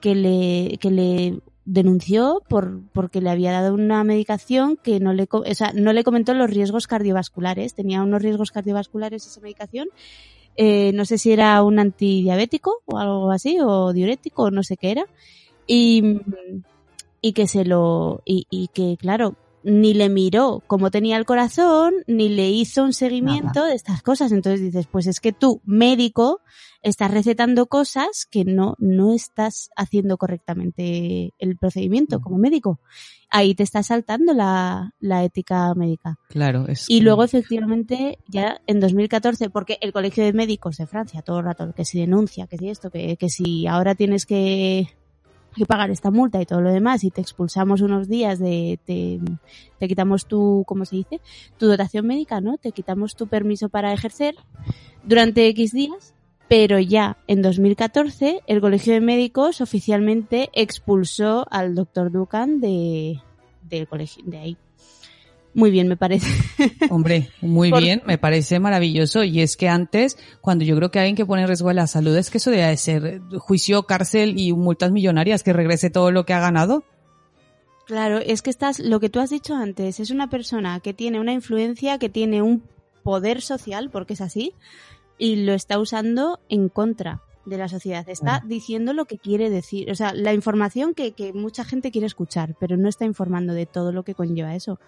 que 0.00 0.14
le 0.14 0.78
que 0.80 0.90
le 0.90 1.40
denunció 1.68 2.42
por 2.48 2.80
porque 2.92 3.20
le 3.20 3.28
había 3.28 3.52
dado 3.52 3.74
una 3.74 4.02
medicación 4.02 4.76
que 4.76 5.00
no 5.00 5.12
le 5.12 5.28
o 5.30 5.54
sea, 5.54 5.72
no 5.74 5.92
le 5.92 6.02
comentó 6.02 6.32
los 6.32 6.48
riesgos 6.48 6.86
cardiovasculares, 6.86 7.74
tenía 7.74 8.02
unos 8.02 8.22
riesgos 8.22 8.50
cardiovasculares 8.50 9.26
esa 9.26 9.40
medicación. 9.40 9.88
Eh, 10.56 10.92
no 10.94 11.04
sé 11.04 11.18
si 11.18 11.30
era 11.30 11.62
un 11.62 11.78
antidiabético 11.78 12.82
o 12.86 12.98
algo 12.98 13.30
así 13.30 13.58
o 13.60 13.92
diurético 13.92 14.44
o 14.44 14.50
no 14.50 14.62
sé 14.62 14.76
qué 14.76 14.92
era. 14.92 15.04
Y 15.66 16.20
y 17.20 17.32
que 17.32 17.46
se 17.46 17.64
lo 17.64 18.22
y, 18.24 18.46
y 18.48 18.68
que 18.68 18.96
claro 18.96 19.34
ni 19.68 19.92
le 19.94 20.08
miró 20.08 20.62
cómo 20.66 20.90
tenía 20.90 21.16
el 21.18 21.26
corazón 21.26 21.92
ni 22.06 22.28
le 22.30 22.48
hizo 22.50 22.82
un 22.82 22.92
seguimiento 22.92 23.64
de 23.66 23.74
estas 23.74 24.02
cosas. 24.02 24.32
Entonces 24.32 24.60
dices 24.62 24.86
pues 24.90 25.06
es 25.06 25.20
que 25.20 25.32
tú 25.32 25.60
médico 25.64 26.40
estás 26.82 27.10
recetando 27.10 27.66
cosas 27.66 28.24
que 28.30 28.44
no 28.44 28.74
no 28.78 29.12
estás 29.12 29.70
haciendo 29.76 30.16
correctamente 30.16 31.34
el 31.38 31.56
procedimiento 31.58 32.20
como 32.20 32.38
médico. 32.38 32.80
Ahí 33.30 33.54
te 33.54 33.62
está 33.62 33.82
saltando 33.82 34.32
la, 34.32 34.94
la 35.00 35.22
ética 35.22 35.74
médica. 35.74 36.18
Claro, 36.28 36.66
es 36.66 36.88
y 36.88 36.98
que- 36.98 37.04
luego 37.04 37.24
efectivamente 37.24 38.18
ya 38.26 38.60
en 38.66 38.80
2014 38.80 39.50
porque 39.50 39.76
el 39.82 39.92
colegio 39.92 40.24
de 40.24 40.32
médicos 40.32 40.78
de 40.78 40.86
Francia 40.86 41.20
todo 41.22 41.40
el 41.40 41.44
rato 41.44 41.72
que 41.74 41.84
si 41.84 42.00
denuncia 42.00 42.46
que 42.46 42.56
si 42.56 42.70
esto 42.70 42.90
que, 42.90 43.16
que 43.18 43.28
si 43.28 43.66
ahora 43.66 43.94
tienes 43.94 44.24
que 44.24 44.88
que 45.54 45.66
pagar 45.66 45.90
esta 45.90 46.10
multa 46.10 46.40
y 46.40 46.46
todo 46.46 46.60
lo 46.60 46.70
demás 46.70 47.04
y 47.04 47.10
te 47.10 47.20
expulsamos 47.20 47.80
unos 47.80 48.08
días 48.08 48.38
de 48.38 48.78
te, 48.84 49.88
quitamos 49.88 50.26
tu 50.26 50.64
cómo 50.66 50.84
se 50.84 50.96
dice 50.96 51.20
tu 51.56 51.66
dotación 51.66 52.06
médica 52.06 52.40
no 52.40 52.58
te 52.58 52.72
quitamos 52.72 53.16
tu 53.16 53.26
permiso 53.26 53.68
para 53.68 53.92
ejercer 53.92 54.34
durante 55.04 55.46
x 55.48 55.72
días 55.72 56.14
pero 56.48 56.78
ya 56.78 57.18
en 57.26 57.42
2014 57.42 58.42
el 58.46 58.60
colegio 58.60 58.94
de 58.94 59.00
médicos 59.00 59.60
oficialmente 59.60 60.50
expulsó 60.52 61.46
al 61.50 61.74
doctor 61.74 62.10
Ducan 62.10 62.60
de 62.60 63.20
del 63.62 63.88
colegio 63.88 64.22
de 64.26 64.38
ahí 64.38 64.56
muy 65.54 65.70
bien 65.70 65.88
me 65.88 65.96
parece 65.96 66.26
Hombre, 66.90 67.30
muy 67.40 67.70
Por- 67.70 67.82
bien, 67.82 68.02
me 68.06 68.18
parece 68.18 68.60
maravilloso. 68.60 69.24
Y 69.24 69.40
es 69.40 69.56
que 69.56 69.68
antes, 69.68 70.18
cuando 70.40 70.64
yo 70.64 70.76
creo 70.76 70.90
que 70.90 70.98
alguien 70.98 71.16
que 71.16 71.26
pone 71.26 71.42
en 71.42 71.48
riesgo 71.48 71.72
la 71.72 71.86
salud, 71.86 72.16
es 72.16 72.30
que 72.30 72.38
eso 72.38 72.50
debe 72.50 72.66
de 72.66 72.76
ser 72.76 73.20
juicio, 73.38 73.84
cárcel 73.84 74.38
y 74.38 74.52
multas 74.52 74.92
millonarias, 74.92 75.42
que 75.42 75.52
regrese 75.52 75.90
todo 75.90 76.10
lo 76.10 76.24
que 76.24 76.34
ha 76.34 76.40
ganado. 76.40 76.84
Claro, 77.86 78.18
es 78.18 78.42
que 78.42 78.50
estás, 78.50 78.78
lo 78.80 79.00
que 79.00 79.08
tú 79.08 79.18
has 79.18 79.30
dicho 79.30 79.54
antes, 79.54 79.98
es 79.98 80.10
una 80.10 80.28
persona 80.28 80.80
que 80.80 80.92
tiene 80.92 81.20
una 81.20 81.32
influencia, 81.32 81.98
que 81.98 82.10
tiene 82.10 82.42
un 82.42 82.62
poder 83.02 83.40
social, 83.40 83.88
porque 83.90 84.12
es 84.12 84.20
así, 84.20 84.52
y 85.16 85.36
lo 85.36 85.54
está 85.54 85.78
usando 85.78 86.38
en 86.50 86.68
contra 86.68 87.22
de 87.48 87.58
la 87.58 87.68
sociedad. 87.68 88.08
Está 88.08 88.42
diciendo 88.46 88.92
lo 88.92 89.04
que 89.06 89.18
quiere 89.18 89.50
decir, 89.50 89.90
o 89.90 89.94
sea, 89.94 90.12
la 90.14 90.32
información 90.34 90.94
que, 90.94 91.12
que 91.12 91.32
mucha 91.32 91.64
gente 91.64 91.90
quiere 91.90 92.06
escuchar, 92.06 92.54
pero 92.60 92.76
no 92.76 92.88
está 92.88 93.04
informando 93.04 93.52
de 93.54 93.66
todo 93.66 93.92
lo 93.92 94.02
que 94.04 94.14
conlleva 94.14 94.54
eso. 94.54 94.78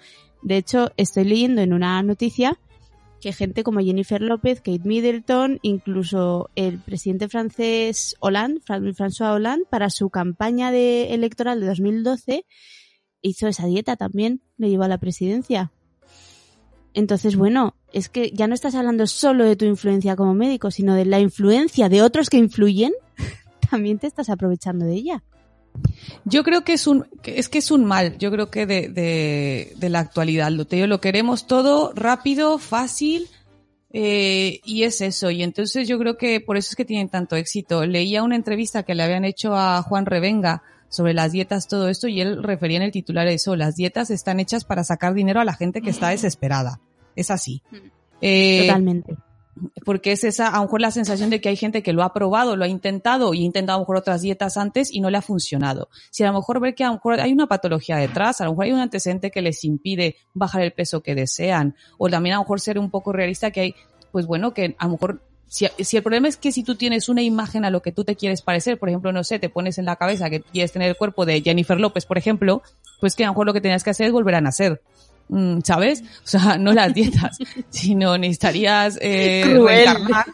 De 0.42 0.57
hecho, 0.57 0.90
estoy 0.96 1.25
leyendo 1.25 1.61
en 1.62 1.73
una 1.73 2.03
noticia 2.03 2.59
que 3.20 3.33
gente 3.35 3.62
como 3.64 3.81
Jennifer 3.81 4.23
López, 4.23 4.61
Kate 4.62 4.81
Middleton, 4.83 5.59
incluso 5.61 6.49
el 6.55 6.79
presidente 6.79 7.29
francés 7.29 8.16
Hollande, 8.20 8.61
Fran- 8.62 8.94
François 8.94 9.35
Hollande, 9.35 9.66
para 9.68 9.90
su 9.90 10.09
campaña 10.09 10.70
de, 10.73 11.12
electoral 11.12 11.61
de 11.61 11.66
2012, 11.66 12.46
hizo 13.20 13.46
esa 13.49 13.66
dieta 13.66 13.96
también, 13.96 14.40
le 14.57 14.70
llevó 14.70 14.85
a 14.85 14.88
la 14.88 14.96
presidencia. 14.99 15.70
Entonces, 16.94 17.37
bueno, 17.37 17.74
es 17.92 18.09
que 18.09 18.31
ya 18.31 18.46
no 18.46 18.55
estás 18.55 18.74
hablando 18.74 19.07
solo 19.07 19.44
de 19.44 19.57
tu 19.57 19.64
influencia 19.64 20.16
como 20.16 20.35
médico, 20.35 20.70
sino 20.70 20.94
de 20.94 21.05
la 21.05 21.20
influencia 21.20 21.88
de 21.88 22.03
otros 22.03 22.31
que 22.31 22.37
influyen, 22.37 22.92
también 23.70 23.98
te 23.98 24.07
estás 24.07 24.31
aprovechando 24.31 24.85
de 24.85 24.94
ella. 24.94 25.22
Yo 26.24 26.42
creo 26.42 26.64
que 26.64 26.72
es 26.72 26.87
un, 26.87 27.07
es 27.22 27.48
que 27.48 27.59
es 27.59 27.70
un 27.70 27.85
mal, 27.85 28.18
yo 28.18 28.31
creo 28.31 28.50
que 28.50 28.66
de, 28.66 28.88
de, 29.76 29.88
la 29.88 30.00
actualidad. 30.00 30.50
Lo, 30.50 30.64
te 30.66 30.85
lo 30.87 31.00
queremos 31.00 31.46
todo 31.46 31.92
rápido, 31.94 32.59
fácil, 32.59 33.29
eh, 33.92 34.61
y 34.64 34.83
es 34.83 35.00
eso. 35.00 35.31
Y 35.31 35.42
entonces 35.42 35.88
yo 35.88 35.98
creo 35.98 36.16
que 36.16 36.40
por 36.40 36.57
eso 36.57 36.70
es 36.70 36.76
que 36.76 36.85
tienen 36.85 37.09
tanto 37.09 37.37
éxito. 37.37 37.87
Leía 37.87 38.22
una 38.22 38.37
entrevista 38.37 38.83
que 38.83 38.94
le 38.94 39.03
habían 39.03 39.24
hecho 39.24 39.55
a 39.55 39.83
Juan 39.83 40.07
Revenga 40.07 40.62
sobre 40.90 41.14
las 41.14 41.33
dietas, 41.33 41.68
todo 41.68 41.88
esto, 41.88 42.09
y 42.09 42.20
él 42.20 42.42
refería 42.42 42.76
en 42.76 42.83
el 42.83 42.92
titular 42.92 43.26
eso, 43.29 43.57
las 43.57 43.76
dietas 43.76 44.11
están 44.11 44.40
hechas 44.40 44.64
para 44.64 44.85
sacar 44.85 45.14
dinero 45.14 45.40
a 45.40 45.44
la 45.44 45.55
gente 45.55 45.81
que 45.81 45.90
está 45.90 46.11
desesperada. 46.11 46.81
Es 47.16 47.31
así. 47.31 47.62
Eh, 48.20 48.66
Totalmente. 48.66 49.16
porque 49.85 50.12
es 50.12 50.24
esa, 50.24 50.48
a 50.48 50.57
lo 50.57 50.64
mejor 50.64 50.81
la 50.81 50.90
sensación 50.90 51.31
de 51.31 51.40
que 51.40 51.48
hay 51.48 51.57
gente 51.57 51.83
que 51.83 51.92
lo 51.92 52.03
ha 52.03 52.12
probado, 52.12 52.57
lo 52.57 52.64
ha 52.64 52.68
intentado 52.68 53.33
y 53.35 53.42
ha 53.42 53.46
intentado 53.46 53.76
a 53.76 53.79
lo 53.79 53.83
mejor 53.85 53.96
otras 53.96 54.20
dietas 54.20 54.57
antes 54.57 54.92
y 54.92 55.00
no 55.00 55.11
le 55.11 55.18
ha 55.18 55.22
funcionado. 55.22 55.88
Si 56.11 56.24
a 56.24 56.26
lo 56.26 56.35
mejor 56.35 56.61
ver 56.61 56.74
que 56.74 56.85
a 56.85 56.88
lo 56.88 56.94
mejor 56.94 57.20
hay 57.20 57.33
una 57.33 57.46
patología 57.46 57.96
detrás, 57.96 58.40
a 58.40 58.44
lo 58.44 58.50
mejor 58.50 58.64
hay 58.66 58.72
un 58.72 58.81
antecedente 58.81 59.31
que 59.31 59.42
les 59.42 59.64
impide 59.64 60.16
bajar 60.35 60.62
el 60.62 60.72
peso 60.72 61.03
que 61.03 61.14
desean, 61.14 61.76
o 61.98 62.09
también 62.09 62.35
a 62.35 62.38
lo 62.38 62.42
mejor 62.42 62.61
ser 62.61 62.79
un 62.79 62.90
poco 62.90 63.12
realista 63.12 63.50
que 63.50 63.61
hay, 63.61 63.74
pues 64.11 64.26
bueno, 64.26 64.53
que 64.53 64.74
a 64.79 64.87
lo 64.87 64.92
mejor 64.92 65.22
si, 65.50 65.66
si 65.80 65.96
el 65.96 66.04
problema 66.04 66.28
es 66.28 66.36
que 66.36 66.52
si 66.52 66.62
tú 66.62 66.76
tienes 66.76 67.08
una 67.08 67.22
imagen 67.22 67.64
a 67.64 67.70
lo 67.70 67.82
que 67.82 67.90
tú 67.90 68.04
te 68.04 68.14
quieres 68.14 68.40
parecer, 68.40 68.78
por 68.78 68.88
ejemplo, 68.88 69.12
no 69.12 69.24
sé, 69.24 69.40
te 69.40 69.48
pones 69.48 69.78
en 69.78 69.84
la 69.84 69.96
cabeza 69.96 70.30
que 70.30 70.42
quieres 70.42 70.70
tener 70.70 70.88
el 70.88 70.96
cuerpo 70.96 71.26
de 71.26 71.42
Jennifer 71.42 71.78
López, 71.78 72.06
por 72.06 72.18
ejemplo, 72.18 72.62
pues 73.00 73.16
que 73.16 73.24
a 73.24 73.26
lo 73.26 73.32
mejor 73.32 73.46
lo 73.46 73.52
que 73.52 73.60
tenías 73.60 73.82
que 73.82 73.90
hacer 73.90 74.06
es 74.06 74.12
volver 74.12 74.36
a 74.36 74.40
nacer. 74.40 74.80
Mm, 75.28 75.58
¿Sabes? 75.64 76.04
O 76.24 76.28
sea, 76.28 76.56
no 76.58 76.72
las 76.72 76.94
dietas, 76.94 77.36
sino 77.68 78.16
necesitarías 78.16 78.96
eh, 79.00 79.42
Cruel. 79.44 79.86
reencarnar. 79.86 80.26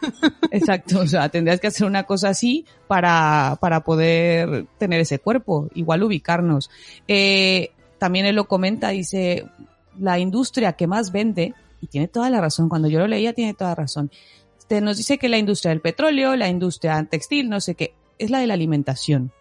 Exacto, 0.51 0.99
o 0.99 1.07
sea, 1.07 1.29
tendrías 1.29 1.59
que 1.59 1.67
hacer 1.67 1.87
una 1.87 2.03
cosa 2.03 2.29
así 2.29 2.67
para, 2.85 3.57
para 3.59 3.79
poder 3.79 4.67
tener 4.77 4.99
ese 4.99 5.17
cuerpo, 5.17 5.67
igual 5.73 6.03
ubicarnos. 6.03 6.69
Eh, 7.07 7.71
también 7.97 8.27
él 8.27 8.35
lo 8.35 8.47
comenta, 8.47 8.89
dice, 8.89 9.47
la 9.99 10.19
industria 10.19 10.73
que 10.73 10.85
más 10.85 11.11
vende, 11.11 11.55
y 11.81 11.87
tiene 11.87 12.07
toda 12.07 12.29
la 12.29 12.39
razón, 12.39 12.69
cuando 12.69 12.87
yo 12.87 12.99
lo 12.99 13.07
leía 13.07 13.33
tiene 13.33 13.55
toda 13.55 13.71
la 13.71 13.75
razón, 13.75 14.11
te 14.67 14.81
nos 14.81 14.97
dice 14.97 15.17
que 15.17 15.29
la 15.29 15.37
industria 15.37 15.69
del 15.69 15.81
petróleo, 15.81 16.35
la 16.35 16.49
industria 16.49 17.03
textil, 17.09 17.49
no 17.49 17.61
sé 17.61 17.75
qué, 17.75 17.93
es 18.17 18.29
la 18.29 18.39
de 18.39 18.47
la 18.47 18.53
alimentación. 18.53 19.31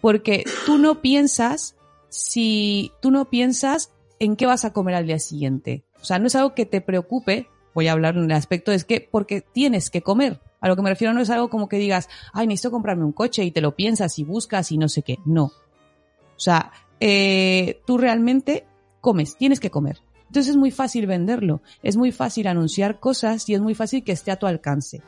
Porque 0.00 0.44
tú 0.66 0.78
no 0.78 1.00
piensas 1.00 1.76
si 2.08 2.92
tú 3.00 3.10
no 3.10 3.30
piensas 3.30 3.92
en 4.18 4.36
qué 4.36 4.46
vas 4.46 4.64
a 4.64 4.72
comer 4.72 4.94
al 4.94 5.06
día 5.06 5.18
siguiente. 5.18 5.84
O 6.00 6.04
sea, 6.04 6.18
no 6.18 6.26
es 6.26 6.34
algo 6.34 6.54
que 6.54 6.66
te 6.66 6.80
preocupe, 6.80 7.48
voy 7.74 7.88
a 7.88 7.92
hablar 7.92 8.16
en 8.16 8.24
el 8.24 8.32
aspecto, 8.32 8.72
es 8.72 8.84
que 8.84 9.06
porque 9.10 9.40
tienes 9.40 9.90
que 9.90 10.02
comer. 10.02 10.40
A 10.60 10.68
lo 10.68 10.76
que 10.76 10.82
me 10.82 10.90
refiero 10.90 11.14
no 11.14 11.20
es 11.20 11.30
algo 11.30 11.48
como 11.48 11.68
que 11.68 11.78
digas, 11.78 12.08
ay, 12.32 12.46
necesito 12.46 12.70
comprarme 12.70 13.04
un 13.04 13.12
coche 13.12 13.44
y 13.44 13.50
te 13.50 13.60
lo 13.60 13.74
piensas 13.74 14.18
y 14.18 14.24
buscas 14.24 14.72
y 14.72 14.78
no 14.78 14.88
sé 14.88 15.02
qué. 15.02 15.18
No. 15.24 15.44
O 15.44 16.42
sea, 16.42 16.72
eh, 17.00 17.80
tú 17.86 17.98
realmente 17.98 18.66
comes, 19.00 19.36
tienes 19.36 19.60
que 19.60 19.70
comer. 19.70 20.00
Entonces 20.30 20.50
es 20.50 20.56
muy 20.56 20.70
fácil 20.70 21.08
venderlo, 21.08 21.60
es 21.82 21.96
muy 21.96 22.12
fácil 22.12 22.46
anunciar 22.46 23.00
cosas 23.00 23.48
y 23.48 23.54
es 23.54 23.60
muy 23.60 23.74
fácil 23.74 24.04
que 24.04 24.12
esté 24.12 24.30
a 24.30 24.36
tu 24.36 24.46
alcance. 24.46 25.02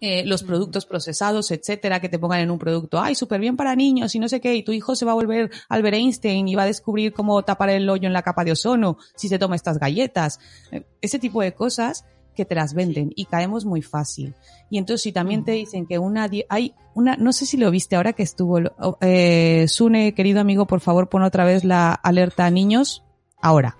Eh, 0.00 0.26
los 0.26 0.42
productos 0.42 0.84
procesados, 0.84 1.52
etcétera, 1.52 2.00
que 2.00 2.08
te 2.08 2.18
pongan 2.18 2.40
en 2.40 2.50
un 2.50 2.58
producto, 2.58 2.98
ay, 3.00 3.14
súper 3.14 3.38
bien 3.38 3.56
para 3.56 3.76
niños 3.76 4.16
y 4.16 4.18
no 4.18 4.28
sé 4.28 4.40
qué, 4.40 4.56
y 4.56 4.64
tu 4.64 4.72
hijo 4.72 4.96
se 4.96 5.04
va 5.04 5.12
a 5.12 5.14
volver 5.14 5.52
Albert 5.68 5.96
Einstein 5.96 6.48
y 6.48 6.56
va 6.56 6.64
a 6.64 6.66
descubrir 6.66 7.12
cómo 7.12 7.40
tapar 7.44 7.70
el 7.70 7.88
hoyo 7.88 8.08
en 8.08 8.12
la 8.12 8.22
capa 8.22 8.42
de 8.42 8.50
ozono 8.50 8.98
si 9.14 9.28
se 9.28 9.38
toma 9.38 9.54
estas 9.54 9.78
galletas. 9.78 10.40
Eh, 10.72 10.82
Ese 11.00 11.20
tipo 11.20 11.40
de 11.40 11.54
cosas 11.54 12.04
que 12.34 12.44
te 12.44 12.56
las 12.56 12.74
venden 12.74 13.12
y 13.14 13.26
caemos 13.26 13.64
muy 13.64 13.80
fácil. 13.80 14.34
Y 14.70 14.78
entonces 14.78 15.02
si 15.02 15.12
también 15.12 15.44
te 15.44 15.52
dicen 15.52 15.86
que 15.86 16.00
una, 16.00 16.28
hay 16.48 16.74
una, 16.94 17.16
no 17.16 17.32
sé 17.32 17.46
si 17.46 17.56
lo 17.58 17.70
viste 17.70 17.94
ahora 17.94 18.12
que 18.12 18.24
estuvo, 18.24 18.58
oh, 18.80 18.98
eh, 19.00 19.66
Sune, 19.68 20.14
querido 20.14 20.40
amigo, 20.40 20.66
por 20.66 20.80
favor 20.80 21.08
pon 21.08 21.22
otra 21.22 21.44
vez 21.44 21.62
la 21.62 21.92
alerta 21.92 22.44
a 22.44 22.50
niños, 22.50 23.04
ahora. 23.40 23.76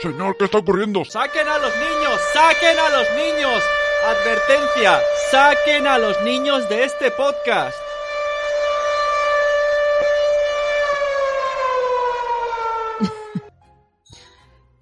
Señor, 0.00 0.34
¿qué 0.38 0.46
está 0.46 0.58
ocurriendo? 0.58 1.04
¡Saquen 1.04 1.46
a 1.46 1.58
los 1.58 1.76
niños! 1.76 2.20
¡Saquen 2.32 2.78
a 2.78 2.88
los 2.88 3.10
niños! 3.12 3.62
Advertencia, 4.06 4.98
saquen 5.30 5.86
a 5.86 5.98
los 5.98 6.18
niños 6.22 6.66
de 6.70 6.84
este 6.84 7.10
podcast. 7.10 7.76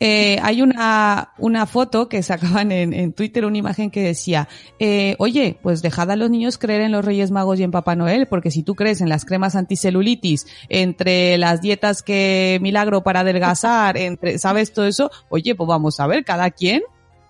Eh, 0.01 0.38
hay 0.42 0.62
una, 0.62 1.32
una 1.38 1.66
foto 1.66 2.09
que 2.09 2.22
sacaban 2.22 2.70
en, 2.70 2.92
en 2.92 3.12
Twitter, 3.12 3.44
una 3.44 3.59
imagen 3.59 3.90
que 3.90 4.03
decía, 4.03 4.49
eh, 4.78 5.16
oye, 5.18 5.59
pues 5.62 5.82
dejad 5.82 6.11
a 6.11 6.16
los 6.16 6.30
niños 6.30 6.59
creer 6.59 6.82
en 6.82 6.92
los 6.92 7.05
Reyes 7.05 7.30
Magos 7.30 7.59
y 7.59 7.64
en 7.64 7.70
Papá 7.70 7.96
Noel, 7.96 8.26
porque 8.26 8.51
si 8.51 8.62
tú 8.62 8.74
crees 8.74 9.01
en 9.01 9.09
las 9.09 9.24
cremas 9.24 9.57
anticelulitis, 9.57 10.46
entre 10.68 11.36
las 11.38 11.61
dietas 11.61 12.03
que 12.03 12.59
milagro 12.62 13.03
para 13.03 13.20
adelgazar, 13.20 13.96
entre, 13.96 14.38
¿sabes 14.38 14.72
todo 14.72 14.86
eso? 14.86 15.11
Oye, 15.28 15.55
pues 15.55 15.66
vamos 15.66 15.99
a 15.99 16.07
ver, 16.07 16.24
cada 16.24 16.51
quien 16.51 16.82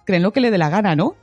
cree 0.05 0.19
en 0.19 0.23
lo 0.23 0.33
que 0.33 0.41
le 0.41 0.51
dé 0.51 0.59
la 0.59 0.71
gana, 0.71 0.95
¿no? 0.95 1.17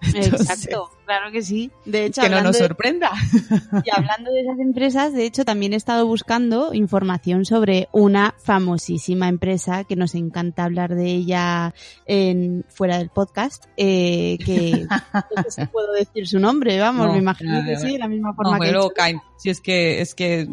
Entonces, 0.14 0.50
Exacto, 0.50 0.90
claro 1.04 1.32
que 1.32 1.42
sí. 1.42 1.70
De 1.84 2.06
hecho, 2.06 2.22
que 2.22 2.28
no 2.28 2.40
nos 2.40 2.56
de- 2.56 2.66
sorprenda. 2.66 3.10
Y 3.84 3.90
hablando 3.94 4.30
de 4.30 4.42
esas 4.42 4.58
empresas, 4.58 5.12
de 5.12 5.24
hecho, 5.24 5.44
también 5.44 5.72
he 5.72 5.76
estado 5.76 6.06
buscando 6.06 6.72
información 6.74 7.44
sobre 7.44 7.88
una 7.92 8.34
famosísima 8.38 9.28
empresa 9.28 9.84
que 9.84 9.96
nos 9.96 10.14
encanta 10.14 10.64
hablar 10.64 10.94
de 10.94 11.06
ella 11.06 11.74
en, 12.06 12.64
fuera 12.68 12.98
del 12.98 13.10
podcast, 13.10 13.64
eh, 13.76 14.38
que 14.44 14.86
no 14.88 15.42
sé 15.48 15.62
si 15.62 15.66
puedo 15.66 15.92
decir 15.92 16.28
su 16.28 16.38
nombre, 16.38 16.78
vamos, 16.78 17.06
No, 17.06 17.12
me 17.12 17.18
imagino 17.18 17.52
nada, 17.52 17.64
que 17.66 17.76
sí, 17.76 17.98
la 17.98 18.08
misma 18.08 18.28
No, 18.30 18.34
forma 18.34 18.58
que 18.60 18.66
he 18.66 18.70
hecho. 18.70 18.92
Si 19.36 19.50
es 19.50 19.60
que, 19.60 20.00
es 20.00 20.14
que, 20.14 20.48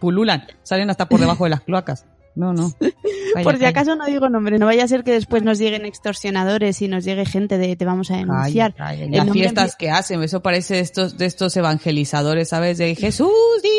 pululan. 0.00 0.46
Salen 0.62 0.90
hasta 0.90 1.08
por 1.08 1.20
debajo 1.20 1.44
de 1.44 1.50
las 1.50 1.60
cloacas. 1.60 2.06
No, 2.36 2.52
no. 2.52 2.72
Por 3.42 3.58
si 3.58 3.64
acaso 3.64 3.96
no 3.96 4.06
digo 4.06 4.28
nombre, 4.28 4.58
no 4.58 4.66
vaya 4.66 4.84
a 4.84 4.88
ser 4.88 5.04
que 5.04 5.10
después 5.12 5.42
nos 5.42 5.58
lleguen 5.58 5.84
extorsionadores 5.84 6.80
y 6.80 6.88
nos 6.88 7.04
llegue 7.04 7.26
gente 7.26 7.58
de 7.58 7.74
te 7.76 7.84
vamos 7.84 8.10
a 8.10 8.16
denunciar. 8.16 8.74
Las 8.78 9.30
fiestas 9.30 9.76
que 9.76 9.90
hacen, 9.90 10.22
eso 10.22 10.40
parece 10.40 10.74
de 10.74 10.80
estos, 10.80 11.18
de 11.18 11.26
estos 11.26 11.56
evangelizadores, 11.56 12.48
¿sabes? 12.50 12.78
De 12.78 12.94
Jesús 12.94 13.28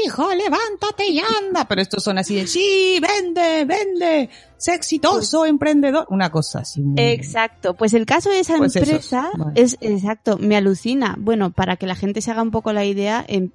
dijo, 0.03 0.27
levántate 0.33 1.07
y 1.07 1.19
anda. 1.19 1.65
Pero 1.67 1.81
estos 1.81 2.03
son 2.03 2.17
así 2.17 2.35
de, 2.35 2.45
sí, 2.47 2.99
vende, 3.01 3.65
vende, 3.65 4.29
sé 4.57 4.73
exitoso, 4.75 5.45
emprendedor. 5.45 6.05
Una 6.09 6.29
cosa 6.29 6.59
así. 6.59 6.81
muy- 6.81 6.99
Exacto, 7.01 7.75
pues 7.75 7.93
el 7.93 8.05
caso 8.05 8.29
de 8.29 8.39
esa 8.41 8.57
Pues 8.57 8.75
empresa 8.75 9.31
vale. 9.35 9.53
es 9.61 9.77
exacto, 9.81 10.37
me 10.37 10.55
alucina. 10.55 11.15
Bueno, 11.17 11.51
para 11.51 11.77
que 11.77 11.87
la 11.87 11.95
gente 11.95 12.21
se 12.21 12.29
haga 12.31 12.41
un 12.43 12.51
poco 12.51 12.73
la 12.73 12.85
idea, 12.85 13.23
en, 13.27 13.53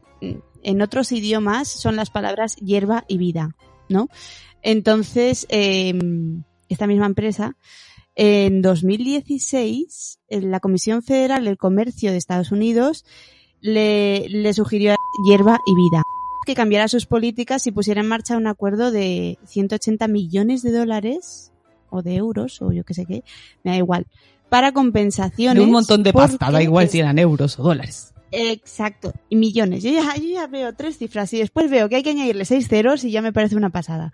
en 0.62 0.82
otros 0.82 1.12
idiomas 1.12 1.68
son 1.68 1.94
las 1.96 2.10
palabras 2.10 2.56
hierba 2.56 3.04
y 3.08 3.18
vida, 3.18 3.54
¿no? 3.92 4.08
Entonces, 4.62 5.46
eh, 5.48 5.92
esta 6.68 6.86
misma 6.86 7.06
empresa, 7.06 7.56
en 8.14 8.62
2016, 8.62 10.20
en 10.28 10.50
la 10.50 10.60
Comisión 10.60 11.02
Federal 11.02 11.44
del 11.44 11.56
Comercio 11.56 12.10
de 12.10 12.16
Estados 12.16 12.52
Unidos 12.52 13.04
le, 13.60 14.28
le 14.28 14.52
sugirió 14.54 14.92
a 14.92 14.96
hierba 15.26 15.60
y 15.66 15.74
vida 15.74 16.02
que 16.44 16.54
cambiara 16.54 16.88
sus 16.88 17.06
políticas 17.06 17.66
y 17.66 17.72
pusiera 17.72 18.00
en 18.00 18.08
marcha 18.08 18.36
un 18.36 18.46
acuerdo 18.46 18.90
de 18.90 19.38
180 19.46 20.08
millones 20.08 20.62
de 20.62 20.72
dólares 20.72 21.52
o 21.90 22.02
de 22.02 22.16
euros 22.16 22.60
o 22.62 22.72
yo 22.72 22.84
qué 22.84 22.94
sé 22.94 23.06
qué, 23.06 23.22
me 23.62 23.72
da 23.72 23.76
igual, 23.76 24.06
para 24.48 24.72
compensaciones. 24.72 25.60
De 25.60 25.64
un 25.64 25.70
montón 25.70 26.02
de 26.02 26.12
pasta, 26.12 26.50
da 26.50 26.62
igual 26.62 26.88
si 26.88 26.98
eran 26.98 27.18
euros 27.18 27.58
o 27.58 27.62
dólares. 27.62 28.11
Exacto, 28.32 29.12
y 29.28 29.36
millones. 29.36 29.82
Yo 29.82 29.90
ya, 29.90 30.16
yo 30.16 30.28
ya 30.28 30.46
veo 30.46 30.74
tres 30.74 30.98
cifras 30.98 31.32
y 31.34 31.38
después 31.38 31.70
veo 31.70 31.88
que 31.88 31.96
hay 31.96 32.02
que 32.02 32.10
añadirle 32.10 32.44
seis 32.44 32.66
ceros 32.66 33.04
y 33.04 33.10
ya 33.10 33.22
me 33.22 33.32
parece 33.32 33.56
una 33.56 33.70
pasada. 33.70 34.12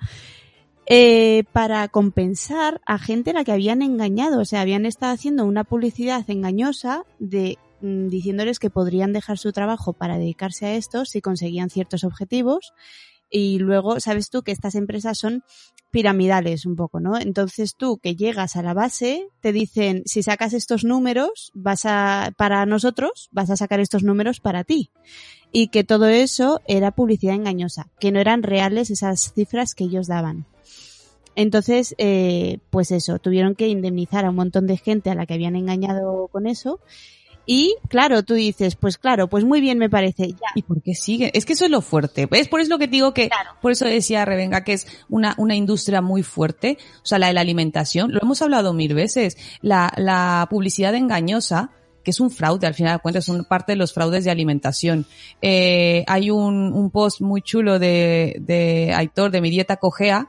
Eh, 0.87 1.45
para 1.53 1.87
compensar 1.89 2.81
a 2.87 2.99
gente 2.99 3.31
a 3.31 3.35
la 3.35 3.45
que 3.45 3.53
habían 3.53 3.83
engañado, 3.83 4.41
o 4.41 4.45
sea, 4.45 4.63
habían 4.63 4.87
estado 4.87 5.13
haciendo 5.13 5.45
una 5.45 5.65
publicidad 5.65 6.29
engañosa 6.29 7.05
de 7.19 7.59
mm, 7.81 8.09
diciéndoles 8.09 8.59
que 8.59 8.71
podrían 8.71 9.13
dejar 9.13 9.39
su 9.39 9.53
trabajo 9.53 9.93
para 9.93 10.19
dedicarse 10.19 10.67
a 10.67 10.75
esto 10.75 11.05
si 11.05 11.21
conseguían 11.21 11.71
ciertos 11.71 12.05
objetivos 12.05 12.73
y 13.31 13.59
luego 13.59 14.01
sabes 14.01 14.31
tú 14.31 14.43
que 14.43 14.53
estas 14.53 14.75
empresas 14.75 15.19
son 15.19 15.45
piramidales 15.91 16.67
un 16.67 16.77
poco, 16.77 17.01
¿no? 17.01 17.19
Entonces 17.19 17.75
tú 17.77 17.99
que 17.99 18.17
llegas 18.17 18.57
a 18.57 18.63
la 18.63 18.75
base 18.75 19.29
te 19.41 19.53
dicen 19.53 20.03
si 20.05 20.23
sacas 20.23 20.53
estos 20.53 20.85
números 20.85 21.51
vas 21.55 21.85
a 21.85 22.33
para 22.37 22.67
nosotros 22.67 23.29
vas 23.33 23.51
a 23.51 23.57
sacar 23.57 23.81
estos 23.81 24.03
números 24.03 24.41
para 24.41 24.65
ti 24.65 24.91
y 25.53 25.69
que 25.69 25.85
todo 25.85 26.07
eso 26.07 26.61
era 26.67 26.91
publicidad 26.91 27.35
engañosa, 27.35 27.89
que 27.99 28.13
no 28.13 28.21
eran 28.21 28.43
reales 28.43 28.91
esas 28.91 29.33
cifras 29.35 29.75
que 29.75 29.85
ellos 29.85 30.07
daban. 30.07 30.47
Entonces, 31.35 31.95
eh, 31.99 32.59
pues 32.71 32.91
eso, 32.91 33.21
tuvieron 33.21 33.55
que 33.55 33.69
indemnizar 33.69 34.25
a 34.25 34.31
un 34.31 34.37
montón 34.37 34.67
de 34.67 34.77
gente 34.77 35.09
a 35.09 35.15
la 35.15 35.25
que 35.25 35.35
habían 35.35 35.55
engañado 35.55 36.27
con 36.33 36.49
eso. 36.49 36.81
Y 37.51 37.77
claro, 37.89 38.23
tú 38.25 38.35
dices, 38.35 38.77
pues 38.77 38.99
claro, 38.99 39.27
pues 39.27 39.43
muy 39.43 39.63
bien 39.63 39.79
me 39.79 39.89
parece. 39.89 40.29
Ya, 40.29 40.37
¿Y 40.55 40.61
por 40.61 40.83
qué 40.83 40.95
sigue? 40.95 41.31
Es 41.33 41.47
que 41.47 41.55
eso 41.55 41.65
es 41.65 41.71
lo 41.71 41.81
fuerte. 41.81 42.27
¿Ves? 42.27 42.47
Por 42.47 42.61
eso 42.61 42.67
es 42.67 42.69
lo 42.69 42.79
que 42.79 42.89
te 42.89 42.93
digo 42.93 43.15
que, 43.15 43.31
por 43.63 43.73
eso 43.73 43.87
decía 43.87 44.27
Revenga 44.27 44.65
que 44.65 44.75
es 44.75 44.87
una, 45.09 45.35
una 45.39 45.57
industria 45.57 46.03
muy 46.03 46.23
fuerte. 46.23 46.77
O 47.03 47.07
sea, 47.07 47.19
la 47.19 47.29
de 47.29 47.33
la 47.33 47.41
alimentación. 47.41 48.13
Lo 48.13 48.21
hemos 48.21 48.43
hablado 48.43 48.75
mil 48.75 48.93
veces. 48.93 49.39
La, 49.63 49.91
la 49.97 50.47
publicidad 50.51 50.95
engañosa, 50.95 51.71
que 52.05 52.11
es 52.11 52.21
un 52.21 52.31
fraude, 52.31 52.67
al 52.67 52.75
final 52.75 52.99
de 52.99 53.01
cuentas, 53.01 53.25
es 53.25 53.29
una 53.31 53.45
parte 53.45 53.73
de 53.73 53.77
los 53.77 53.95
fraudes 53.95 54.25
de 54.25 54.31
alimentación. 54.31 55.07
Eh, 55.41 56.05
hay 56.07 56.31
un, 56.31 56.75
un 56.75 56.91
post 56.91 57.23
muy 57.23 57.41
chulo 57.41 57.79
de, 57.79 58.37
de 58.41 58.93
Aitor, 58.95 59.31
de 59.31 59.41
Mi 59.41 59.49
Dieta 59.49 59.79
Cogea, 59.79 60.29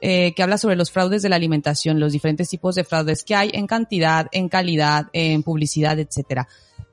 eh, 0.00 0.32
que 0.34 0.42
habla 0.42 0.58
sobre 0.58 0.76
los 0.76 0.90
fraudes 0.90 1.22
de 1.22 1.28
la 1.28 1.36
alimentación, 1.36 2.00
los 2.00 2.12
diferentes 2.12 2.48
tipos 2.48 2.74
de 2.74 2.84
fraudes 2.84 3.24
que 3.24 3.34
hay 3.34 3.50
en 3.52 3.66
cantidad, 3.66 4.26
en 4.32 4.48
calidad, 4.48 5.06
en 5.12 5.42
publicidad, 5.42 5.98
etcétera. 5.98 6.48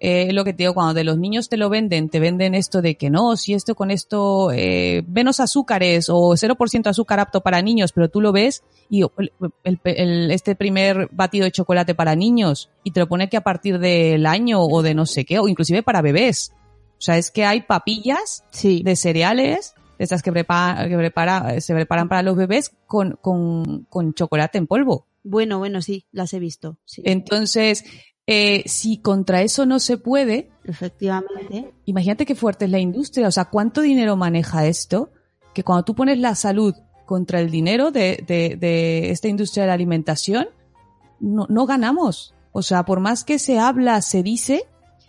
Eh, 0.06 0.34
lo 0.34 0.44
que 0.44 0.52
te 0.52 0.64
digo, 0.64 0.74
cuando 0.74 0.94
de 0.94 1.06
los 1.06 1.18
niños 1.18 1.48
te 1.48 1.56
lo 1.56 1.70
venden, 1.70 2.10
te 2.10 2.20
venden 2.20 2.56
esto 2.56 2.82
de 2.82 2.96
que 2.96 3.10
no, 3.10 3.38
si 3.38 3.54
esto 3.54 3.74
con 3.74 3.90
esto, 3.90 4.52
eh, 4.52 5.02
menos 5.08 5.40
azúcares 5.40 6.10
o 6.10 6.36
0% 6.36 6.88
azúcar 6.90 7.22
apto 7.22 7.40
para 7.40 7.62
niños, 7.62 7.94
pero 7.94 8.10
tú 8.10 8.20
lo 8.20 8.34
ves 8.34 8.64
y 8.90 9.04
el, 9.04 9.32
el- 9.64 9.80
el- 9.86 10.32
este 10.32 10.56
primer 10.56 11.08
batido 11.12 11.46
de 11.46 11.52
chocolate 11.52 11.96
para 11.96 12.16
niños 12.16 12.70
y 12.84 12.92
te 12.92 13.00
lo 13.00 13.08
pone 13.08 13.30
que 13.30 13.38
a 13.38 13.42
partir 13.42 13.80
del 13.80 14.26
año 14.26 14.62
o 14.62 14.82
de 14.82 14.94
no 14.94 15.06
sé 15.06 15.24
qué, 15.24 15.40
o 15.40 15.48
inclusive 15.48 15.84
para 15.84 16.02
bebés. 16.02 16.52
O 16.98 17.02
sea, 17.06 17.18
es 17.18 17.32
que 17.32 17.46
hay 17.46 17.62
papillas 17.62 18.44
sí. 18.52 18.82
de 18.84 18.98
cereales, 18.98 19.74
estas 20.04 20.22
que, 20.22 20.32
prepara, 20.32 20.88
que 20.88 20.98
prepara, 20.98 21.60
se 21.62 21.74
preparan 21.74 22.10
para 22.10 22.22
los 22.22 22.36
bebés 22.36 22.72
con, 22.86 23.18
con, 23.22 23.86
con 23.90 24.14
chocolate 24.14 24.58
en 24.58 24.68
polvo. 24.68 25.08
Bueno, 25.24 25.58
bueno, 25.58 25.82
sí, 25.82 26.06
las 26.12 26.34
he 26.34 26.40
visto. 26.40 26.78
Sí, 26.86 27.02
Entonces, 27.06 27.86
eh, 28.28 28.64
si 28.66 28.98
contra 29.02 29.42
eso 29.42 29.66
no 29.66 29.80
se 29.80 29.98
puede, 29.98 30.52
efectivamente. 30.64 31.74
imagínate 31.86 32.26
qué 32.26 32.36
fuerte 32.36 32.66
es 32.66 32.72
la 32.72 32.80
industria, 32.80 33.28
o 33.28 33.32
sea, 33.32 33.46
cuánto 33.46 33.82
dinero 33.82 34.16
maneja 34.16 34.66
esto, 34.66 35.12
que 35.54 35.64
cuando 35.64 35.84
tú 35.84 35.96
pones 35.96 36.20
la 36.20 36.36
salud 36.36 36.74
contra 37.06 37.40
el 37.40 37.52
dinero 37.52 37.92
de, 37.92 38.24
de, 38.28 38.58
de 38.58 39.12
esta 39.12 39.28
industria 39.28 39.64
de 39.64 39.68
la 39.68 39.74
alimentación, 39.74 40.48
no, 41.20 41.46
no 41.50 41.66
ganamos. 41.66 42.34
O 42.52 42.62
sea, 42.62 42.84
por 42.86 43.00
más 43.00 43.24
que 43.24 43.40
se 43.40 43.60
habla, 43.60 44.02
se 44.02 44.24
dice, 44.24 44.64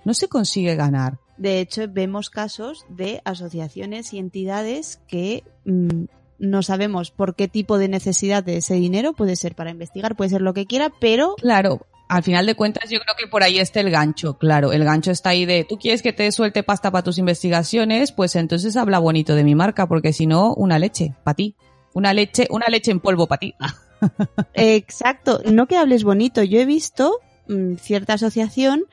no 0.05 0.15
se 0.15 0.29
consigue 0.29 0.77
ganar. 0.77 1.19
De 1.37 1.61
hecho, 1.61 1.83
vemos 1.89 2.31
casos 2.31 2.87
de 2.89 3.21
asociaciones 3.25 4.13
y 4.13 4.19
entidades 4.19 5.01
que 5.09 5.45
mm, 5.65 6.05
no 6.39 6.63
sabemos 6.63 7.11
por 7.11 7.35
qué 7.35 7.49
tipo 7.49 7.79
de 7.79 7.89
necesidad 7.89 8.45
de 8.45 8.59
ese 8.59 8.75
dinero 8.75 9.13
puede 9.13 9.37
ser 9.37 9.55
para 9.55 9.71
investigar, 9.71 10.17
puede 10.17 10.31
ser 10.31 10.43
lo 10.43 10.55
que 10.55 10.67
quiera, 10.67 10.93
pero 11.01 11.35
Claro, 11.37 11.87
al 12.09 12.23
final 12.23 12.47
de 12.47 12.55
cuentas 12.55 12.91
yo 12.91 13.01
creo 13.01 13.15
que 13.19 13.27
por 13.27 13.43
ahí 13.43 13.59
está 13.59 13.81
el 13.81 13.91
gancho, 13.91 14.39
claro, 14.39 14.73
el 14.73 14.85
gancho 14.85 15.11
está 15.11 15.31
ahí 15.31 15.47
de, 15.47 15.65
tú 15.65 15.79
quieres 15.79 16.03
que 16.03 16.13
te 16.13 16.31
suelte 16.33 16.63
pasta 16.63 16.91
para 16.91 17.03
tus 17.03 17.19
investigaciones, 17.19 18.13
pues 18.13 18.37
entonces 18.37 18.77
habla 18.77 18.99
bonito 18.99 19.35
de 19.35 19.45
mi 19.45 19.55
marca, 19.55 19.87
porque 19.87 20.13
si 20.13 20.27
no, 20.27 20.55
una 20.55 20.79
leche, 20.79 21.15
para 21.25 21.35
ti. 21.35 21.57
Una 21.93 22.13
leche, 22.13 22.49
una 22.51 22.67
leche 22.67 22.91
en 22.91 22.99
polvo 22.99 23.29
para 23.29 23.39
ti. 23.39 23.55
exacto, 24.55 25.41
no 25.51 25.67
que 25.67 25.77
hables 25.77 26.03
bonito. 26.03 26.43
Yo 26.43 26.61
he 26.61 26.67
visto 26.67 27.21
mm, 27.49 27.77
cierta 27.77 28.15
asociación 28.15 28.85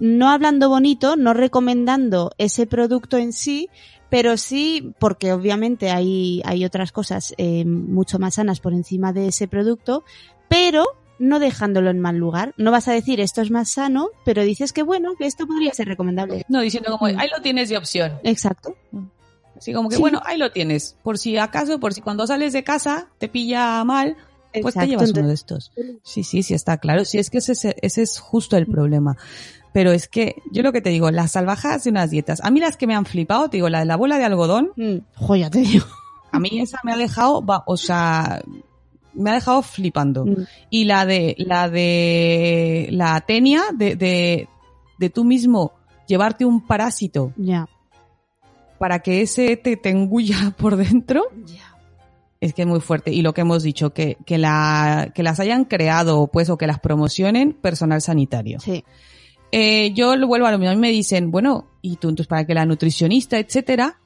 no 0.00 0.30
hablando 0.30 0.68
bonito, 0.68 1.16
no 1.16 1.34
recomendando 1.34 2.32
ese 2.38 2.66
producto 2.66 3.16
en 3.18 3.32
sí, 3.32 3.68
pero 4.10 4.36
sí, 4.36 4.94
porque 4.98 5.32
obviamente 5.32 5.90
hay, 5.90 6.40
hay 6.44 6.64
otras 6.64 6.92
cosas 6.92 7.34
eh, 7.36 7.64
mucho 7.64 8.18
más 8.18 8.34
sanas 8.36 8.60
por 8.60 8.72
encima 8.72 9.12
de 9.12 9.28
ese 9.28 9.48
producto, 9.48 10.02
pero 10.48 10.84
no 11.18 11.40
dejándolo 11.40 11.90
en 11.90 11.98
mal 12.00 12.16
lugar. 12.16 12.54
No 12.56 12.70
vas 12.70 12.86
a 12.88 12.92
decir 12.92 13.20
esto 13.20 13.42
es 13.42 13.50
más 13.50 13.70
sano, 13.72 14.08
pero 14.24 14.42
dices 14.44 14.72
que 14.72 14.82
bueno, 14.82 15.14
que 15.18 15.26
esto 15.26 15.46
podría 15.46 15.74
ser 15.74 15.88
recomendable. 15.88 16.44
No, 16.48 16.60
diciendo 16.60 16.90
como, 16.96 17.06
ahí 17.06 17.28
lo 17.34 17.42
tienes 17.42 17.68
de 17.68 17.76
opción. 17.76 18.12
Exacto. 18.22 18.76
Así 19.56 19.72
como 19.72 19.88
que, 19.88 19.96
Sí. 19.96 20.00
bueno, 20.00 20.22
ahí 20.24 20.38
lo 20.38 20.52
tienes. 20.52 20.96
Por 21.02 21.18
si 21.18 21.36
acaso, 21.36 21.80
por 21.80 21.92
si 21.92 22.00
cuando 22.00 22.26
sales 22.26 22.52
de 22.52 22.62
casa 22.62 23.08
te 23.18 23.28
pilla 23.28 23.82
mal, 23.84 24.16
pues 24.62 24.74
te 24.76 24.86
llevas 24.86 25.10
uno 25.10 25.26
de 25.28 25.34
estos. 25.34 25.72
Sí, 26.04 26.22
sí, 26.22 26.42
sí, 26.44 26.54
está 26.54 26.78
claro. 26.78 27.04
Sí, 27.04 27.18
es 27.18 27.28
que 27.30 27.38
ese, 27.38 27.52
es- 27.52 27.64
ese 27.82 28.02
es 28.02 28.18
justo 28.20 28.56
el 28.56 28.66
problema. 28.66 29.16
Pero 29.72 29.92
es 29.92 30.08
que, 30.08 30.36
yo 30.50 30.62
lo 30.62 30.72
que 30.72 30.80
te 30.80 30.90
digo, 30.90 31.10
las 31.10 31.32
salvajadas 31.32 31.84
de 31.84 31.90
unas 31.90 32.10
dietas. 32.10 32.40
A 32.42 32.50
mí 32.50 32.58
las 32.60 32.76
que 32.76 32.86
me 32.86 32.94
han 32.94 33.04
flipado, 33.04 33.48
te 33.50 33.58
digo, 33.58 33.68
la 33.68 33.80
de 33.80 33.84
la 33.84 33.96
bola 33.96 34.18
de 34.18 34.24
algodón, 34.24 34.70
Mm, 34.76 34.96
joya, 35.14 35.50
te 35.50 35.60
digo. 35.60 35.84
a 36.32 36.40
mí 36.40 36.50
esa 36.60 36.78
me 36.84 36.92
ha 36.92 36.96
dejado, 36.96 37.44
o 37.66 37.76
sea, 37.76 38.42
me 39.14 39.30
ha 39.30 39.34
dejado 39.34 39.62
flipando. 39.62 40.24
Mm. 40.26 40.36
Y 40.70 40.84
la 40.84 41.04
de, 41.06 41.34
la 41.38 41.68
de, 41.68 42.88
la 42.92 43.20
tenia 43.22 43.62
de, 43.74 43.96
de, 43.96 44.48
de 44.98 45.10
tú 45.10 45.24
mismo 45.24 45.72
llevarte 46.06 46.44
un 46.46 46.66
parásito 46.66 47.32
Ya. 47.36 47.68
para 48.78 49.00
que 49.00 49.20
ese 49.20 49.56
te, 49.56 49.76
te 49.76 49.90
engulla 49.90 50.54
por 50.58 50.76
dentro. 50.76 51.24
Ya. 51.46 51.76
Es 52.40 52.54
que 52.54 52.62
es 52.62 52.68
muy 52.68 52.80
fuerte. 52.80 53.12
Y 53.12 53.22
lo 53.22 53.34
que 53.34 53.40
hemos 53.40 53.64
dicho, 53.64 53.90
que, 53.92 54.16
que, 54.24 54.38
la, 54.38 55.10
que 55.14 55.22
las 55.24 55.40
hayan 55.40 55.64
creado, 55.64 56.28
pues, 56.28 56.48
o 56.50 56.56
que 56.56 56.68
las 56.68 56.78
promocionen 56.78 57.52
personal 57.52 58.00
sanitario. 58.00 58.60
Sí. 58.60 58.84
Eh, 59.50 59.92
yo 59.94 60.16
lo 60.16 60.26
vuelvo 60.26 60.46
a 60.46 60.52
lo 60.52 60.58
mismo. 60.58 60.72
A 60.72 60.74
mí 60.74 60.80
me 60.80 60.90
dicen, 60.90 61.30
bueno, 61.30 61.70
¿y 61.82 61.96
tú 61.96 62.08
entonces 62.08 62.28
para 62.28 62.46
que 62.46 62.54
la 62.54 62.66
nutricionista, 62.66 63.38
etcétera? 63.38 64.00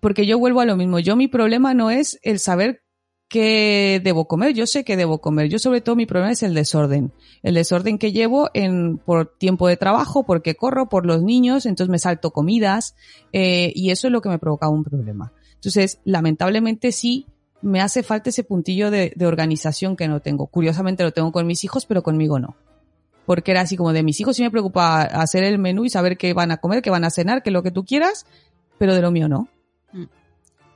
Porque 0.00 0.26
yo 0.26 0.38
vuelvo 0.38 0.60
a 0.60 0.64
lo 0.64 0.76
mismo. 0.76 0.98
Yo 0.98 1.16
mi 1.16 1.28
problema 1.28 1.74
no 1.74 1.90
es 1.90 2.18
el 2.22 2.38
saber 2.38 2.82
qué 3.28 4.00
debo 4.04 4.26
comer. 4.26 4.52
Yo 4.52 4.66
sé 4.66 4.84
que 4.84 4.96
debo 4.96 5.20
comer. 5.20 5.48
Yo 5.48 5.58
sobre 5.58 5.80
todo 5.80 5.96
mi 5.96 6.06
problema 6.06 6.32
es 6.32 6.42
el 6.42 6.54
desorden. 6.54 7.12
El 7.42 7.54
desorden 7.54 7.98
que 7.98 8.12
llevo 8.12 8.50
en, 8.52 8.98
por 8.98 9.36
tiempo 9.38 9.68
de 9.68 9.76
trabajo, 9.76 10.24
porque 10.24 10.54
corro, 10.54 10.88
por 10.88 11.06
los 11.06 11.22
niños, 11.22 11.64
entonces 11.64 11.90
me 11.90 11.98
salto 11.98 12.30
comidas, 12.30 12.94
eh, 13.32 13.72
y 13.74 13.90
eso 13.90 14.08
es 14.08 14.12
lo 14.12 14.20
que 14.20 14.28
me 14.28 14.38
provoca 14.38 14.68
un 14.68 14.84
problema. 14.84 15.32
Entonces, 15.54 16.00
lamentablemente 16.04 16.92
sí, 16.92 17.26
me 17.62 17.80
hace 17.80 18.02
falta 18.02 18.30
ese 18.30 18.44
puntillo 18.44 18.90
de, 18.90 19.12
de 19.16 19.26
organización 19.26 19.96
que 19.96 20.08
no 20.08 20.20
tengo. 20.20 20.48
Curiosamente 20.48 21.02
lo 21.02 21.12
tengo 21.12 21.32
con 21.32 21.46
mis 21.46 21.64
hijos, 21.64 21.86
pero 21.86 22.02
conmigo 22.02 22.38
no 22.38 22.56
porque 23.26 23.50
era 23.52 23.60
así 23.62 23.76
como 23.76 23.92
de 23.92 24.02
mis 24.02 24.20
hijos 24.20 24.36
sí 24.36 24.42
me 24.42 24.50
preocupa 24.50 25.02
hacer 25.02 25.44
el 25.44 25.58
menú 25.58 25.84
y 25.84 25.90
saber 25.90 26.16
qué 26.16 26.32
van 26.32 26.50
a 26.50 26.56
comer, 26.58 26.82
qué 26.82 26.90
van 26.90 27.04
a 27.04 27.10
cenar, 27.10 27.42
qué 27.42 27.50
es 27.50 27.54
lo 27.54 27.62
que 27.62 27.70
tú 27.70 27.84
quieras, 27.84 28.26
pero 28.78 28.94
de 28.94 29.02
lo 29.02 29.10
mío 29.10 29.28
no. 29.28 29.48
Mm. 29.92 30.04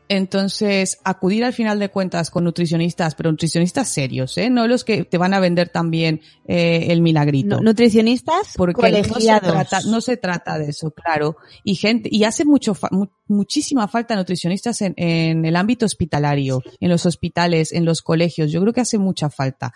Entonces, 0.08 0.98
acudir 1.02 1.44
al 1.44 1.52
final 1.52 1.80
de 1.80 1.88
cuentas 1.88 2.30
con 2.30 2.44
nutricionistas, 2.44 3.16
pero 3.16 3.32
nutricionistas 3.32 3.88
serios, 3.88 4.38
¿eh? 4.38 4.50
No 4.50 4.68
los 4.68 4.84
que 4.84 5.04
te 5.04 5.18
van 5.18 5.34
a 5.34 5.40
vender 5.40 5.68
también 5.70 6.20
eh, 6.46 6.86
el 6.90 7.02
milagrito. 7.02 7.56
Nu- 7.56 7.64
Nutricionistas 7.64 8.52
porque 8.56 8.80
no 8.92 9.02
se, 9.02 9.08
colegiados. 9.08 9.50
trata, 9.50 9.80
no 9.88 10.00
se 10.00 10.16
trata 10.16 10.58
de 10.58 10.66
eso, 10.70 10.92
claro. 10.92 11.36
Y 11.64 11.74
gente, 11.74 12.08
y 12.12 12.22
hace 12.22 12.44
mucho, 12.44 12.76
mu- 12.92 13.08
muchísima 13.26 13.88
falta 13.88 14.14
nutricionistas 14.14 14.80
en, 14.82 14.94
en 14.96 15.44
el 15.44 15.56
ámbito 15.56 15.86
hospitalario, 15.86 16.62
en 16.78 16.88
los 16.88 17.04
hospitales, 17.04 17.72
en 17.72 17.84
los 17.84 18.00
colegios. 18.00 18.52
Yo 18.52 18.60
creo 18.60 18.72
que 18.72 18.82
hace 18.82 18.98
mucha 18.98 19.28
falta. 19.28 19.72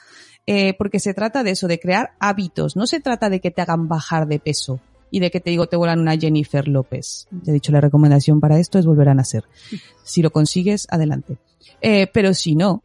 Eh, 0.47 0.74
porque 0.78 0.99
se 1.01 1.14
trata 1.14 1.43
de 1.45 1.51
eso, 1.53 1.68
de 1.68 1.78
crear 1.78 2.12
hábitos. 2.18 2.74
No 2.76 2.86
se 2.86 3.01
trata 3.01 3.28
de 3.30 3.41
que 3.41 3.51
te 3.51 3.62
hagan 3.62 3.86
bajar 3.88 4.26
de 4.26 4.38
peso 4.41 4.80
y 5.11 5.20
de 5.20 5.30
que 5.30 5.41
te 5.41 5.51
digo 5.51 5.66
te 5.66 5.76
vuelan 5.76 6.01
una 6.01 6.16
Jennifer 6.16 6.66
López. 6.66 7.28
Te 7.45 7.51
he 7.51 7.55
dicho, 7.55 7.72
la 7.72 7.80
recomendación 7.80 8.41
para 8.41 8.59
esto 8.59 8.78
es 8.78 8.86
volver 8.86 9.09
a 9.09 9.14
nacer. 9.14 9.45
Si 10.03 10.22
lo 10.22 10.30
consigues, 10.30 10.86
adelante. 10.91 11.36
Eh, 11.82 12.09
pero 12.12 12.34
si 12.34 12.57
no, 12.57 12.82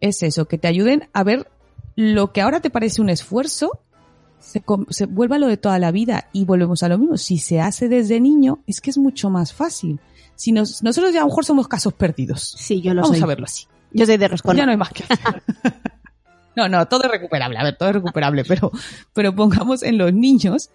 es 0.00 0.22
eso, 0.22 0.44
que 0.46 0.58
te 0.58 0.68
ayuden 0.68 1.08
a 1.12 1.22
ver 1.24 1.48
lo 1.94 2.32
que 2.32 2.42
ahora 2.42 2.60
te 2.60 2.68
parece 2.70 3.00
un 3.00 3.08
esfuerzo, 3.08 3.80
se, 4.38 4.62
se 4.90 5.06
vuelva 5.06 5.38
lo 5.38 5.46
de 5.46 5.56
toda 5.56 5.78
la 5.78 5.90
vida 5.90 6.28
y 6.32 6.44
volvemos 6.44 6.82
a 6.82 6.88
lo 6.88 6.98
mismo. 6.98 7.16
Si 7.16 7.38
se 7.38 7.60
hace 7.60 7.88
desde 7.88 8.20
niño, 8.20 8.58
es 8.66 8.80
que 8.80 8.90
es 8.90 8.98
mucho 8.98 9.30
más 9.30 9.52
fácil. 9.54 10.00
Si 10.34 10.52
nos- 10.52 10.82
nosotros 10.82 11.12
ya 11.14 11.20
a 11.20 11.22
lo 11.22 11.28
mejor 11.28 11.44
somos 11.46 11.66
casos 11.68 11.94
perdidos. 11.94 12.54
Sí, 12.58 12.82
yo 12.82 12.92
lo 12.92 13.00
Vamos 13.02 13.16
soy. 13.16 13.24
a 13.24 13.26
verlo 13.26 13.44
así. 13.46 13.64
Yo 13.92 14.04
soy 14.04 14.18
de 14.18 14.28
roscón. 14.28 14.56
Ya 14.56 14.66
no 14.66 14.72
hay 14.72 14.76
más 14.76 14.90
que 14.90 15.04
hacer. 15.04 15.42
No, 16.56 16.68
no, 16.68 16.86
todo 16.88 17.04
es 17.04 17.10
recuperable. 17.10 17.58
A 17.58 17.64
ver, 17.64 17.76
todo 17.76 17.90
es 17.90 17.94
recuperable, 17.96 18.44
pero, 18.48 18.72
pero 19.12 19.34
pongamos 19.34 19.82
en 19.82 19.98
los 19.98 20.12
niños. 20.12 20.70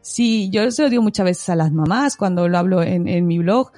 Sí, 0.00 0.48
yo 0.50 0.70
se 0.70 0.82
lo 0.84 0.88
digo 0.88 1.02
muchas 1.02 1.24
veces 1.24 1.48
a 1.48 1.56
las 1.56 1.72
mamás 1.72 2.16
cuando 2.16 2.48
lo 2.48 2.56
hablo 2.56 2.82
en, 2.82 3.08
en 3.08 3.26
mi 3.26 3.38
blog. 3.38 3.72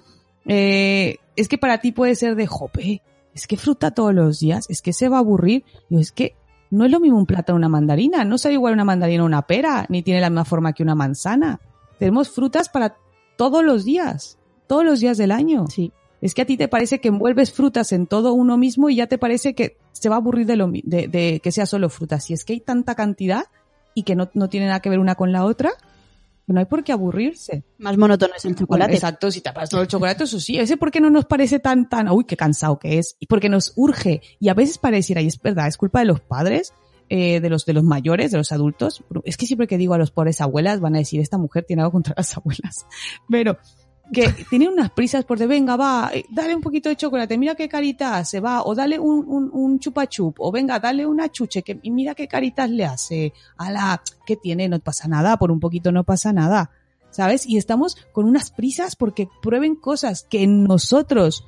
eh, 0.47 1.17
es 1.37 1.49
que 1.49 1.57
para 1.57 1.79
ti 1.79 1.93
puede 1.93 2.15
ser 2.17 2.35
de 2.35 2.47
jope. 2.47 3.01
Es 3.35 3.47
que 3.47 3.57
fruta 3.57 3.93
todos 3.93 4.13
los 4.13 4.41
días. 4.41 4.67
Es 4.69 4.83
que 4.83 4.93
se 4.93 5.09
va 5.09 5.17
a 5.17 5.21
aburrir. 5.21 5.65
Yo, 5.89 6.01
es 6.01 6.13
que 6.13 6.35
no 6.71 6.85
es 6.85 6.91
lo 6.91 7.01
mismo 7.01 7.17
un 7.17 7.27
plátano 7.27 7.55
o 7.57 7.59
una 7.59 7.69
mandarina. 7.69 8.25
No 8.25 8.37
sabe 8.39 8.55
igual 8.55 8.75
una 8.75 8.85
mandarina 8.85 9.23
o 9.23 9.27
una 9.27 9.43
pera, 9.43 9.87
ni 9.89 10.03
tiene 10.03 10.21
la 10.21 10.31
misma 10.31 10.45
forma 10.45 10.73
que 10.73 10.83
una 10.83 10.95
manzana. 10.97 11.61
Tenemos 11.99 12.29
frutas 12.31 12.69
para 12.69 12.97
todos 13.37 13.65
los 13.65 13.85
días. 13.85 14.37
Todos 14.67 14.85
los 14.85 15.01
días 15.01 15.17
del 15.17 15.31
año. 15.31 15.67
Sí. 15.69 15.93
Es 16.21 16.35
que 16.35 16.43
a 16.43 16.47
ti 16.47 16.57
te 16.57 16.67
parece 16.67 17.01
que 17.01 17.09
envuelves 17.09 17.53
frutas 17.53 17.93
en 17.93 18.07
todo 18.09 18.33
uno 18.33 18.57
mismo 18.57 18.91
y 18.91 18.97
ya 18.97 19.07
te 19.07 19.19
parece 19.19 19.55
que 19.55 19.77
se 20.01 20.09
va 20.09 20.17
a 20.17 20.19
aburrir 20.19 20.47
de, 20.47 20.57
lo, 20.57 20.71
de, 20.71 21.09
de 21.09 21.41
que 21.43 21.53
sea 21.53 21.67
solo 21.67 21.89
frutas. 21.89 22.31
Y 22.31 22.35
es 22.35 22.45
que 22.45 22.53
hay 22.55 22.61
tanta 22.61 22.95
cantidad 22.95 23.45
y 23.95 24.05
que 24.05 24.15
no, 24.15 24.31
no 24.35 24.49
tiene 24.49 24.67
nada 24.67 24.81
que 24.81 24.91
ver 24.91 24.99
una 24.99 25.17
con 25.17 25.33
la 25.33 25.45
otra, 25.45 25.71
que 26.47 26.53
no 26.53 26.61
hay 26.61 26.67
por 26.67 26.85
qué 26.85 26.93
aburrirse. 26.93 27.65
Más 27.79 27.97
monótono 27.97 28.35
es 28.37 28.45
el 28.45 28.55
chocolate. 28.55 28.95
Exacto, 28.95 29.31
si 29.31 29.41
tapas 29.41 29.69
todo 29.71 29.83
el 29.83 29.89
chocolate, 29.89 30.25
eso 30.25 30.41
sí. 30.41 30.59
Ese 30.59 30.77
por 30.77 30.91
qué 30.91 31.01
no 31.01 31.11
nos 31.11 31.25
parece 31.25 31.59
tan, 31.59 31.89
tan, 31.89 32.09
uy, 32.09 32.25
qué 32.25 32.37
cansado 32.37 32.79
que 32.79 32.99
es. 32.99 33.17
Y 33.19 33.27
porque 33.27 33.49
nos 33.49 33.73
urge. 33.77 34.23
Y 34.39 34.49
a 34.49 34.55
veces 34.55 34.79
pareciera, 34.79 35.21
y 35.21 35.27
es 35.27 35.41
verdad, 35.41 35.67
es 35.67 35.77
culpa 35.77 35.99
de 35.99 36.07
los 36.07 36.21
padres, 36.21 36.73
eh, 37.09 37.41
de 37.41 37.51
los, 37.51 37.67
de 37.67 37.73
los 37.73 37.85
mayores, 37.85 38.31
de 38.31 38.39
los 38.39 38.53
adultos. 38.53 39.03
Es 39.25 39.37
que 39.37 39.47
siempre 39.47 39.67
que 39.67 39.79
digo 39.79 39.95
a 39.95 39.99
los 39.99 40.11
pobres 40.11 40.41
abuelas, 40.41 40.81
van 40.81 40.95
a 40.95 40.99
decir, 40.99 41.21
esta 41.21 41.39
mujer 41.39 41.65
tiene 41.65 41.83
algo 41.83 41.93
contra 41.93 42.15
las 42.17 42.37
abuelas. 42.37 42.87
Pero, 43.29 43.59
que 44.13 44.33
tienen 44.49 44.69
unas 44.69 44.91
prisas 44.91 45.25
por 45.25 45.39
de 45.39 45.47
venga, 45.47 45.77
va, 45.77 46.11
eh, 46.13 46.25
dale 46.31 46.55
un 46.55 46.63
poquito 46.63 46.89
de 46.89 46.97
chocolate, 46.97 47.39
mira 47.39 47.55
qué 47.55 47.69
carita 47.69 48.17
hace, 48.17 48.41
va, 48.41 48.63
o 48.63 48.75
dale 48.75 48.99
un, 48.99 49.25
un, 49.27 49.51
un 49.53 49.79
chupa 49.79 50.07
chup, 50.07 50.37
o 50.41 50.51
venga, 50.51 50.79
dale 50.79 51.07
una 51.07 51.31
chuche, 51.31 51.63
que, 51.63 51.79
y 51.83 51.91
mira 51.91 52.15
qué 52.15 52.27
caritas 52.29 52.71
le 52.71 52.85
hace, 52.85 53.33
ala, 53.57 54.03
¿qué 54.27 54.37
tiene? 54.37 54.69
No 54.69 54.79
pasa 54.79 55.09
nada, 55.09 55.37
por 55.37 55.51
un 55.51 55.61
poquito 55.61 55.93
no 55.93 56.05
pasa 56.05 56.33
nada, 56.33 56.71
¿sabes? 57.11 57.47
Y 57.47 57.57
estamos 57.57 57.97
con 58.13 58.27
unas 58.27 58.51
prisas 58.51 58.97
porque 58.97 59.29
prueben 59.43 59.77
cosas 59.77 60.27
que 60.29 60.47
nosotros, 60.47 61.45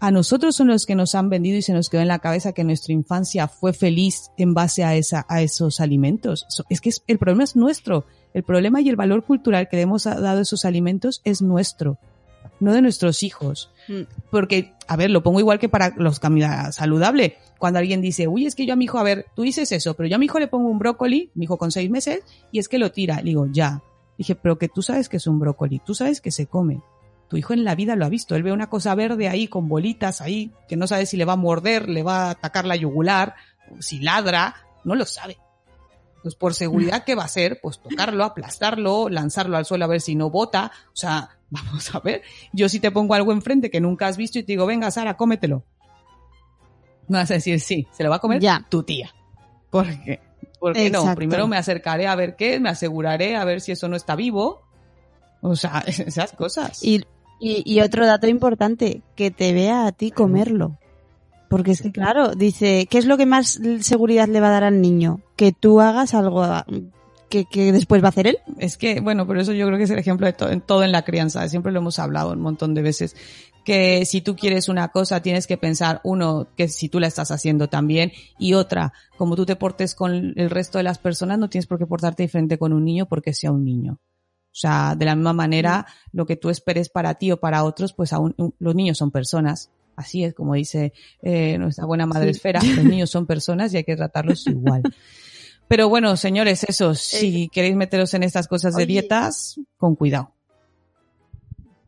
a 0.00 0.10
nosotros 0.10 0.54
son 0.56 0.68
los 0.68 0.84
que 0.86 0.94
nos 0.94 1.14
han 1.14 1.30
vendido 1.30 1.56
y 1.56 1.62
se 1.62 1.72
nos 1.72 1.88
quedó 1.88 2.02
en 2.02 2.08
la 2.08 2.18
cabeza 2.18 2.52
que 2.52 2.64
nuestra 2.64 2.92
infancia 2.92 3.48
fue 3.48 3.72
feliz 3.72 4.30
en 4.36 4.52
base 4.54 4.84
a 4.84 4.94
esa, 4.94 5.24
a 5.28 5.40
esos 5.42 5.80
alimentos. 5.80 6.46
Es 6.68 6.80
que 6.80 6.90
es- 6.90 7.02
el 7.06 7.18
problema 7.18 7.44
es 7.44 7.56
nuestro. 7.56 8.04
El 8.34 8.42
problema 8.42 8.80
y 8.80 8.88
el 8.88 8.96
valor 8.96 9.24
cultural 9.24 9.68
que 9.68 9.76
le 9.76 9.82
hemos 9.82 10.04
dado 10.04 10.26
a 10.38 10.40
esos 10.40 10.64
alimentos 10.64 11.20
es 11.24 11.40
nuestro, 11.40 11.98
no 12.60 12.72
de 12.72 12.82
nuestros 12.82 13.22
hijos. 13.22 13.70
Mm. 13.88 14.02
Porque, 14.30 14.72
a 14.88 14.96
ver, 14.96 15.10
lo 15.10 15.22
pongo 15.22 15.38
igual 15.40 15.58
que 15.58 15.68
para 15.68 15.94
los 15.96 16.18
comida 16.20 16.70
saludable. 16.72 17.36
Cuando 17.58 17.78
alguien 17.78 18.00
dice, 18.02 18.26
uy, 18.28 18.46
es 18.46 18.54
que 18.56 18.66
yo 18.66 18.72
a 18.74 18.76
mi 18.76 18.84
hijo, 18.86 18.98
a 18.98 19.04
ver, 19.04 19.26
tú 19.36 19.42
dices 19.42 19.70
eso, 19.72 19.94
pero 19.94 20.08
yo 20.08 20.16
a 20.16 20.18
mi 20.18 20.26
hijo 20.26 20.38
le 20.40 20.48
pongo 20.48 20.68
un 20.68 20.78
brócoli, 20.78 21.30
mi 21.34 21.44
hijo 21.44 21.56
con 21.56 21.70
seis 21.70 21.88
meses, 21.90 22.20
y 22.52 22.58
es 22.58 22.68
que 22.68 22.78
lo 22.78 22.90
tira. 22.92 23.16
Le 23.18 23.30
digo, 23.30 23.46
ya. 23.50 23.80
Dije, 24.18 24.34
pero 24.34 24.58
que 24.58 24.68
tú 24.68 24.82
sabes 24.82 25.08
que 25.08 25.16
es 25.16 25.26
un 25.26 25.38
brócoli, 25.38 25.80
tú 25.84 25.94
sabes 25.94 26.20
que 26.20 26.30
se 26.30 26.46
come. 26.46 26.82
Tu 27.28 27.36
hijo 27.38 27.52
en 27.52 27.64
la 27.64 27.74
vida 27.74 27.96
lo 27.96 28.04
ha 28.04 28.08
visto. 28.08 28.36
Él 28.36 28.42
ve 28.42 28.52
una 28.52 28.68
cosa 28.68 28.94
verde 28.94 29.28
ahí 29.28 29.48
con 29.48 29.68
bolitas 29.68 30.20
ahí, 30.20 30.52
que 30.68 30.76
no 30.76 30.86
sabe 30.86 31.06
si 31.06 31.16
le 31.16 31.24
va 31.24 31.32
a 31.34 31.36
morder, 31.36 31.88
le 31.88 32.02
va 32.02 32.26
a 32.26 32.30
atacar 32.30 32.64
la 32.66 32.76
yugular, 32.76 33.34
si 33.80 34.00
ladra, 34.00 34.54
no 34.84 34.94
lo 34.94 35.04
sabe. 35.06 35.38
Pues 36.22 36.34
por 36.34 36.54
seguridad, 36.54 37.04
¿qué 37.04 37.14
va 37.14 37.22
a 37.22 37.26
hacer? 37.26 37.58
Pues 37.62 37.80
tocarlo, 37.80 38.24
aplastarlo, 38.24 39.08
lanzarlo 39.08 39.56
al 39.56 39.66
suelo 39.66 39.84
a 39.84 39.88
ver 39.88 40.00
si 40.00 40.14
no 40.14 40.30
bota. 40.30 40.72
O 40.88 40.96
sea, 40.96 41.30
vamos 41.50 41.94
a 41.94 42.00
ver. 42.00 42.22
Yo 42.52 42.68
si 42.68 42.80
te 42.80 42.90
pongo 42.90 43.14
algo 43.14 43.32
enfrente 43.32 43.70
que 43.70 43.80
nunca 43.80 44.06
has 44.06 44.16
visto 44.16 44.38
y 44.38 44.42
te 44.42 44.52
digo, 44.52 44.66
venga, 44.66 44.90
Sara, 44.90 45.16
cómetelo. 45.16 45.64
Me 47.08 47.18
vas 47.18 47.30
a 47.30 47.34
decir, 47.34 47.60
sí, 47.60 47.86
se 47.92 48.02
lo 48.02 48.10
va 48.10 48.16
a 48.16 48.20
comer 48.20 48.40
Ya. 48.40 48.64
tu 48.70 48.82
tía. 48.82 49.14
¿Por 49.70 49.86
qué? 50.04 50.20
Porque 50.58 50.88
no, 50.88 51.00
Exacto. 51.00 51.16
primero 51.16 51.46
me 51.46 51.58
acercaré 51.58 52.06
a 52.06 52.14
ver 52.14 52.36
qué 52.36 52.58
me 52.58 52.70
aseguraré 52.70 53.36
a 53.36 53.44
ver 53.44 53.60
si 53.60 53.72
eso 53.72 53.88
no 53.88 53.96
está 53.96 54.16
vivo. 54.16 54.62
O 55.42 55.56
sea, 55.56 55.80
esas 55.86 56.32
cosas. 56.32 56.82
Y, 56.82 57.04
y, 57.40 57.62
y 57.64 57.80
otro 57.80 58.06
dato 58.06 58.26
importante, 58.26 59.02
que 59.16 59.30
te 59.30 59.52
vea 59.52 59.86
a 59.86 59.92
ti 59.92 60.10
comerlo. 60.10 60.78
Porque 61.50 61.72
es 61.72 61.82
que, 61.82 61.92
claro, 61.92 62.32
dice, 62.34 62.86
¿qué 62.90 62.98
es 62.98 63.04
lo 63.06 63.16
que 63.16 63.26
más 63.26 63.60
seguridad 63.80 64.26
le 64.28 64.40
va 64.40 64.48
a 64.48 64.52
dar 64.52 64.64
al 64.64 64.80
niño? 64.80 65.20
Que 65.36 65.52
tú 65.52 65.80
hagas 65.80 66.14
algo 66.14 66.42
a- 66.42 66.66
que, 67.28 67.44
que 67.44 67.70
después 67.72 68.02
va 68.02 68.06
a 68.06 68.08
hacer 68.10 68.26
él. 68.26 68.38
Es 68.58 68.76
que, 68.76 69.00
bueno, 69.00 69.26
por 69.26 69.38
eso 69.38 69.52
yo 69.52 69.66
creo 69.66 69.78
que 69.78 69.84
es 69.84 69.90
el 69.90 69.98
ejemplo 69.98 70.26
de 70.26 70.32
to- 70.32 70.50
en 70.50 70.60
todo 70.60 70.82
en 70.84 70.90
la 70.92 71.02
crianza. 71.04 71.48
Siempre 71.48 71.70
lo 71.72 71.78
hemos 71.80 71.98
hablado 71.98 72.32
un 72.32 72.40
montón 72.40 72.74
de 72.74 72.82
veces. 72.82 73.14
Que 73.64 74.04
si 74.04 74.20
tú 74.20 74.36
quieres 74.36 74.68
una 74.68 74.88
cosa, 74.88 75.20
tienes 75.22 75.46
que 75.46 75.56
pensar, 75.56 76.00
uno, 76.04 76.48
que 76.56 76.68
si 76.68 76.88
tú 76.88 76.98
la 77.00 77.06
estás 77.06 77.30
haciendo 77.30 77.68
también, 77.68 78.12
y 78.38 78.54
otra, 78.54 78.92
como 79.16 79.36
tú 79.36 79.46
te 79.46 79.56
portes 79.56 79.94
con 79.94 80.32
el 80.36 80.50
resto 80.50 80.78
de 80.78 80.84
las 80.84 80.98
personas, 80.98 81.38
no 81.38 81.48
tienes 81.48 81.66
por 81.66 81.78
qué 81.78 81.86
portarte 81.86 82.22
diferente 82.24 82.58
con 82.58 82.72
un 82.72 82.84
niño 82.84 83.06
porque 83.06 83.32
sea 83.32 83.52
un 83.52 83.64
niño. 83.64 83.98
O 84.54 84.56
sea, 84.56 84.94
de 84.96 85.04
la 85.04 85.16
misma 85.16 85.32
manera, 85.32 85.84
lo 86.12 86.26
que 86.26 86.36
tú 86.36 86.48
esperes 86.48 86.88
para 86.88 87.14
ti 87.14 87.32
o 87.32 87.40
para 87.40 87.64
otros, 87.64 87.92
pues 87.92 88.12
aún, 88.12 88.36
los 88.60 88.74
niños 88.76 88.96
son 88.98 89.10
personas. 89.10 89.72
Así 89.96 90.22
es, 90.22 90.32
como 90.32 90.54
dice 90.54 90.92
eh, 91.22 91.58
nuestra 91.58 91.86
buena 91.86 92.06
madre 92.06 92.32
Sí. 92.32 92.36
esfera, 92.36 92.60
los 92.76 92.84
niños 92.84 93.10
son 93.10 93.26
personas 93.26 93.74
y 93.74 93.78
hay 93.78 93.84
que 93.84 93.96
tratarlos 93.96 94.46
igual. 94.46 94.82
Pero 95.66 95.88
bueno, 95.88 96.16
señores, 96.16 96.62
eso, 96.68 96.94
si 96.94 97.48
queréis 97.48 97.74
meteros 97.74 98.14
en 98.14 98.22
estas 98.22 98.46
cosas 98.46 98.76
de 98.76 98.84
Oye. 98.84 98.92
dietas, 98.92 99.58
con 99.76 99.96
cuidado. 99.96 100.30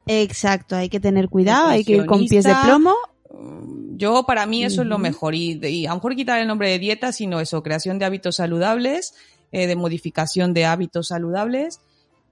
Exacto, 0.06 0.76
hay 0.76 0.88
que 0.88 0.98
tener 1.00 1.28
cuidado, 1.28 1.68
hay 1.68 1.84
que 1.84 1.92
ir 1.96 2.06
con 2.06 2.26
pies 2.26 2.44
de 2.44 2.54
plomo. 2.64 2.94
Mm, 3.30 3.96
Yo, 3.96 4.24
para 4.26 4.46
mí, 4.46 4.64
eso 4.64 4.82
es 4.82 4.88
lo 4.88 4.98
mejor. 4.98 5.34
Y, 5.34 5.60
y 5.66 5.86
a 5.86 5.90
lo 5.90 5.96
mejor 5.96 6.14
quitar 6.16 6.40
el 6.40 6.46
nombre 6.48 6.68
de 6.70 6.78
dieta, 6.78 7.12
sino 7.12 7.40
eso, 7.40 7.62
creación 7.62 7.98
de 7.98 8.04
hábitos 8.06 8.36
saludables, 8.36 9.14
eh, 9.52 9.66
de 9.66 9.76
modificación 9.76 10.52
de 10.52 10.64
hábitos 10.64 11.08
saludables. 11.08 11.80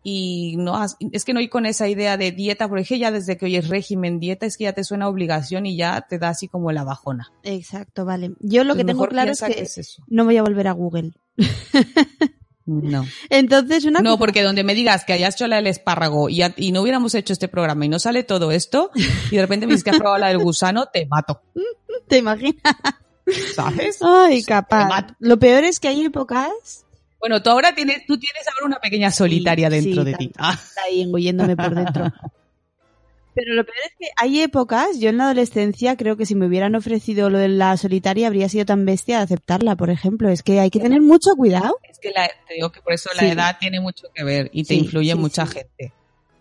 Y 0.06 0.56
no, 0.58 0.78
es 1.12 1.24
que 1.24 1.32
no 1.32 1.40
ir 1.40 1.48
con 1.48 1.64
esa 1.64 1.88
idea 1.88 2.18
de 2.18 2.30
dieta, 2.30 2.68
porque 2.68 2.82
es 2.82 2.88
que 2.88 2.98
ya 2.98 3.10
desde 3.10 3.38
que 3.38 3.46
oyes 3.46 3.68
régimen, 3.68 4.20
dieta, 4.20 4.44
es 4.44 4.58
que 4.58 4.64
ya 4.64 4.74
te 4.74 4.84
suena 4.84 5.08
obligación 5.08 5.64
y 5.64 5.76
ya 5.78 6.02
te 6.06 6.18
da 6.18 6.28
así 6.28 6.46
como 6.46 6.70
la 6.72 6.84
bajona. 6.84 7.32
Exacto, 7.42 8.04
vale. 8.04 8.32
Yo 8.40 8.64
lo 8.64 8.76
que 8.76 8.84
tengo 8.84 9.08
claro 9.08 9.32
es 9.32 9.40
que 9.40 9.62
es 9.62 9.78
eso. 9.78 10.02
no 10.08 10.26
voy 10.26 10.36
a 10.36 10.42
volver 10.42 10.68
a 10.68 10.72
Google. 10.72 11.12
No. 12.66 13.04
Entonces, 13.28 13.84
una 13.84 14.00
No, 14.00 14.18
porque 14.18 14.42
donde 14.42 14.64
me 14.64 14.74
digas 14.74 15.04
que 15.04 15.12
hayas 15.12 15.34
hecho 15.34 15.46
la 15.46 15.56
del 15.56 15.66
espárrago 15.66 16.30
y, 16.30 16.40
a- 16.40 16.54
y 16.56 16.72
no 16.72 16.80
hubiéramos 16.80 17.14
hecho 17.14 17.34
este 17.34 17.46
programa 17.46 17.84
y 17.84 17.90
no 17.90 17.98
sale 17.98 18.22
todo 18.24 18.52
esto, 18.52 18.90
y 19.30 19.36
de 19.36 19.42
repente 19.42 19.66
me 19.66 19.74
dices 19.74 19.84
que 19.84 19.90
has 19.90 19.98
probado 19.98 20.16
la 20.18 20.28
del 20.28 20.38
gusano, 20.38 20.86
te 20.90 21.04
mato. 21.06 21.42
¿Te 22.08 22.18
imaginas? 22.18 22.62
¿Sabes? 23.54 23.98
Ay, 24.00 24.42
capaz. 24.44 25.08
Lo 25.18 25.38
peor 25.38 25.64
es 25.64 25.78
que 25.78 25.88
hay 25.88 26.04
épocas 26.06 26.83
Bueno, 27.26 27.42
tú 27.42 27.48
ahora 27.48 27.74
tienes, 27.74 28.04
tú 28.06 28.18
tienes 28.18 28.46
ahora 28.52 28.66
una 28.66 28.80
pequeña 28.80 29.10
solitaria 29.10 29.70
Sí, 29.70 29.76
dentro 29.80 30.04
sí, 30.04 30.10
de 30.10 30.14
ti. 30.18 30.32
Ah, 30.36 30.52
está 30.62 30.82
ahí 30.82 31.00
engulléndome 31.00 31.56
por 31.56 31.74
dentro. 31.74 32.04
Pero 33.34 33.54
lo 33.54 33.64
peor 33.64 33.78
es 33.86 33.92
que 33.98 34.06
hay 34.16 34.42
épocas, 34.42 35.00
yo 35.00 35.08
en 35.08 35.16
la 35.16 35.24
adolescencia 35.24 35.96
creo 35.96 36.16
que 36.16 36.24
si 36.26 36.34
me 36.36 36.46
hubieran 36.46 36.74
ofrecido 36.76 37.30
lo 37.30 37.38
de 37.38 37.48
la 37.48 37.76
solitaria 37.76 38.26
habría 38.28 38.48
sido 38.48 38.64
tan 38.66 38.84
bestia 38.84 39.16
de 39.16 39.24
aceptarla, 39.24 39.74
por 39.74 39.90
ejemplo. 39.90 40.28
Es 40.28 40.42
que 40.44 40.60
hay 40.60 40.70
que 40.70 40.78
tener 40.80 41.00
mucho 41.00 41.30
cuidado. 41.36 41.78
es 41.90 41.98
que 41.98 42.10
la- 42.10 42.28
te 42.46 42.54
digo 42.54 42.70
que 42.70 42.80
por 42.82 42.92
eso 42.92 43.08
Sí. 43.12 43.24
la 43.24 43.32
edad 43.32 43.56
tiene 43.58 43.80
mucho 43.80 44.06
que 44.14 44.22
ver 44.22 44.50
y 44.52 44.62
te 44.64 44.74
influye 44.74 45.14
mucha 45.16 45.46
gente. 45.46 45.92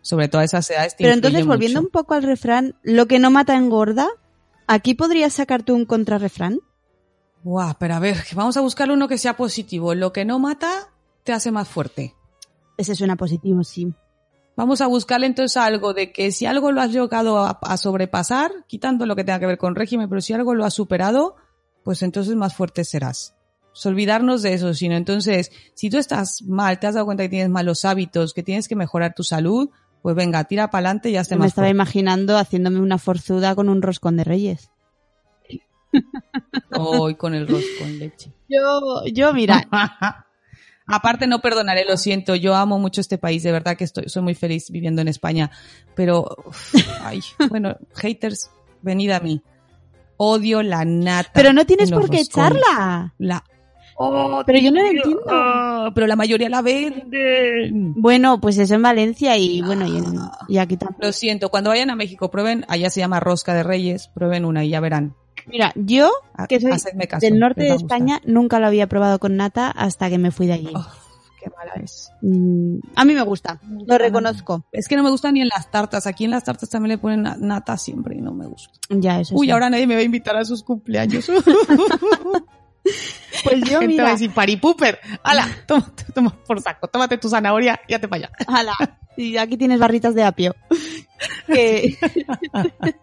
Sobre 0.02 0.28
todo 0.28 0.42
a 0.42 0.44
esas 0.44 0.70
edades 0.70 0.96
te 0.98 1.04
Pero 1.06 1.14
entonces, 1.16 1.46
volviendo 1.46 1.80
un 1.80 1.90
poco 1.90 2.14
al 2.14 2.24
refrán, 2.24 2.76
lo 2.84 3.08
que 3.08 3.18
no 3.20 3.32
mata 3.32 3.56
engorda, 3.56 4.08
¿aquí 4.68 4.94
podrías 4.96 5.34
sacar 5.34 5.64
tú 5.64 5.74
un 5.76 5.86
contrarrefrán? 5.86 6.60
Buah, 7.44 7.74
pero 7.78 7.96
a 7.96 8.00
ver, 8.00 8.18
vamos 8.36 8.58
a 8.58 8.62
buscar 8.62 8.90
uno 8.90 9.08
que 9.08 9.18
sea 9.18 9.36
positivo. 9.36 9.94
Lo 9.96 10.14
que 10.14 10.26
no 10.26 10.40
mata 10.40 10.90
te 11.24 11.34
hace 11.34 11.52
más 11.52 11.68
fuerte. 11.68 12.16
Ese 12.78 12.96
suena 12.96 13.16
positivo, 13.16 13.64
sí. 13.64 13.94
Vamos 14.56 14.82
a 14.82 14.88
buscarle 14.88 15.26
entonces 15.26 15.58
algo 15.58 15.94
de 15.94 16.12
que 16.12 16.32
si 16.32 16.46
algo 16.46 16.72
lo 16.72 16.82
has 16.82 16.92
llegado 16.92 17.40
a, 17.40 17.60
a 17.62 17.78
sobrepasar, 17.78 18.52
quitando 18.68 19.06
lo 19.06 19.16
que 19.16 19.24
tenga 19.24 19.40
que 19.40 19.48
ver 19.48 19.58
con 19.58 19.76
régimen, 19.76 20.10
pero 20.10 20.22
si 20.22 20.34
algo 20.34 20.54
lo 20.54 20.64
has 20.64 20.74
superado, 20.74 21.36
pues 21.84 22.02
entonces 22.04 22.36
más 22.36 22.56
fuerte 22.56 22.84
serás. 22.86 23.36
Pues 23.72 23.86
olvidarnos 23.88 24.44
de 24.44 24.54
eso, 24.54 24.74
sino 24.76 24.96
entonces, 24.96 25.52
si 25.74 25.90
tú 25.90 25.98
estás 25.98 26.44
mal, 26.44 26.80
te 26.80 26.88
has 26.88 26.94
dado 26.94 27.08
cuenta 27.08 27.24
que 27.24 27.30
tienes 27.30 27.50
malos 27.50 27.86
hábitos, 27.86 28.34
que 28.34 28.44
tienes 28.44 28.68
que 28.68 28.76
mejorar 28.76 29.16
tu 29.16 29.24
salud, 29.24 29.70
pues 30.04 30.16
venga, 30.16 30.44
tira 30.44 30.70
para 30.70 30.90
adelante 30.90 31.10
y 31.10 31.18
hazte 31.18 31.36
me 31.36 31.40
más 31.40 31.48
estaba 31.50 31.66
fuerte. 31.66 31.76
imaginando 31.76 32.38
haciéndome 32.38 32.80
una 32.80 33.00
forzuda 33.00 33.56
con 33.56 33.70
un 33.70 33.82
roscón 33.82 34.18
de 34.18 34.24
reyes. 34.24 34.70
Hoy 36.78 37.16
con 37.16 37.34
el 37.34 37.48
rosco 37.48 37.68
con 37.80 38.00
leche. 38.00 38.32
Yo, 38.50 39.04
yo, 39.12 39.34
mira, 39.34 39.68
Aparte, 40.86 41.28
no 41.28 41.40
perdonaré, 41.40 41.86
lo 41.86 41.96
siento, 41.96 42.36
yo 42.36 42.56
amo 42.56 42.78
mucho 42.78 43.00
este 43.00 43.18
país, 43.18 43.42
de 43.44 43.54
verdad 43.54 43.78
que 43.78 43.86
estoy, 43.86 44.10
soy 44.10 44.22
muy 44.22 44.36
feliz 44.36 44.70
viviendo 44.70 45.02
en 45.02 45.08
España, 45.08 45.50
pero, 45.96 46.26
uf, 46.46 46.76
ay, 47.02 47.22
bueno, 47.50 47.78
haters, 47.96 48.52
venid 48.82 49.12
a 49.12 49.22
mí. 49.22 49.42
Odio 50.18 50.62
la 50.62 50.84
nata. 50.84 51.32
pero 51.34 51.54
no 51.54 51.66
tienes 51.66 51.90
por 51.90 52.10
qué 52.10 52.18
roscones. 52.18 52.28
echarla. 52.62 53.14
La, 53.18 53.44
Pero 54.46 54.60
yo 54.60 54.72
no 54.72 54.82
lo 54.82 54.88
entiendo. 54.90 55.22
Ah, 55.30 55.90
pero 55.96 56.06
la 56.06 56.16
mayoría 56.18 56.50
la 56.50 56.62
venden. 56.62 57.94
Bueno, 57.96 58.42
pues 58.42 58.58
eso 58.58 58.76
en 58.76 58.82
Valencia 58.82 59.38
y 59.38 59.62
bueno, 59.62 59.88
y, 59.88 59.98
en- 59.98 60.20
y 60.50 60.58
aquí 60.58 60.76
también. 60.78 60.98
Lo 61.02 61.14
siento, 61.14 61.50
cuando 61.50 61.70
vayan 61.70 61.90
a 61.92 61.96
México, 61.96 62.30
prueben, 62.30 62.66
allá 62.68 62.90
se 62.90 63.00
llama 63.00 63.20
rosca 63.22 63.54
de 63.54 63.64
reyes, 63.64 64.10
prueben 64.14 64.44
una 64.46 64.64
y 64.66 64.70
ya 64.70 64.80
verán. 64.82 65.16
Mira, 65.48 65.72
yo, 65.76 66.10
que 66.48 66.60
soy 66.60 66.72
caso, 66.72 66.90
del 67.20 67.40
norte 67.40 67.64
de. 67.64 67.70
España, 67.76 68.22
nunca 68.26 68.60
lo 68.60 68.68
había 68.68 68.88
probado 68.88 69.20
con 69.20 69.36
nata 69.38 69.70
hasta 69.72 70.10
que 70.10 70.18
me 70.18 70.32
fui 70.32 70.48
de 70.48 70.54
allí. 70.54 70.72
Oh, 70.76 70.86
qué 71.42 71.50
mala 71.50 71.74
es. 71.84 72.10
Mm, 72.22 72.78
a 72.96 73.06
mí 73.06 73.14
me 73.14 73.22
gusta, 73.24 73.60
lo 73.86 73.98
reconozco. 73.98 74.64
Es 74.72 74.88
que 74.88 74.96
no 74.96 75.04
me 75.04 75.10
gusta 75.10 75.32
ni 75.32 75.42
en 75.42 75.50
las 75.50 75.70
tartas. 75.70 76.08
Aquí 76.08 76.26
en 76.26 76.32
las 76.32 76.44
tartas 76.44 76.70
también 76.70 76.90
le 76.92 76.98
ponen 76.98 77.24
na- 77.24 77.38
nata 77.38 77.78
siempre 77.78 78.16
y 78.16 78.22
no 78.22 78.34
me 78.34 78.46
gusta. 78.48 78.72
Ya, 78.90 79.20
eso 79.20 79.36
Uy, 79.36 79.48
sí. 79.48 79.52
ahora 79.52 79.70
nadie 79.70 79.86
me 79.88 79.96
va 79.96 80.02
a 80.02 80.04
invitar 80.06 80.36
a 80.38 80.46
sus 80.46 80.64
cumpleaños. 80.64 81.30
Pues 83.44 83.62
yo, 83.70 83.80
Gente 83.80 83.98
va 83.98 84.04
a 84.04 84.06
mira, 84.06 84.12
decir, 84.12 84.32
paripuper. 84.32 85.00
¡Hala! 85.24 85.48
Toma, 85.68 85.92
toma 86.14 86.36
por 86.46 86.62
saco. 86.62 86.88
Tómate 86.88 87.18
tu 87.18 87.30
zanahoria 87.30 87.80
y 87.88 87.92
ya 87.92 88.00
te 88.00 88.08
vaya. 88.08 88.30
ala, 88.48 88.76
y 89.18 89.38
aquí 89.38 89.58
tienes 89.58 89.80
barritas 89.80 90.14
de 90.16 90.24
apio. 90.24 90.56
Que- 91.48 91.96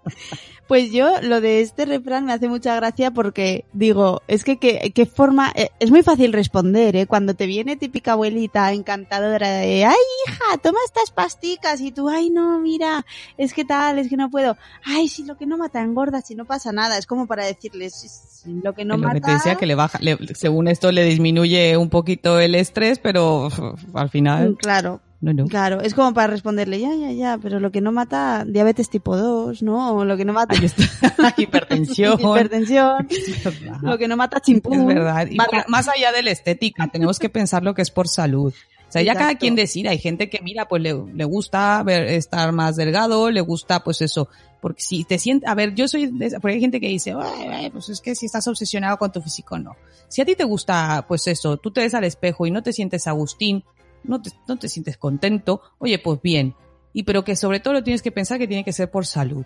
pues 0.67 0.93
yo, 0.93 1.21
lo 1.23 1.41
de 1.41 1.63
este 1.63 1.85
refrán 1.85 2.27
me 2.27 2.33
hace 2.33 2.49
mucha 2.49 2.75
gracia 2.77 3.11
porque 3.11 3.65
digo, 3.73 4.23
es 4.29 4.45
que 4.45 4.57
qué, 4.59 5.07
forma, 5.07 5.51
eh, 5.55 5.71
es 5.81 5.91
muy 5.91 6.03
fácil 6.03 6.33
responder, 6.33 6.95
¿eh? 6.97 7.07
Cuando 7.07 7.35
te 7.35 7.47
viene 7.47 7.77
típica 7.77 8.13
abuelita 8.13 8.73
encantadora 8.73 9.49
de, 9.51 9.85
ay 9.85 9.95
hija, 10.29 10.59
toma 10.63 10.79
estas 10.85 11.11
pasticas 11.11 11.81
y 11.81 11.91
tú, 11.93 12.09
ay 12.09 12.31
no, 12.31 12.61
mira, 12.61 13.05
es 13.37 13.53
que 13.55 13.65
tal, 13.65 13.99
es 13.99 14.09
que 14.09 14.17
no 14.17 14.31
puedo. 14.31 14.57
Ay, 14.85 15.09
si 15.09 15.25
lo 15.25 15.37
que 15.37 15.47
no 15.47 15.57
mata 15.59 15.81
engorda, 15.81 16.21
si 16.21 16.35
no 16.35 16.45
pasa 16.45 16.73
nada, 16.73 16.99
es 16.99 17.07
como 17.07 17.27
para 17.27 17.45
decirles, 17.47 17.95
"Si- 17.95 18.09
si 18.09 18.53
lo 18.63 18.75
que 18.75 18.85
no 18.85 18.97
lo 18.97 19.05
mata... 19.09 19.15
que 19.15 19.21
te 19.23 19.33
decía 19.33 19.55
que 19.57 19.67
le 19.67 19.75
baja, 19.75 19.99
le- 20.01 20.19
según 20.35 20.69
esto 20.69 20.93
le 20.93 21.05
disminuye 21.05 21.77
un 21.77 21.89
poquito 21.91 22.39
el 22.41 22.55
estrés, 22.55 22.99
pero 22.99 23.49
al 23.95 24.09
final, 24.11 24.57
Claro, 24.59 25.01
no, 25.21 25.33
no. 25.35 25.47
claro, 25.47 25.81
es 25.83 25.95
como 25.95 26.15
para 26.15 26.29
responderle, 26.29 26.81
ya, 26.81 26.95
ya, 26.95 27.13
ya, 27.13 27.39
pero 27.43 27.61
lo 27.61 27.71
que 27.71 27.81
no 27.81 27.93
mata, 27.93 28.45
diabetes 28.47 28.89
tipo 28.91 29.17
2, 29.17 29.63
¿no? 29.63 29.95
O 29.97 30.05
lo 30.05 30.17
que 30.17 30.25
no 30.25 30.33
mata, 30.33 30.55
Ahí 30.59 30.65
está. 30.65 31.35
Hipertensión. 31.37 32.19
hipertensión, 32.21 33.07
lo 33.83 33.99
que 33.99 34.09
no 34.09 34.17
mata 34.17 34.41
chimpún. 34.41 34.81
Es 34.81 34.87
verdad. 34.87 35.27
Y 35.31 35.37
Mata- 35.37 35.63
por- 35.65 35.69
más 35.71 35.89
allá 35.89 36.13
de 36.13 36.23
la 36.23 36.31
estética, 36.31 36.89
tenemos 36.89 37.19
que 37.19 37.29
pensar 37.29 37.63
lo 37.63 37.75
que 37.75 37.83
es 37.83 37.91
por 37.91 38.09
salud. 38.09 38.53
O 38.89 38.93
sea, 38.93 39.03
ya 39.03 39.15
cada 39.15 39.37
quien 39.37 39.55
decida. 39.55 39.91
Hay 39.91 39.99
gente 39.99 40.29
que, 40.29 40.41
mira, 40.43 40.67
pues 40.67 40.83
le, 40.83 40.93
le 41.15 41.25
gusta 41.25 41.81
ver, 41.85 42.03
estar 42.09 42.51
más 42.51 42.75
delgado, 42.75 43.31
le 43.31 43.41
gusta, 43.41 43.85
pues 43.85 44.01
eso. 44.03 44.29
Porque 44.61 44.83
si 44.83 45.05
te 45.05 45.19
sientes, 45.19 45.49
a 45.49 45.55
ver, 45.55 45.75
yo 45.75 45.89
soy, 45.89 46.07
de 46.07 46.27
esa- 46.27 46.41
porque 46.41 46.55
hay 46.55 46.61
gente 46.61 46.81
que 46.81 46.89
dice, 46.89 47.13
"Ay, 47.19 47.47
ay, 47.49 47.71
pues 47.71 47.89
es 47.89 48.01
que 48.01 48.15
si 48.15 48.27
estás 48.27 48.47
obsesionado 48.49 48.97
con 48.99 49.11
tu 49.11 49.21
físico, 49.23 49.59
no. 49.59 49.77
Si 50.09 50.21
a 50.21 50.25
ti 50.25 50.35
te 50.37 50.45
gusta, 50.45 51.05
pues 51.09 51.27
eso, 51.27 51.57
tú 51.57 51.71
te 51.71 51.81
ves 51.81 51.95
al 51.95 52.05
espejo 52.05 52.47
y 52.47 52.51
no 52.51 52.63
te 52.63 52.73
sientes 52.73 53.07
Agustín, 53.07 53.65
no 54.05 54.21
te, 54.21 54.31
no 54.49 54.59
te 54.59 54.69
sientes 54.69 54.97
contento, 54.97 55.61
oye, 55.79 55.99
pues 55.99 56.21
bien. 56.23 56.55
Y 56.93 57.05
pero 57.05 57.25
que 57.25 57.37
sobre 57.37 57.61
todo 57.61 57.75
lo 57.75 57.85
tienes 57.85 58.03
que 58.03 58.11
pensar 58.13 58.39
que 58.39 58.49
tiene 58.49 58.65
que 58.65 58.73
ser 58.73 58.91
por 58.91 59.07
salud. 59.07 59.45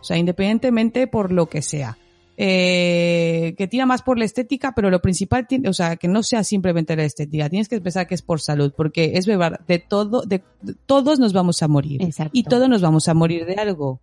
O 0.00 0.04
sea, 0.04 0.16
independientemente 0.16 1.06
por 1.06 1.30
lo 1.32 1.48
que 1.48 1.62
sea. 1.62 1.96
Eh, 2.42 3.54
que 3.58 3.68
tira 3.68 3.84
más 3.86 4.00
por 4.02 4.18
la 4.18 4.24
estética, 4.24 4.72
pero 4.74 4.88
lo 4.90 5.00
principal, 5.02 5.46
tiene- 5.46 5.68
o 5.68 5.74
sea, 5.74 5.96
que 5.96 6.08
no 6.08 6.22
sea 6.22 6.42
simplemente 6.42 6.96
la 6.96 7.04
estética. 7.04 7.50
Tienes 7.50 7.68
que 7.68 7.80
pensar 7.80 8.06
que 8.06 8.14
es 8.14 8.22
por 8.22 8.40
salud, 8.40 8.72
porque 8.76 9.12
es 9.16 9.26
verdad, 9.26 9.60
de 9.68 9.78
todo, 9.78 10.22
de, 10.22 10.42
de- 10.62 10.74
todos 10.86 11.18
nos 11.18 11.32
vamos 11.34 11.62
a 11.62 11.68
morir. 11.68 12.02
Exacto. 12.02 12.30
Y 12.32 12.44
todos 12.44 12.68
nos 12.68 12.80
vamos 12.80 13.08
a 13.08 13.14
morir 13.14 13.44
de 13.44 13.54
algo. 13.56 14.00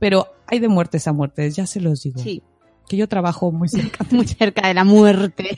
Pero 0.00 0.26
hay 0.46 0.58
de 0.58 0.68
muertes 0.68 1.06
a 1.06 1.12
muertes, 1.12 1.54
ya 1.54 1.66
se 1.66 1.80
los 1.80 2.02
digo. 2.02 2.20
Sí, 2.20 2.42
Que 2.88 2.96
yo 2.96 3.08
trabajo 3.08 3.52
muy 3.52 3.68
cerca. 3.68 4.04
muy 4.10 4.26
cerca 4.26 4.66
de 4.66 4.74
la 4.74 4.82
muerte. 4.82 5.56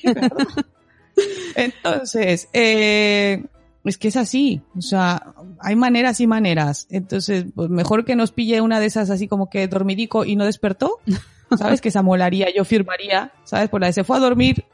Entonces, 1.57 2.49
eh, 2.53 3.45
es 3.84 3.99
que 3.99 4.09
es 4.09 4.16
así. 4.16 4.61
O 4.76 4.82
sea, 4.82 5.34
hay 5.61 5.76
maneras 5.76 6.20
y 6.20 6.26
maneras. 6.26 6.88
Entonces, 6.90 7.47
pues 7.55 7.70
mejor 7.70 8.05
que 8.05 8.16
nos 8.16 8.32
pille 8.32 8.61
una 8.61 8.80
de 8.80 8.86
esas 8.86 9.09
así 9.09 9.28
como 9.28 9.49
que 9.49 9.66
dormidico 9.68 10.24
y 10.24 10.36
no 10.36 10.45
despertó. 10.45 10.99
¿Sabes? 11.57 11.80
Que 11.80 11.90
esa 11.90 12.03
molaría, 12.03 12.49
yo 12.55 12.64
firmaría. 12.64 13.32
¿Sabes? 13.45 13.68
Por 13.68 13.80
la 13.80 13.86
de 13.86 13.93
se 13.93 14.05
fue 14.05 14.16
a 14.16 14.20
dormir 14.20 14.64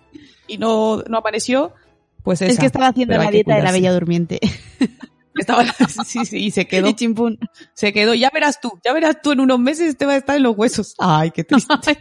y 0.47 0.57
no, 0.57 1.03
no 1.03 1.19
apareció. 1.19 1.75
Pues 2.23 2.41
esa. 2.41 2.53
es 2.53 2.59
que 2.59 2.67
estaba 2.67 2.89
haciendo 2.89 3.13
Pero 3.13 3.25
la 3.25 3.31
dieta 3.31 3.55
de 3.55 3.63
la 3.63 3.73
bella 3.73 3.93
durmiente. 3.93 4.41
Estaba, 5.39 5.65
sí, 6.05 6.25
sí, 6.25 6.37
y 6.47 6.51
se 6.51 6.67
quedó. 6.67 6.89
Y 6.89 6.95
chimpún. 6.95 7.39
Se 7.75 7.93
quedó. 7.93 8.15
Ya 8.15 8.31
verás 8.33 8.61
tú, 8.61 8.79
ya 8.85 8.93
verás 8.93 9.21
tú 9.23 9.33
en 9.33 9.41
unos 9.41 9.59
meses 9.59 9.97
te 9.97 10.07
va 10.07 10.13
a 10.13 10.17
estar 10.17 10.37
en 10.37 10.43
los 10.43 10.57
huesos. 10.57 10.95
Ay, 10.99 11.31
qué 11.31 11.45
triste. 11.45 11.73
Ay, 11.87 11.97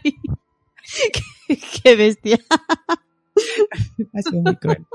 qué, 1.47 1.59
qué 1.83 1.95
bestia. 1.95 2.39
ha 4.13 4.21
sido 4.21 4.41
muy 4.41 4.55
cruel. 4.55 4.85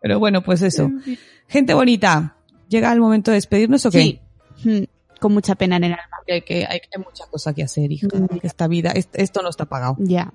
Pero 0.00 0.18
bueno, 0.18 0.42
pues 0.42 0.62
eso. 0.62 0.90
Gente 1.48 1.74
bonita, 1.74 2.36
¿llega 2.68 2.92
el 2.92 3.00
momento 3.00 3.30
de 3.30 3.36
despedirnos 3.36 3.86
o 3.86 3.90
qué? 3.90 4.20
Sí. 4.62 4.68
Mm, 4.68 4.84
Con 5.20 5.32
mucha 5.32 5.54
pena 5.54 5.76
en 5.76 5.84
el 5.84 5.92
alma. 5.92 6.16
Que 6.26 6.32
hay, 6.34 6.42
que, 6.42 6.66
hay, 6.66 6.80
hay 6.94 7.02
mucha 7.04 7.26
cosa 7.26 7.52
que 7.54 7.62
hacer, 7.62 7.90
hija. 7.92 8.08
Mm. 8.12 8.38
Esta 8.42 8.66
vida, 8.68 8.90
est- 8.92 9.14
esto 9.16 9.42
no 9.42 9.48
está 9.48 9.66
pagado. 9.66 9.96
Ya. 10.00 10.32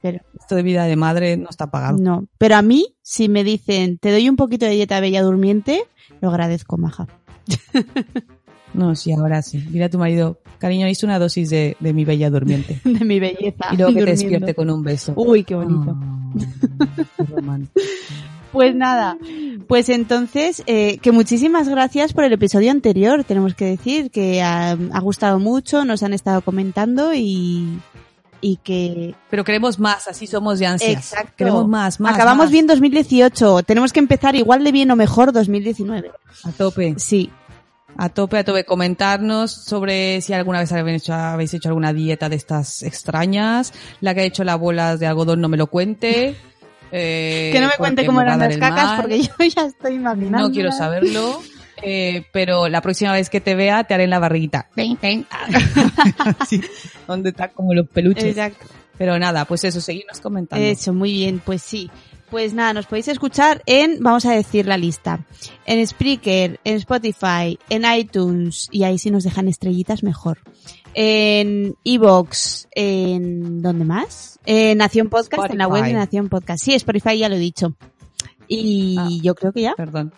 Pero 0.00 0.20
Esto 0.38 0.54
de 0.54 0.62
vida 0.62 0.84
de 0.84 0.96
madre 0.96 1.36
no 1.36 1.48
está 1.50 1.70
pagado. 1.70 1.98
no. 1.98 2.26
Pero 2.38 2.56
a 2.56 2.62
mí, 2.62 2.94
si 3.02 3.28
me 3.28 3.44
dicen, 3.44 3.98
te 3.98 4.12
doy 4.12 4.28
un 4.28 4.36
poquito 4.36 4.66
de 4.66 4.72
dieta 4.72 5.00
bella 5.00 5.22
durmiente, 5.22 5.84
lo 6.20 6.30
agradezco, 6.30 6.76
maja. 6.78 7.06
No, 8.74 8.94
sí, 8.94 9.12
ahora 9.12 9.42
sí. 9.42 9.58
Dile 9.58 9.84
a 9.84 9.90
tu 9.90 9.98
marido, 9.98 10.40
cariño, 10.58 10.86
hice 10.88 11.06
una 11.06 11.18
dosis 11.18 11.50
de, 11.50 11.76
de 11.80 11.92
mi 11.92 12.04
bella 12.04 12.30
durmiente. 12.30 12.80
De 12.84 13.04
mi 13.04 13.18
belleza. 13.18 13.68
Y 13.72 13.76
luego 13.76 13.94
que 13.94 14.00
te 14.00 14.10
despierte 14.10 14.54
con 14.54 14.70
un 14.70 14.82
beso. 14.82 15.14
Uy, 15.16 15.42
qué 15.44 15.54
bonito. 15.54 15.96
Ah, 15.98 16.30
qué. 16.38 17.66
Pues 18.52 18.74
nada, 18.74 19.18
pues 19.66 19.90
entonces, 19.90 20.62
eh, 20.66 20.96
que 21.02 21.12
muchísimas 21.12 21.68
gracias 21.68 22.14
por 22.14 22.24
el 22.24 22.32
episodio 22.32 22.70
anterior, 22.70 23.22
tenemos 23.22 23.54
que 23.54 23.66
decir 23.66 24.10
que 24.10 24.40
ha, 24.40 24.70
ha 24.70 25.00
gustado 25.00 25.38
mucho, 25.38 25.84
nos 25.84 26.02
han 26.02 26.14
estado 26.14 26.40
comentando 26.40 27.12
y, 27.14 27.78
y 28.40 28.56
que... 28.56 29.14
Pero 29.30 29.44
queremos 29.44 29.78
más, 29.78 30.08
así 30.08 30.26
somos 30.26 30.58
de 30.58 30.66
ansias. 30.66 31.12
Exacto. 31.12 31.32
Queremos 31.36 31.66
más, 31.66 32.00
más. 32.00 32.14
Acabamos 32.14 32.46
más. 32.46 32.52
bien 32.52 32.66
2018, 32.66 33.62
tenemos 33.62 33.92
que 33.92 33.98
empezar 33.98 34.36
igual 34.36 34.64
de 34.64 34.72
bien 34.72 34.90
o 34.90 34.96
mejor 34.96 35.32
2019. 35.32 36.10
A 36.44 36.52
tope. 36.52 36.94
Sí, 36.98 37.30
A 37.96 38.08
tope, 38.08 38.38
a 38.38 38.44
tope. 38.44 38.64
Comentarnos 38.64 39.50
sobre 39.50 40.20
si 40.20 40.32
alguna 40.32 40.60
vez 40.60 40.70
habéis 40.72 41.02
hecho, 41.02 41.14
habéis 41.14 41.54
hecho 41.54 41.68
alguna 41.68 41.92
dieta 41.92 42.28
de 42.28 42.36
estas 42.36 42.82
extrañas. 42.82 43.72
La 44.00 44.14
que 44.14 44.20
ha 44.20 44.24
hecho 44.24 44.44
las 44.44 44.58
bolas 44.58 45.00
de 45.00 45.06
algodón 45.06 45.40
no 45.40 45.48
me 45.48 45.56
lo 45.56 45.66
cuente. 45.66 46.36
Eh, 46.92 47.50
que 47.52 47.60
no 47.60 47.66
me 47.66 47.72
porque 47.72 47.78
cuente 47.78 48.06
cómo 48.06 48.20
eran 48.20 48.38
las 48.38 48.56
cacas 48.56 49.00
porque 49.00 49.22
yo 49.22 49.32
ya 49.54 49.66
estoy 49.66 49.94
imaginando. 49.94 50.48
No 50.48 50.52
quiero 50.52 50.70
saberlo. 50.70 51.40
Eh, 51.82 52.24
pero 52.32 52.68
la 52.68 52.80
próxima 52.80 53.12
vez 53.12 53.30
que 53.30 53.40
te 53.40 53.54
vea 53.54 53.84
te 53.84 53.94
haré 53.94 54.04
en 54.04 54.10
la 54.10 54.18
barriguita. 54.18 54.68
Pen, 54.74 54.96
pen. 54.96 55.26
Así, 56.38 56.60
donde 57.06 57.30
está 57.30 57.48
como 57.48 57.74
los 57.74 57.88
peluches. 57.88 58.24
Exacto. 58.24 58.66
Pero 58.96 59.18
nada, 59.18 59.44
pues 59.44 59.62
eso, 59.64 59.80
seguimos 59.80 60.20
comentando. 60.20 60.64
Eso, 60.64 60.92
muy 60.92 61.12
bien, 61.12 61.40
pues 61.44 61.62
sí. 61.62 61.90
Pues 62.30 62.52
nada, 62.52 62.74
nos 62.74 62.86
podéis 62.86 63.08
escuchar 63.08 63.62
en, 63.64 64.02
vamos 64.02 64.26
a 64.26 64.32
decir 64.32 64.66
la 64.66 64.76
lista, 64.76 65.24
en 65.64 65.86
Spreaker, 65.86 66.60
en 66.62 66.76
Spotify, 66.76 67.58
en 67.70 67.84
iTunes, 67.90 68.68
y 68.70 68.82
ahí 68.82 68.98
si 68.98 69.10
nos 69.10 69.24
dejan 69.24 69.48
estrellitas 69.48 70.02
mejor. 70.02 70.38
En 70.92 71.74
Evox, 71.84 72.68
en, 72.74 73.62
¿dónde 73.62 73.84
más? 73.86 74.40
En 74.44 74.78
Nación 74.78 75.08
Podcast, 75.08 75.50
en 75.52 75.58
la 75.58 75.68
web 75.68 75.84
de. 75.84 75.92
Nación 75.94 76.28
Podcast. 76.28 76.62
Sí, 76.64 76.74
Spotify 76.74 77.16
ya 77.18 77.28
lo 77.30 77.36
he 77.36 77.38
dicho. 77.38 77.76
Y 78.46 78.96
Ah. 78.98 79.08
yo 79.22 79.34
creo 79.34 79.52
que 79.52 79.62
ya. 79.62 79.74
Perdón. 79.74 80.12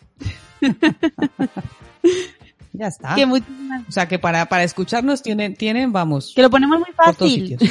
ya 2.72 2.86
está. 2.86 3.14
Que, 3.14 3.24
O 3.24 3.92
sea 3.92 4.08
que 4.08 4.18
para, 4.18 4.46
para 4.46 4.64
escucharnos 4.64 5.22
tienen, 5.22 5.54
tienen, 5.54 5.92
vamos, 5.92 6.32
que 6.34 6.42
lo 6.42 6.50
ponemos 6.50 6.78
muy 6.80 6.92
fácil. 6.94 7.58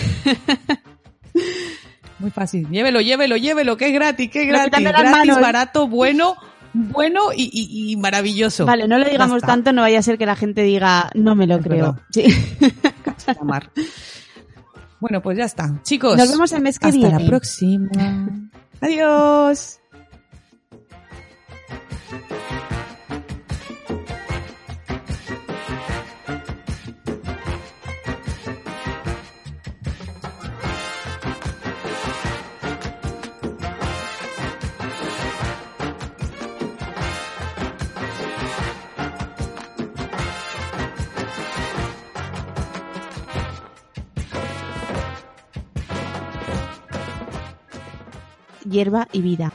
Muy 2.20 2.32
fácil. 2.32 2.68
Llévelo, 2.70 3.00
llévelo, 3.00 3.38
llévelo, 3.38 3.78
que 3.78 3.88
es 3.88 3.94
gratis, 3.94 4.30
que 4.30 4.42
es 4.42 4.48
gratis. 4.50 4.84
Gratis, 4.84 5.10
manos. 5.10 5.40
barato, 5.40 5.88
bueno, 5.88 6.36
bueno 6.74 7.32
y, 7.34 7.44
y- 7.54 7.94
y 7.94 7.96
maravilloso. 7.96 8.66
Vale, 8.66 8.90
no 8.90 8.98
lo 8.98 9.10
digamos 9.10 9.42
tanto, 9.42 9.72
no 9.72 9.84
vaya 9.84 10.00
a 10.00 10.02
ser 10.02 10.18
que 10.18 10.26
la 10.26 10.36
gente 10.36 10.64
diga, 10.64 11.10
no 11.16 11.34
me 11.36 11.48
lo 11.48 11.56
Es 11.56 11.64
creo. 11.64 11.98
Sí. 12.12 12.24
Bueno, 15.00 15.22
pues 15.22 15.38
ya 15.38 15.46
está. 15.46 15.80
Chicos. 15.84 16.18
Nos 16.18 16.30
vemos 16.30 16.52
el 16.52 16.62
mes 16.62 16.78
que 16.78 16.88
hasta 16.88 16.98
viene. 17.00 17.20
la 17.24 17.26
próxima. 17.26 17.88
Adiós. 18.82 19.80
Hierba 48.70 49.08
y 49.12 49.22
vida. 49.22 49.52